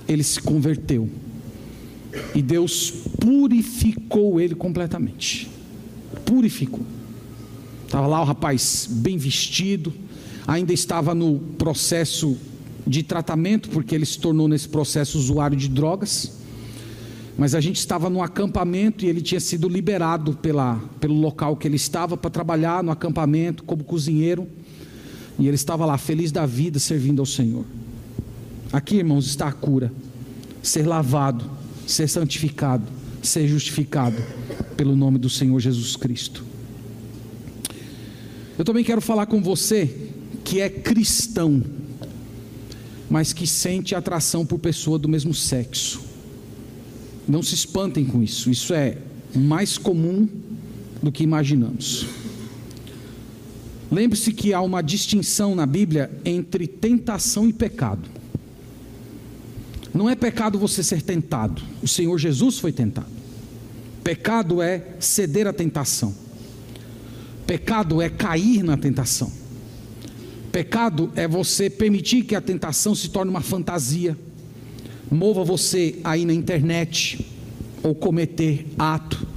Ele 0.07 0.23
se 0.23 0.39
converteu. 0.39 1.09
E 2.33 2.41
Deus 2.41 2.91
purificou 3.19 4.39
ele 4.39 4.55
completamente. 4.55 5.51
Purificou. 6.23 6.85
Estava 7.85 8.07
lá 8.07 8.21
o 8.21 8.23
rapaz 8.23 8.87
bem 8.89 9.17
vestido, 9.17 9.93
ainda 10.47 10.71
estava 10.71 11.13
no 11.13 11.39
processo 11.57 12.37
de 12.87 13.03
tratamento, 13.03 13.67
porque 13.67 13.95
ele 13.95 14.05
se 14.05 14.17
tornou 14.17 14.47
nesse 14.47 14.69
processo 14.69 15.17
usuário 15.17 15.57
de 15.57 15.67
drogas. 15.67 16.38
Mas 17.39 17.55
a 17.55 17.61
gente 17.61 17.77
estava 17.77 18.09
no 18.09 18.21
acampamento 18.21 19.05
e 19.05 19.07
ele 19.07 19.21
tinha 19.21 19.39
sido 19.39 19.69
liberado 19.69 20.33
pela, 20.33 20.75
pelo 20.99 21.15
local 21.15 21.55
que 21.55 21.65
ele 21.65 21.77
estava 21.77 22.17
para 22.17 22.29
trabalhar 22.29 22.83
no 22.83 22.91
acampamento 22.91 23.63
como 23.63 23.81
cozinheiro. 23.81 24.45
E 25.39 25.47
ele 25.47 25.55
estava 25.55 25.85
lá, 25.85 25.97
feliz 25.97 26.33
da 26.33 26.45
vida, 26.45 26.79
servindo 26.79 27.21
ao 27.21 27.25
Senhor. 27.25 27.63
Aqui, 28.73 28.97
irmãos, 28.97 29.25
está 29.25 29.47
a 29.47 29.53
cura: 29.53 29.89
ser 30.61 30.85
lavado, 30.85 31.49
ser 31.87 32.09
santificado, 32.09 32.83
ser 33.23 33.47
justificado 33.47 34.21
pelo 34.75 34.93
nome 34.93 35.17
do 35.17 35.29
Senhor 35.29 35.57
Jesus 35.61 35.95
Cristo. 35.95 36.43
Eu 38.57 38.65
também 38.65 38.83
quero 38.83 38.99
falar 38.99 39.27
com 39.27 39.41
você 39.41 40.09
que 40.43 40.59
é 40.59 40.69
cristão 40.69 41.63
mas 43.09 43.33
que 43.33 43.47
sente 43.47 43.95
atração 43.95 44.45
por 44.45 44.59
pessoa 44.59 44.99
do 44.99 45.09
mesmo 45.09 45.33
sexo. 45.33 46.08
Não 47.29 47.43
se 47.43 47.53
espantem 47.53 48.03
com 48.03 48.23
isso, 48.23 48.49
isso 48.49 48.73
é 48.73 48.97
mais 49.35 49.77
comum 49.77 50.27
do 51.01 51.11
que 51.11 51.23
imaginamos. 51.23 52.07
Lembre-se 53.91 54.33
que 54.33 54.51
há 54.51 54.61
uma 54.61 54.81
distinção 54.81 55.53
na 55.53 55.67
Bíblia 55.67 56.09
entre 56.25 56.65
tentação 56.65 57.47
e 57.47 57.53
pecado. 57.53 58.09
Não 59.93 60.09
é 60.09 60.15
pecado 60.15 60.57
você 60.57 60.81
ser 60.81 61.03
tentado, 61.03 61.61
o 61.83 61.87
Senhor 61.87 62.17
Jesus 62.17 62.57
foi 62.57 62.71
tentado. 62.71 63.19
Pecado 64.03 64.59
é 64.59 64.95
ceder 64.99 65.45
à 65.45 65.53
tentação. 65.53 66.15
Pecado 67.45 68.01
é 68.01 68.09
cair 68.09 68.63
na 68.63 68.75
tentação. 68.75 69.31
Pecado 70.51 71.11
é 71.15 71.27
você 71.27 71.69
permitir 71.69 72.23
que 72.23 72.35
a 72.35 72.41
tentação 72.41 72.95
se 72.95 73.09
torne 73.09 73.29
uma 73.29 73.41
fantasia, 73.41 74.17
mova 75.11 75.43
você 75.43 75.95
aí 76.03 76.25
na 76.25 76.33
internet 76.33 77.25
ou 77.83 77.95
cometer 77.95 78.65
ato. 78.77 79.27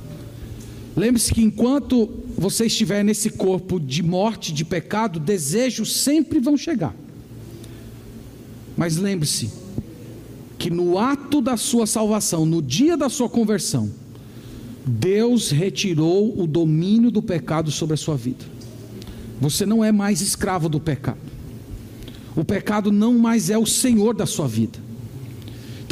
Lembre-se 0.96 1.32
que 1.32 1.42
enquanto 1.42 2.08
você 2.36 2.66
estiver 2.66 3.02
nesse 3.02 3.30
corpo 3.30 3.80
de 3.80 4.02
morte, 4.02 4.52
de 4.52 4.64
pecado, 4.64 5.18
desejos 5.18 5.92
sempre 5.92 6.38
vão 6.38 6.56
chegar. 6.56 6.94
Mas 8.76 8.96
lembre-se 8.96 9.50
que 10.58 10.70
no 10.70 10.98
ato 10.98 11.40
da 11.40 11.56
sua 11.56 11.86
salvação, 11.86 12.44
no 12.44 12.60
dia 12.60 12.96
da 12.96 13.08
sua 13.08 13.28
conversão, 13.28 13.90
Deus 14.84 15.50
retirou 15.50 16.38
o 16.40 16.46
domínio 16.46 17.10
do 17.10 17.22
pecado 17.22 17.70
sobre 17.70 17.94
a 17.94 17.96
sua 17.96 18.16
vida. 18.16 18.44
Você 19.40 19.64
não 19.64 19.84
é 19.84 19.90
mais 19.90 20.20
escravo 20.20 20.68
do 20.68 20.80
pecado. 20.80 21.18
O 22.36 22.44
pecado 22.44 22.90
não 22.90 23.18
mais 23.18 23.50
é 23.50 23.58
o 23.58 23.66
senhor 23.66 24.14
da 24.14 24.26
sua 24.26 24.48
vida. 24.48 24.78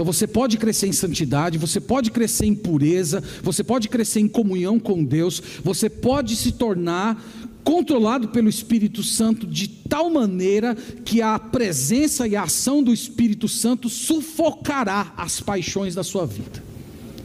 Então 0.00 0.10
você 0.10 0.26
pode 0.26 0.56
crescer 0.56 0.86
em 0.86 0.92
santidade, 0.92 1.58
você 1.58 1.78
pode 1.78 2.10
crescer 2.10 2.46
em 2.46 2.54
pureza, 2.54 3.22
você 3.42 3.62
pode 3.62 3.86
crescer 3.86 4.20
em 4.20 4.28
comunhão 4.28 4.78
com 4.78 5.04
Deus, 5.04 5.42
você 5.62 5.90
pode 5.90 6.36
se 6.36 6.52
tornar 6.52 7.22
controlado 7.62 8.28
pelo 8.28 8.48
Espírito 8.48 9.02
Santo 9.02 9.46
de 9.46 9.68
tal 9.68 10.08
maneira 10.08 10.74
que 11.04 11.20
a 11.20 11.38
presença 11.38 12.26
e 12.26 12.34
a 12.34 12.44
ação 12.44 12.82
do 12.82 12.94
Espírito 12.94 13.46
Santo 13.46 13.90
sufocará 13.90 15.12
as 15.18 15.38
paixões 15.38 15.94
da 15.94 16.02
sua 16.02 16.24
vida. 16.24 16.62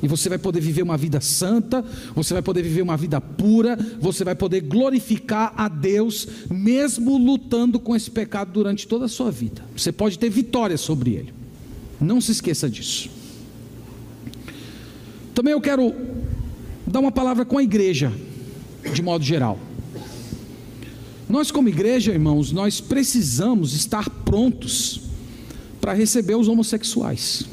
E 0.03 0.07
você 0.09 0.27
vai 0.27 0.37
poder 0.37 0.59
viver 0.59 0.81
uma 0.81 0.97
vida 0.97 1.21
santa, 1.21 1.81
você 2.13 2.33
vai 2.33 2.43
poder 2.43 2.61
viver 2.61 2.81
uma 2.81 2.97
vida 2.97 3.21
pura, 3.21 3.77
você 4.01 4.25
vai 4.25 4.35
poder 4.35 4.59
glorificar 4.59 5.53
a 5.55 5.69
Deus, 5.69 6.27
mesmo 6.51 7.17
lutando 7.17 7.79
com 7.79 7.95
esse 7.95 8.11
pecado 8.11 8.51
durante 8.51 8.85
toda 8.85 9.05
a 9.05 9.07
sua 9.07 9.31
vida. 9.31 9.63
Você 9.77 9.93
pode 9.93 10.19
ter 10.19 10.29
vitória 10.29 10.77
sobre 10.77 11.13
ele. 11.13 11.34
Não 11.99 12.19
se 12.19 12.31
esqueça 12.31 12.69
disso. 12.69 13.09
Também 15.33 15.53
eu 15.53 15.61
quero 15.61 15.93
dar 16.87 16.99
uma 16.99 17.11
palavra 17.11 17.43
com 17.45 17.57
a 17.57 17.63
igreja, 17.63 18.11
de 18.93 19.01
modo 19.01 19.23
geral. 19.23 19.59
Nós, 21.27 21.51
como 21.51 21.67
igreja, 21.67 22.11
irmãos, 22.11 22.51
nós 22.51 22.79
precisamos 22.79 23.73
estar 23.73 24.09
prontos 24.09 25.01
para 25.81 25.93
receber 25.93 26.35
os 26.35 26.47
homossexuais. 26.47 27.45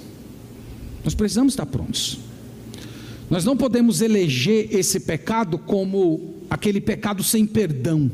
Nós 1.04 1.14
precisamos 1.14 1.54
estar 1.54 1.66
prontos. 1.66 2.18
Nós 3.30 3.44
não 3.44 3.56
podemos 3.56 4.00
eleger 4.00 4.68
esse 4.70 5.00
pecado 5.00 5.58
como 5.58 6.34
aquele 6.50 6.80
pecado 6.80 7.22
sem 7.22 7.46
perdão. 7.46 8.10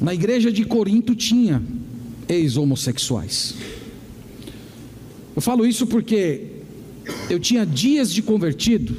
Na 0.00 0.14
igreja 0.14 0.52
de 0.52 0.64
Corinto 0.64 1.14
tinha 1.14 1.62
ex-homossexuais. 2.28 3.54
Eu 5.36 5.42
falo 5.42 5.66
isso 5.66 5.86
porque 5.86 6.46
eu 7.28 7.38
tinha 7.38 7.66
dias 7.66 8.10
de 8.10 8.22
convertido 8.22 8.96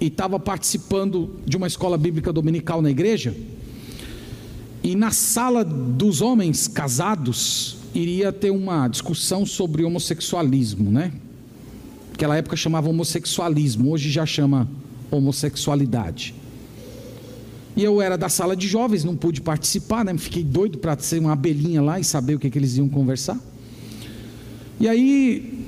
e 0.00 0.06
estava 0.06 0.38
participando 0.38 1.30
de 1.44 1.56
uma 1.56 1.66
escola 1.66 1.98
bíblica 1.98 2.32
dominical 2.32 2.80
na 2.80 2.88
igreja. 2.88 3.34
E 4.84 4.94
na 4.94 5.10
sala 5.10 5.64
dos 5.64 6.20
homens 6.20 6.68
casados 6.68 7.76
iria 7.92 8.32
ter 8.32 8.52
uma 8.52 8.86
discussão 8.86 9.44
sobre 9.44 9.82
homossexualismo, 9.82 10.92
né? 10.92 11.12
Naquela 12.12 12.36
época 12.36 12.54
chamava 12.54 12.88
homossexualismo, 12.88 13.90
hoje 13.90 14.10
já 14.10 14.24
chama 14.24 14.68
homossexualidade. 15.10 16.36
E 17.76 17.82
eu 17.82 18.00
era 18.00 18.16
da 18.16 18.28
sala 18.28 18.54
de 18.54 18.68
jovens, 18.68 19.02
não 19.02 19.16
pude 19.16 19.40
participar, 19.40 20.04
né? 20.04 20.16
Fiquei 20.16 20.44
doido 20.44 20.78
para 20.78 20.96
ser 20.98 21.18
uma 21.18 21.32
abelhinha 21.32 21.82
lá 21.82 21.98
e 21.98 22.04
saber 22.04 22.36
o 22.36 22.38
que, 22.38 22.48
que 22.48 22.58
eles 22.58 22.76
iam 22.76 22.88
conversar. 22.88 23.38
E 24.80 24.88
aí, 24.88 25.66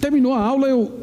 terminou 0.00 0.32
a 0.32 0.40
aula, 0.40 0.68
eu 0.68 1.00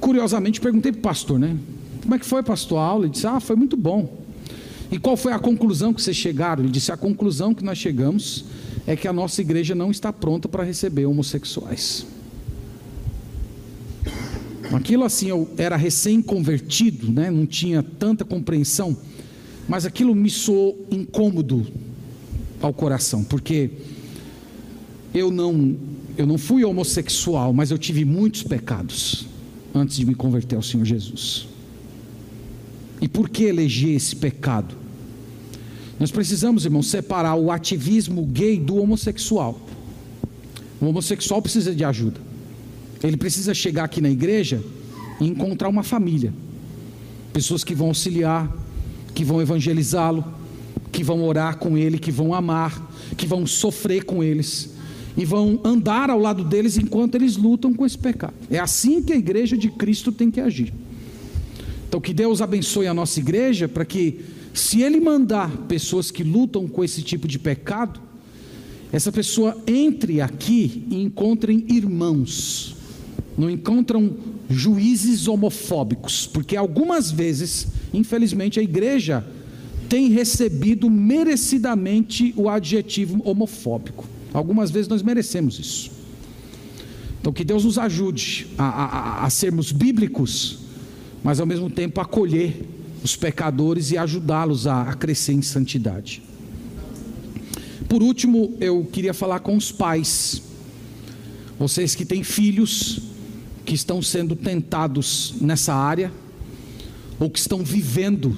curiosamente 0.00 0.60
perguntei 0.60 0.92
para 0.92 0.98
o 0.98 1.02
pastor, 1.02 1.38
né? 1.38 1.56
Como 2.02 2.14
é 2.14 2.18
que 2.18 2.26
foi, 2.26 2.42
pastor, 2.42 2.78
a 2.78 2.82
aula? 2.82 3.04
Ele 3.04 3.12
disse, 3.12 3.26
ah, 3.26 3.40
foi 3.40 3.56
muito 3.56 3.76
bom. 3.76 4.22
E 4.90 4.98
qual 4.98 5.16
foi 5.16 5.32
a 5.32 5.38
conclusão 5.38 5.94
que 5.94 6.02
vocês 6.02 6.16
chegaram? 6.16 6.62
Ele 6.62 6.72
disse, 6.72 6.92
a 6.92 6.96
conclusão 6.96 7.54
que 7.54 7.64
nós 7.64 7.78
chegamos 7.78 8.44
é 8.86 8.94
que 8.94 9.08
a 9.08 9.12
nossa 9.12 9.40
igreja 9.40 9.74
não 9.74 9.90
está 9.90 10.12
pronta 10.12 10.48
para 10.48 10.62
receber 10.62 11.06
homossexuais. 11.06 12.06
Aquilo 14.72 15.04
assim, 15.04 15.28
eu 15.28 15.50
era 15.56 15.76
recém-convertido, 15.76 17.12
né? 17.12 17.30
não 17.30 17.46
tinha 17.46 17.82
tanta 17.82 18.24
compreensão, 18.24 18.96
mas 19.68 19.84
aquilo 19.84 20.14
me 20.14 20.30
soou 20.30 20.86
incômodo 20.90 21.66
ao 22.60 22.72
coração, 22.72 23.22
porque 23.22 23.70
eu 25.14 25.30
não, 25.30 25.76
eu 26.22 26.26
não 26.26 26.38
fui 26.38 26.64
homossexual, 26.64 27.52
mas 27.52 27.72
eu 27.72 27.78
tive 27.78 28.04
muitos 28.04 28.44
pecados 28.44 29.26
antes 29.74 29.96
de 29.96 30.06
me 30.06 30.14
converter 30.14 30.54
ao 30.54 30.62
Senhor 30.62 30.84
Jesus. 30.84 31.48
E 33.00 33.08
por 33.08 33.28
que 33.28 33.42
eleger 33.42 33.96
esse 33.96 34.14
pecado? 34.14 34.72
Nós 35.98 36.12
precisamos, 36.12 36.64
irmão, 36.64 36.80
separar 36.80 37.34
o 37.34 37.50
ativismo 37.50 38.24
gay 38.24 38.56
do 38.56 38.76
homossexual. 38.76 39.60
O 40.80 40.86
homossexual 40.86 41.42
precisa 41.42 41.74
de 41.74 41.82
ajuda. 41.82 42.20
Ele 43.02 43.16
precisa 43.16 43.52
chegar 43.52 43.82
aqui 43.82 44.00
na 44.00 44.08
igreja 44.08 44.62
e 45.20 45.26
encontrar 45.26 45.68
uma 45.68 45.82
família, 45.82 46.32
pessoas 47.32 47.64
que 47.64 47.74
vão 47.74 47.88
auxiliar, 47.88 48.48
que 49.12 49.24
vão 49.24 49.42
evangelizá-lo, 49.42 50.24
que 50.92 51.02
vão 51.02 51.24
orar 51.24 51.56
com 51.56 51.76
ele, 51.76 51.98
que 51.98 52.12
vão 52.12 52.32
amar, 52.32 52.80
que 53.16 53.26
vão 53.26 53.44
sofrer 53.44 54.04
com 54.04 54.22
eles 54.22 54.70
e 55.16 55.24
vão 55.24 55.60
andar 55.64 56.10
ao 56.10 56.18
lado 56.18 56.44
deles 56.44 56.78
enquanto 56.78 57.14
eles 57.14 57.36
lutam 57.36 57.74
com 57.74 57.84
esse 57.84 57.98
pecado. 57.98 58.34
É 58.50 58.58
assim 58.58 59.02
que 59.02 59.12
a 59.12 59.16
igreja 59.16 59.56
de 59.56 59.68
Cristo 59.68 60.10
tem 60.10 60.30
que 60.30 60.40
agir. 60.40 60.72
Então, 61.88 62.00
que 62.00 62.14
Deus 62.14 62.40
abençoe 62.40 62.86
a 62.86 62.94
nossa 62.94 63.20
igreja 63.20 63.68
para 63.68 63.84
que, 63.84 64.20
se 64.54 64.80
Ele 64.80 65.00
mandar 65.00 65.50
pessoas 65.68 66.10
que 66.10 66.24
lutam 66.24 66.66
com 66.66 66.82
esse 66.82 67.02
tipo 67.02 67.28
de 67.28 67.38
pecado, 67.38 68.00
essa 68.90 69.12
pessoa 69.12 69.56
entre 69.66 70.20
aqui 70.20 70.84
e 70.90 71.02
encontrem 71.02 71.64
irmãos 71.68 72.76
não 73.36 73.48
encontram 73.48 74.14
juízes 74.48 75.26
homofóbicos, 75.26 76.26
porque 76.26 76.56
algumas 76.56 77.10
vezes, 77.10 77.66
infelizmente, 77.92 78.60
a 78.60 78.62
igreja 78.62 79.24
tem 79.88 80.08
recebido 80.10 80.90
merecidamente 80.90 82.32
o 82.36 82.48
adjetivo 82.48 83.20
homofóbico. 83.24 84.06
Algumas 84.32 84.70
vezes 84.70 84.88
nós 84.88 85.02
merecemos 85.02 85.58
isso. 85.58 85.90
Então, 87.20 87.32
que 87.32 87.44
Deus 87.44 87.64
nos 87.64 87.78
ajude 87.78 88.48
a, 88.58 88.64
a, 88.64 89.24
a 89.26 89.30
sermos 89.30 89.70
bíblicos, 89.70 90.58
mas 91.22 91.38
ao 91.38 91.46
mesmo 91.46 91.70
tempo 91.70 92.00
acolher 92.00 92.66
os 93.02 93.14
pecadores 93.14 93.90
e 93.90 93.98
ajudá-los 93.98 94.66
a, 94.66 94.82
a 94.82 94.94
crescer 94.94 95.32
em 95.32 95.42
santidade. 95.42 96.22
Por 97.88 98.02
último, 98.02 98.56
eu 98.60 98.84
queria 98.84 99.12
falar 99.12 99.40
com 99.40 99.56
os 99.56 99.70
pais, 99.70 100.42
vocês 101.58 101.94
que 101.94 102.04
têm 102.04 102.24
filhos 102.24 103.00
que 103.64 103.74
estão 103.74 104.02
sendo 104.02 104.34
tentados 104.34 105.34
nessa 105.40 105.74
área, 105.74 106.10
ou 107.20 107.30
que 107.30 107.38
estão 107.38 107.62
vivendo 107.62 108.36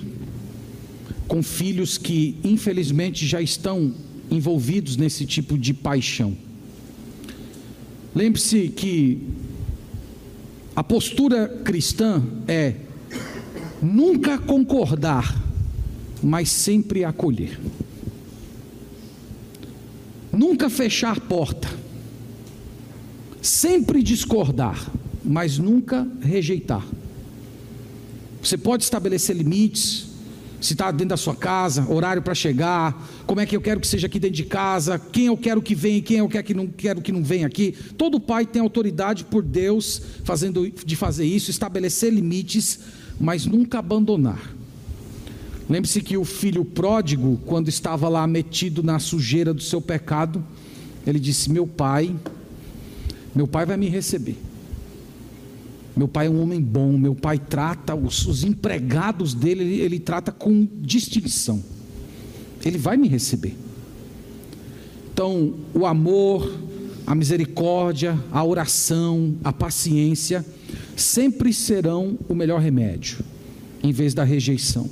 com 1.27 1.43
filhos 1.43 1.97
que 1.97 2.37
infelizmente 2.45 3.27
já 3.27 3.41
estão 3.41 3.95
envolvidos 4.31 4.97
nesse 4.97 5.27
tipo 5.27 5.59
de 5.59 5.73
paixão. 5.73 6.37
Lembre-se 8.15 8.69
que 8.69 9.21
a 10.77 10.83
postura 10.83 11.49
cristã 11.65 12.23
é 12.47 12.77
nunca 13.83 14.39
concordar, 14.39 15.41
mas 16.23 16.49
sempre 16.49 17.05
acolher. 17.05 17.61
Nunca 20.33 20.69
fechar 20.69 21.21
porta, 21.21 21.69
sempre 23.41 24.03
discordar, 24.03 24.91
mas 25.25 25.59
nunca 25.59 26.07
rejeitar. 26.21 26.85
Você 28.43 28.59
pode 28.59 28.83
estabelecer 28.83 29.37
limites, 29.37 30.09
se 30.61 30.73
está 30.73 30.91
dentro 30.91 31.09
da 31.09 31.17
sua 31.17 31.35
casa, 31.35 31.87
horário 31.91 32.23
para 32.23 32.35
chegar, 32.35 33.07
como 33.27 33.41
é 33.41 33.47
que 33.47 33.57
eu 33.57 33.61
quero 33.61 33.81
que 33.81 33.87
seja 33.87 34.07
aqui 34.07 34.19
dentro 34.19 34.37
de 34.37 34.45
casa, 34.45 34.99
quem 34.99 35.27
eu 35.27 35.37
quero 35.37 35.61
que 35.61 35.75
venha, 35.75 36.01
quem 36.01 36.19
eu 36.19 36.29
quero 36.29 36.45
que 36.45 36.55
não 36.55 36.67
quero 36.67 37.03
que 37.03 37.13
não 37.13 37.23
venha 37.23 37.47
aqui. 37.47 37.75
Todo 37.99 38.19
pai 38.21 38.47
tem 38.47 38.63
autoridade 38.63 39.25
por 39.25 39.43
Deus 39.43 40.01
fazendo 40.25 40.71
de 40.71 40.97
fazer 40.97 41.25
isso, 41.27 41.51
estabelecer 41.51 42.13
limites, 42.13 42.81
mas 43.21 43.47
nunca 43.47 43.79
abandonar. 43.79 44.55
Lembre-se 45.69 46.01
que 46.01 46.17
o 46.17 46.25
filho 46.25 46.65
pródigo, 46.65 47.41
quando 47.47 47.69
estava 47.69 48.09
lá 48.09 48.27
metido 48.27 48.83
na 48.83 48.99
sujeira 48.99 49.55
do 49.55 49.63
seu 49.63 49.81
pecado, 49.81 50.45
ele 51.07 51.19
disse: 51.19 51.51
"Meu 51.51 51.67
pai, 51.67 52.15
meu 53.35 53.47
pai 53.47 53.65
vai 53.65 53.77
me 53.77 53.89
receber". 53.89 54.37
Meu 55.97 56.09
pai 56.09 56.27
é 56.27 56.31
um 56.31 56.43
homem 56.43 56.61
bom, 56.61 56.99
meu 56.99 57.15
pai 57.15 57.39
trata 57.39 57.95
os, 57.95 58.27
os 58.27 58.43
empregados 58.43 59.33
dele, 59.33 59.63
ele, 59.63 59.81
ele 59.81 59.99
trata 60.01 60.33
com 60.33 60.67
distinção. 60.81 61.63
Ele 62.65 62.79
vai 62.79 62.97
me 62.97 63.07
receber. 63.07 63.57
Então, 65.13 65.55
o 65.73 65.87
amor, 65.87 66.53
a 67.07 67.15
misericórdia, 67.15 68.19
a 68.33 68.45
oração, 68.45 69.37
a 69.45 69.53
paciência, 69.53 70.45
sempre 70.97 71.53
serão 71.53 72.19
o 72.29 72.35
melhor 72.35 72.61
remédio, 72.61 73.19
em 73.81 73.93
vez 73.93 74.15
da 74.15 74.25
rejeição. 74.25 74.91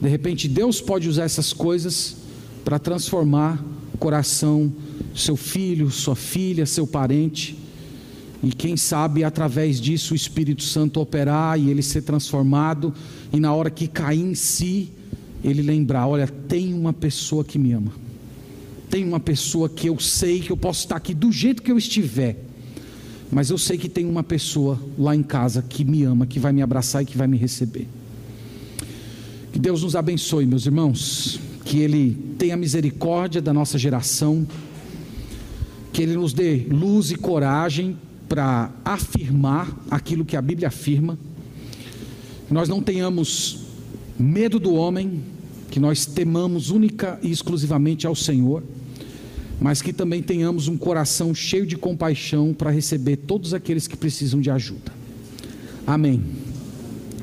De 0.00 0.08
repente, 0.08 0.48
Deus 0.48 0.80
pode 0.80 1.08
usar 1.08 1.24
essas 1.24 1.52
coisas 1.52 2.16
para 2.64 2.78
transformar 2.78 3.62
o 3.92 3.98
coração 3.98 4.72
do 5.12 5.18
seu 5.18 5.36
filho, 5.36 5.90
sua 5.90 6.16
filha, 6.16 6.64
seu 6.64 6.86
parente 6.86 7.58
e 8.42 8.50
quem 8.50 8.76
sabe 8.76 9.22
através 9.22 9.80
disso 9.80 10.14
o 10.14 10.16
Espírito 10.16 10.62
Santo 10.64 11.00
operar 11.00 11.58
e 11.60 11.70
ele 11.70 11.82
ser 11.82 12.02
transformado, 12.02 12.92
e 13.32 13.38
na 13.38 13.54
hora 13.54 13.70
que 13.70 13.86
cair 13.86 14.20
em 14.20 14.34
si, 14.34 14.90
ele 15.44 15.62
lembrar: 15.62 16.08
olha, 16.08 16.26
tem 16.26 16.74
uma 16.74 16.92
pessoa 16.92 17.44
que 17.44 17.56
me 17.56 17.72
ama, 17.72 17.92
tem 18.90 19.04
uma 19.04 19.20
pessoa 19.20 19.68
que 19.68 19.88
eu 19.88 19.98
sei 20.00 20.40
que 20.40 20.50
eu 20.50 20.56
posso 20.56 20.80
estar 20.80 20.96
aqui 20.96 21.14
do 21.14 21.30
jeito 21.30 21.62
que 21.62 21.70
eu 21.70 21.78
estiver, 21.78 22.36
mas 23.30 23.48
eu 23.48 23.56
sei 23.56 23.78
que 23.78 23.88
tem 23.88 24.04
uma 24.04 24.24
pessoa 24.24 24.78
lá 24.98 25.14
em 25.14 25.22
casa 25.22 25.62
que 25.62 25.84
me 25.84 26.02
ama, 26.02 26.26
que 26.26 26.40
vai 26.40 26.52
me 26.52 26.62
abraçar 26.62 27.02
e 27.02 27.06
que 27.06 27.16
vai 27.16 27.28
me 27.28 27.36
receber. 27.36 27.86
Que 29.52 29.58
Deus 29.58 29.82
nos 29.82 29.94
abençoe, 29.94 30.46
meus 30.46 30.66
irmãos, 30.66 31.38
que 31.64 31.78
Ele 31.78 32.34
tenha 32.38 32.56
misericórdia 32.56 33.40
da 33.40 33.52
nossa 33.52 33.78
geração, 33.78 34.46
que 35.92 36.02
Ele 36.02 36.16
nos 36.16 36.32
dê 36.32 36.66
luz 36.68 37.10
e 37.10 37.16
coragem 37.16 37.96
para 38.32 38.72
afirmar 38.82 39.70
aquilo 39.90 40.24
que 40.24 40.38
a 40.38 40.40
Bíblia 40.40 40.68
afirma, 40.68 41.18
que 42.48 42.54
nós 42.54 42.66
não 42.66 42.82
tenhamos 42.82 43.58
medo 44.18 44.58
do 44.58 44.72
homem, 44.72 45.22
que 45.70 45.78
nós 45.78 46.06
temamos 46.06 46.70
única 46.70 47.20
e 47.22 47.30
exclusivamente 47.30 48.06
ao 48.06 48.14
Senhor, 48.14 48.62
mas 49.60 49.82
que 49.82 49.92
também 49.92 50.22
tenhamos 50.22 50.66
um 50.66 50.78
coração 50.78 51.34
cheio 51.34 51.66
de 51.66 51.76
compaixão 51.76 52.54
para 52.54 52.70
receber 52.70 53.16
todos 53.16 53.52
aqueles 53.52 53.86
que 53.86 53.98
precisam 53.98 54.40
de 54.40 54.50
ajuda. 54.50 54.90
Amém. 55.86 56.24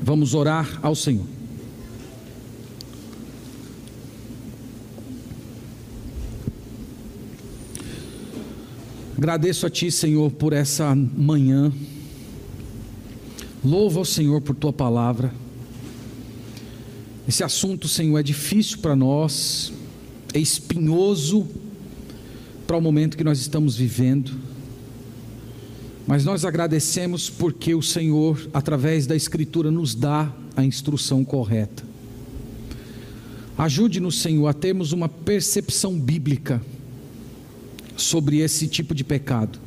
Vamos 0.04 0.32
orar 0.32 0.78
ao 0.80 0.94
Senhor. 0.94 1.26
Agradeço 9.20 9.66
a 9.66 9.70
Ti, 9.70 9.90
Senhor, 9.90 10.30
por 10.30 10.54
essa 10.54 10.94
manhã. 10.94 11.70
Louvo 13.62 13.98
ao 13.98 14.04
Senhor 14.06 14.40
por 14.40 14.56
Tua 14.56 14.72
palavra. 14.72 15.30
Esse 17.28 17.44
assunto, 17.44 17.86
Senhor, 17.86 18.16
é 18.16 18.22
difícil 18.22 18.78
para 18.78 18.96
nós, 18.96 19.74
é 20.32 20.38
espinhoso 20.38 21.46
para 22.66 22.78
o 22.78 22.80
momento 22.80 23.14
que 23.18 23.22
nós 23.22 23.38
estamos 23.40 23.76
vivendo. 23.76 24.32
Mas 26.06 26.24
nós 26.24 26.46
agradecemos 26.46 27.28
porque 27.28 27.74
o 27.74 27.82
Senhor, 27.82 28.48
através 28.54 29.06
da 29.06 29.14
Escritura, 29.14 29.70
nos 29.70 29.94
dá 29.94 30.32
a 30.56 30.64
instrução 30.64 31.26
correta. 31.26 31.84
Ajude-nos, 33.58 34.18
Senhor, 34.22 34.46
a 34.46 34.54
termos 34.54 34.92
uma 34.92 35.10
percepção 35.10 36.00
bíblica 36.00 36.62
sobre 38.00 38.38
esse 38.38 38.66
tipo 38.66 38.94
de 38.94 39.04
pecado. 39.04 39.58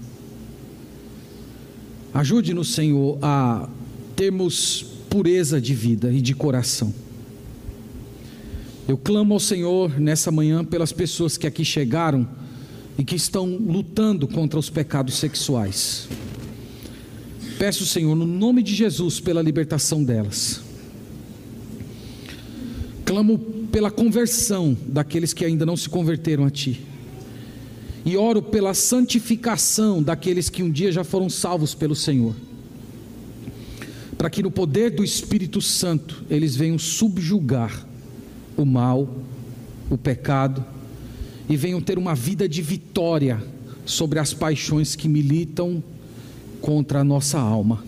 Ajude-nos, 2.14 2.74
Senhor, 2.74 3.18
a 3.22 3.68
termos 4.16 4.86
pureza 5.10 5.60
de 5.60 5.74
vida 5.74 6.12
e 6.12 6.22
de 6.22 6.34
coração. 6.34 6.94
Eu 8.88 8.98
clamo 8.98 9.34
ao 9.34 9.40
Senhor 9.40 10.00
nessa 10.00 10.30
manhã 10.30 10.64
pelas 10.64 10.92
pessoas 10.92 11.38
que 11.38 11.48
aqui 11.48 11.64
chegaram 11.64 12.28
e 12.98 13.04
que 13.04 13.16
estão 13.16 13.48
lutando 13.48 14.28
contra 14.28 14.60
os 14.60 14.70
pecados 14.70 15.16
sexuais. 15.16 16.08
Peço, 17.58 17.86
Senhor, 17.86 18.14
no 18.16 18.26
nome 18.26 18.62
de 18.62 18.76
Jesus, 18.76 19.20
pela 19.20 19.42
libertação 19.42 20.04
delas. 20.04 20.62
Clamo 23.06 23.40
pela 23.72 23.90
conversão 23.90 24.78
daqueles 24.88 25.34
que 25.34 25.46
ainda 25.46 25.66
não 25.66 25.78
se 25.78 25.90
converteram 25.90 26.46
a 26.46 26.50
Ti 26.50 26.93
e 28.06 28.18
oro 28.18 28.42
pela 28.42 28.74
santificação 28.74 30.04
daqueles 30.04 30.50
que 30.50 30.62
um 30.62 30.70
dia 30.70 30.92
já 30.92 31.04
foram 31.04 31.30
salvos 31.30 31.74
pelo 31.74 31.96
Senhor, 31.96 32.36
para 34.18 34.30
que 34.30 34.44
no 34.44 34.52
poder 34.52 34.92
do 34.92 35.04
Espírito 35.04 35.62
Santo 35.62 36.24
eles 36.30 36.56
venham 36.56 36.78
subjugar 36.78 37.88
o 38.58 38.66
mal, 38.66 39.10
o 39.90 39.98
pecado 39.98 40.64
e 41.48 41.56
venham 41.56 41.82
ter 41.82 41.98
uma 41.98 42.16
vida 42.16 42.48
de 42.48 42.62
vitória 42.62 43.44
sobre 43.86 44.20
as 44.20 44.34
paixões 44.34 44.96
que 44.96 45.08
militam 45.08 45.84
contra 46.62 47.02
a 47.02 47.04
nossa 47.04 47.40
alma. 47.40 47.84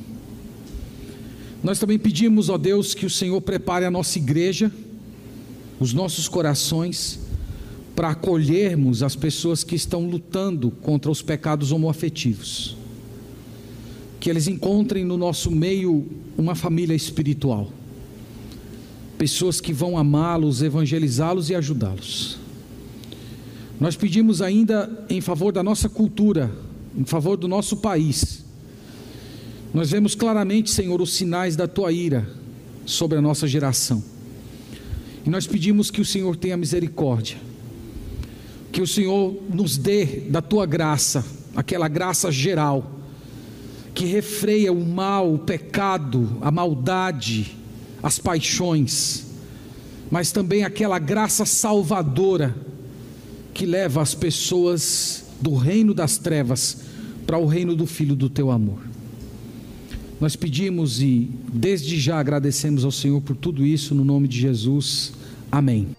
Nós 1.63 1.80
também 1.80 1.97
pedimos, 1.97 2.49
ó 2.49 2.57
Deus, 2.57 2.93
que 2.93 3.05
o 3.05 3.09
Senhor 3.09 3.39
prepare 3.41 3.86
a 3.86 3.91
nossa 3.91 4.20
igreja, 4.20 4.72
os 5.80 5.93
nossos 5.93 6.28
corações, 6.28 7.20
para 7.95 8.09
acolhermos 8.09 9.01
as 9.01 9.15
pessoas 9.15 9.63
que 9.63 9.73
estão 9.73 10.05
lutando 10.05 10.69
contra 10.69 11.09
os 11.09 11.21
pecados 11.21 11.71
homoafetivos. 11.71 12.75
Que 14.19 14.29
eles 14.29 14.47
encontrem 14.47 15.05
no 15.05 15.15
nosso 15.15 15.49
meio 15.49 16.05
uma 16.37 16.55
família 16.55 16.93
espiritual. 16.93 17.71
Pessoas 19.17 19.61
que 19.61 19.71
vão 19.71 19.97
amá-los, 19.97 20.61
evangelizá-los 20.61 21.49
e 21.49 21.55
ajudá-los. 21.55 22.37
Nós 23.79 23.95
pedimos 23.95 24.41
ainda 24.41 25.05
em 25.09 25.21
favor 25.21 25.53
da 25.53 25.63
nossa 25.63 25.87
cultura, 25.87 26.51
em 26.97 27.05
favor 27.05 27.37
do 27.37 27.47
nosso 27.47 27.77
país. 27.77 28.43
Nós 29.73 29.91
vemos 29.91 30.15
claramente, 30.15 30.69
Senhor, 30.69 31.01
os 31.01 31.13
sinais 31.13 31.55
da 31.55 31.67
tua 31.67 31.93
ira 31.93 32.27
sobre 32.85 33.17
a 33.17 33.21
nossa 33.21 33.47
geração. 33.47 34.03
E 35.25 35.29
nós 35.29 35.47
pedimos 35.47 35.89
que 35.89 36.01
o 36.01 36.05
Senhor 36.05 36.35
tenha 36.35 36.57
misericórdia 36.57 37.37
que 38.76 38.82
o 38.82 38.88
Senhor 38.88 39.34
nos 39.49 39.78
dê 39.78 40.05
da 40.30 40.41
tua 40.41 40.65
graça, 40.65 41.23
aquela 41.55 41.88
graça 41.88 42.30
geral, 42.30 42.99
que 43.93 44.03
refreia 44.03 44.73
o 44.73 44.86
mal, 44.86 45.34
o 45.34 45.39
pecado, 45.39 46.30
a 46.41 46.51
maldade, 46.51 47.55
as 48.03 48.19
paixões, 48.19 49.28
mas 50.11 50.34
também 50.34 50.65
aquela 50.65 50.99
graça 50.99 51.45
salvadora 51.45 52.53
que 53.53 53.65
leva 53.65 54.01
as 54.01 54.13
pessoas 54.13 55.23
do 55.39 55.55
reino 55.55 55.93
das 55.93 56.17
trevas 56.17 56.80
para 57.26 57.38
o 57.38 57.45
reino 57.45 57.78
do 57.78 57.86
Filho 57.86 58.13
do 58.13 58.30
teu 58.30 58.51
amor. 58.51 58.82
Nós 60.19 60.36
pedimos 60.36 61.01
e 61.01 61.30
desde 61.53 61.97
já 61.97 62.19
agradecemos 62.19 62.84
ao 62.84 62.91
Senhor 62.91 63.21
por 63.21 63.38
tudo 63.38 63.65
isso, 63.65 63.95
no 63.95 64.03
nome 64.03 64.28
de 64.28 64.38
Jesus. 64.38 65.13
Amém. 65.49 65.95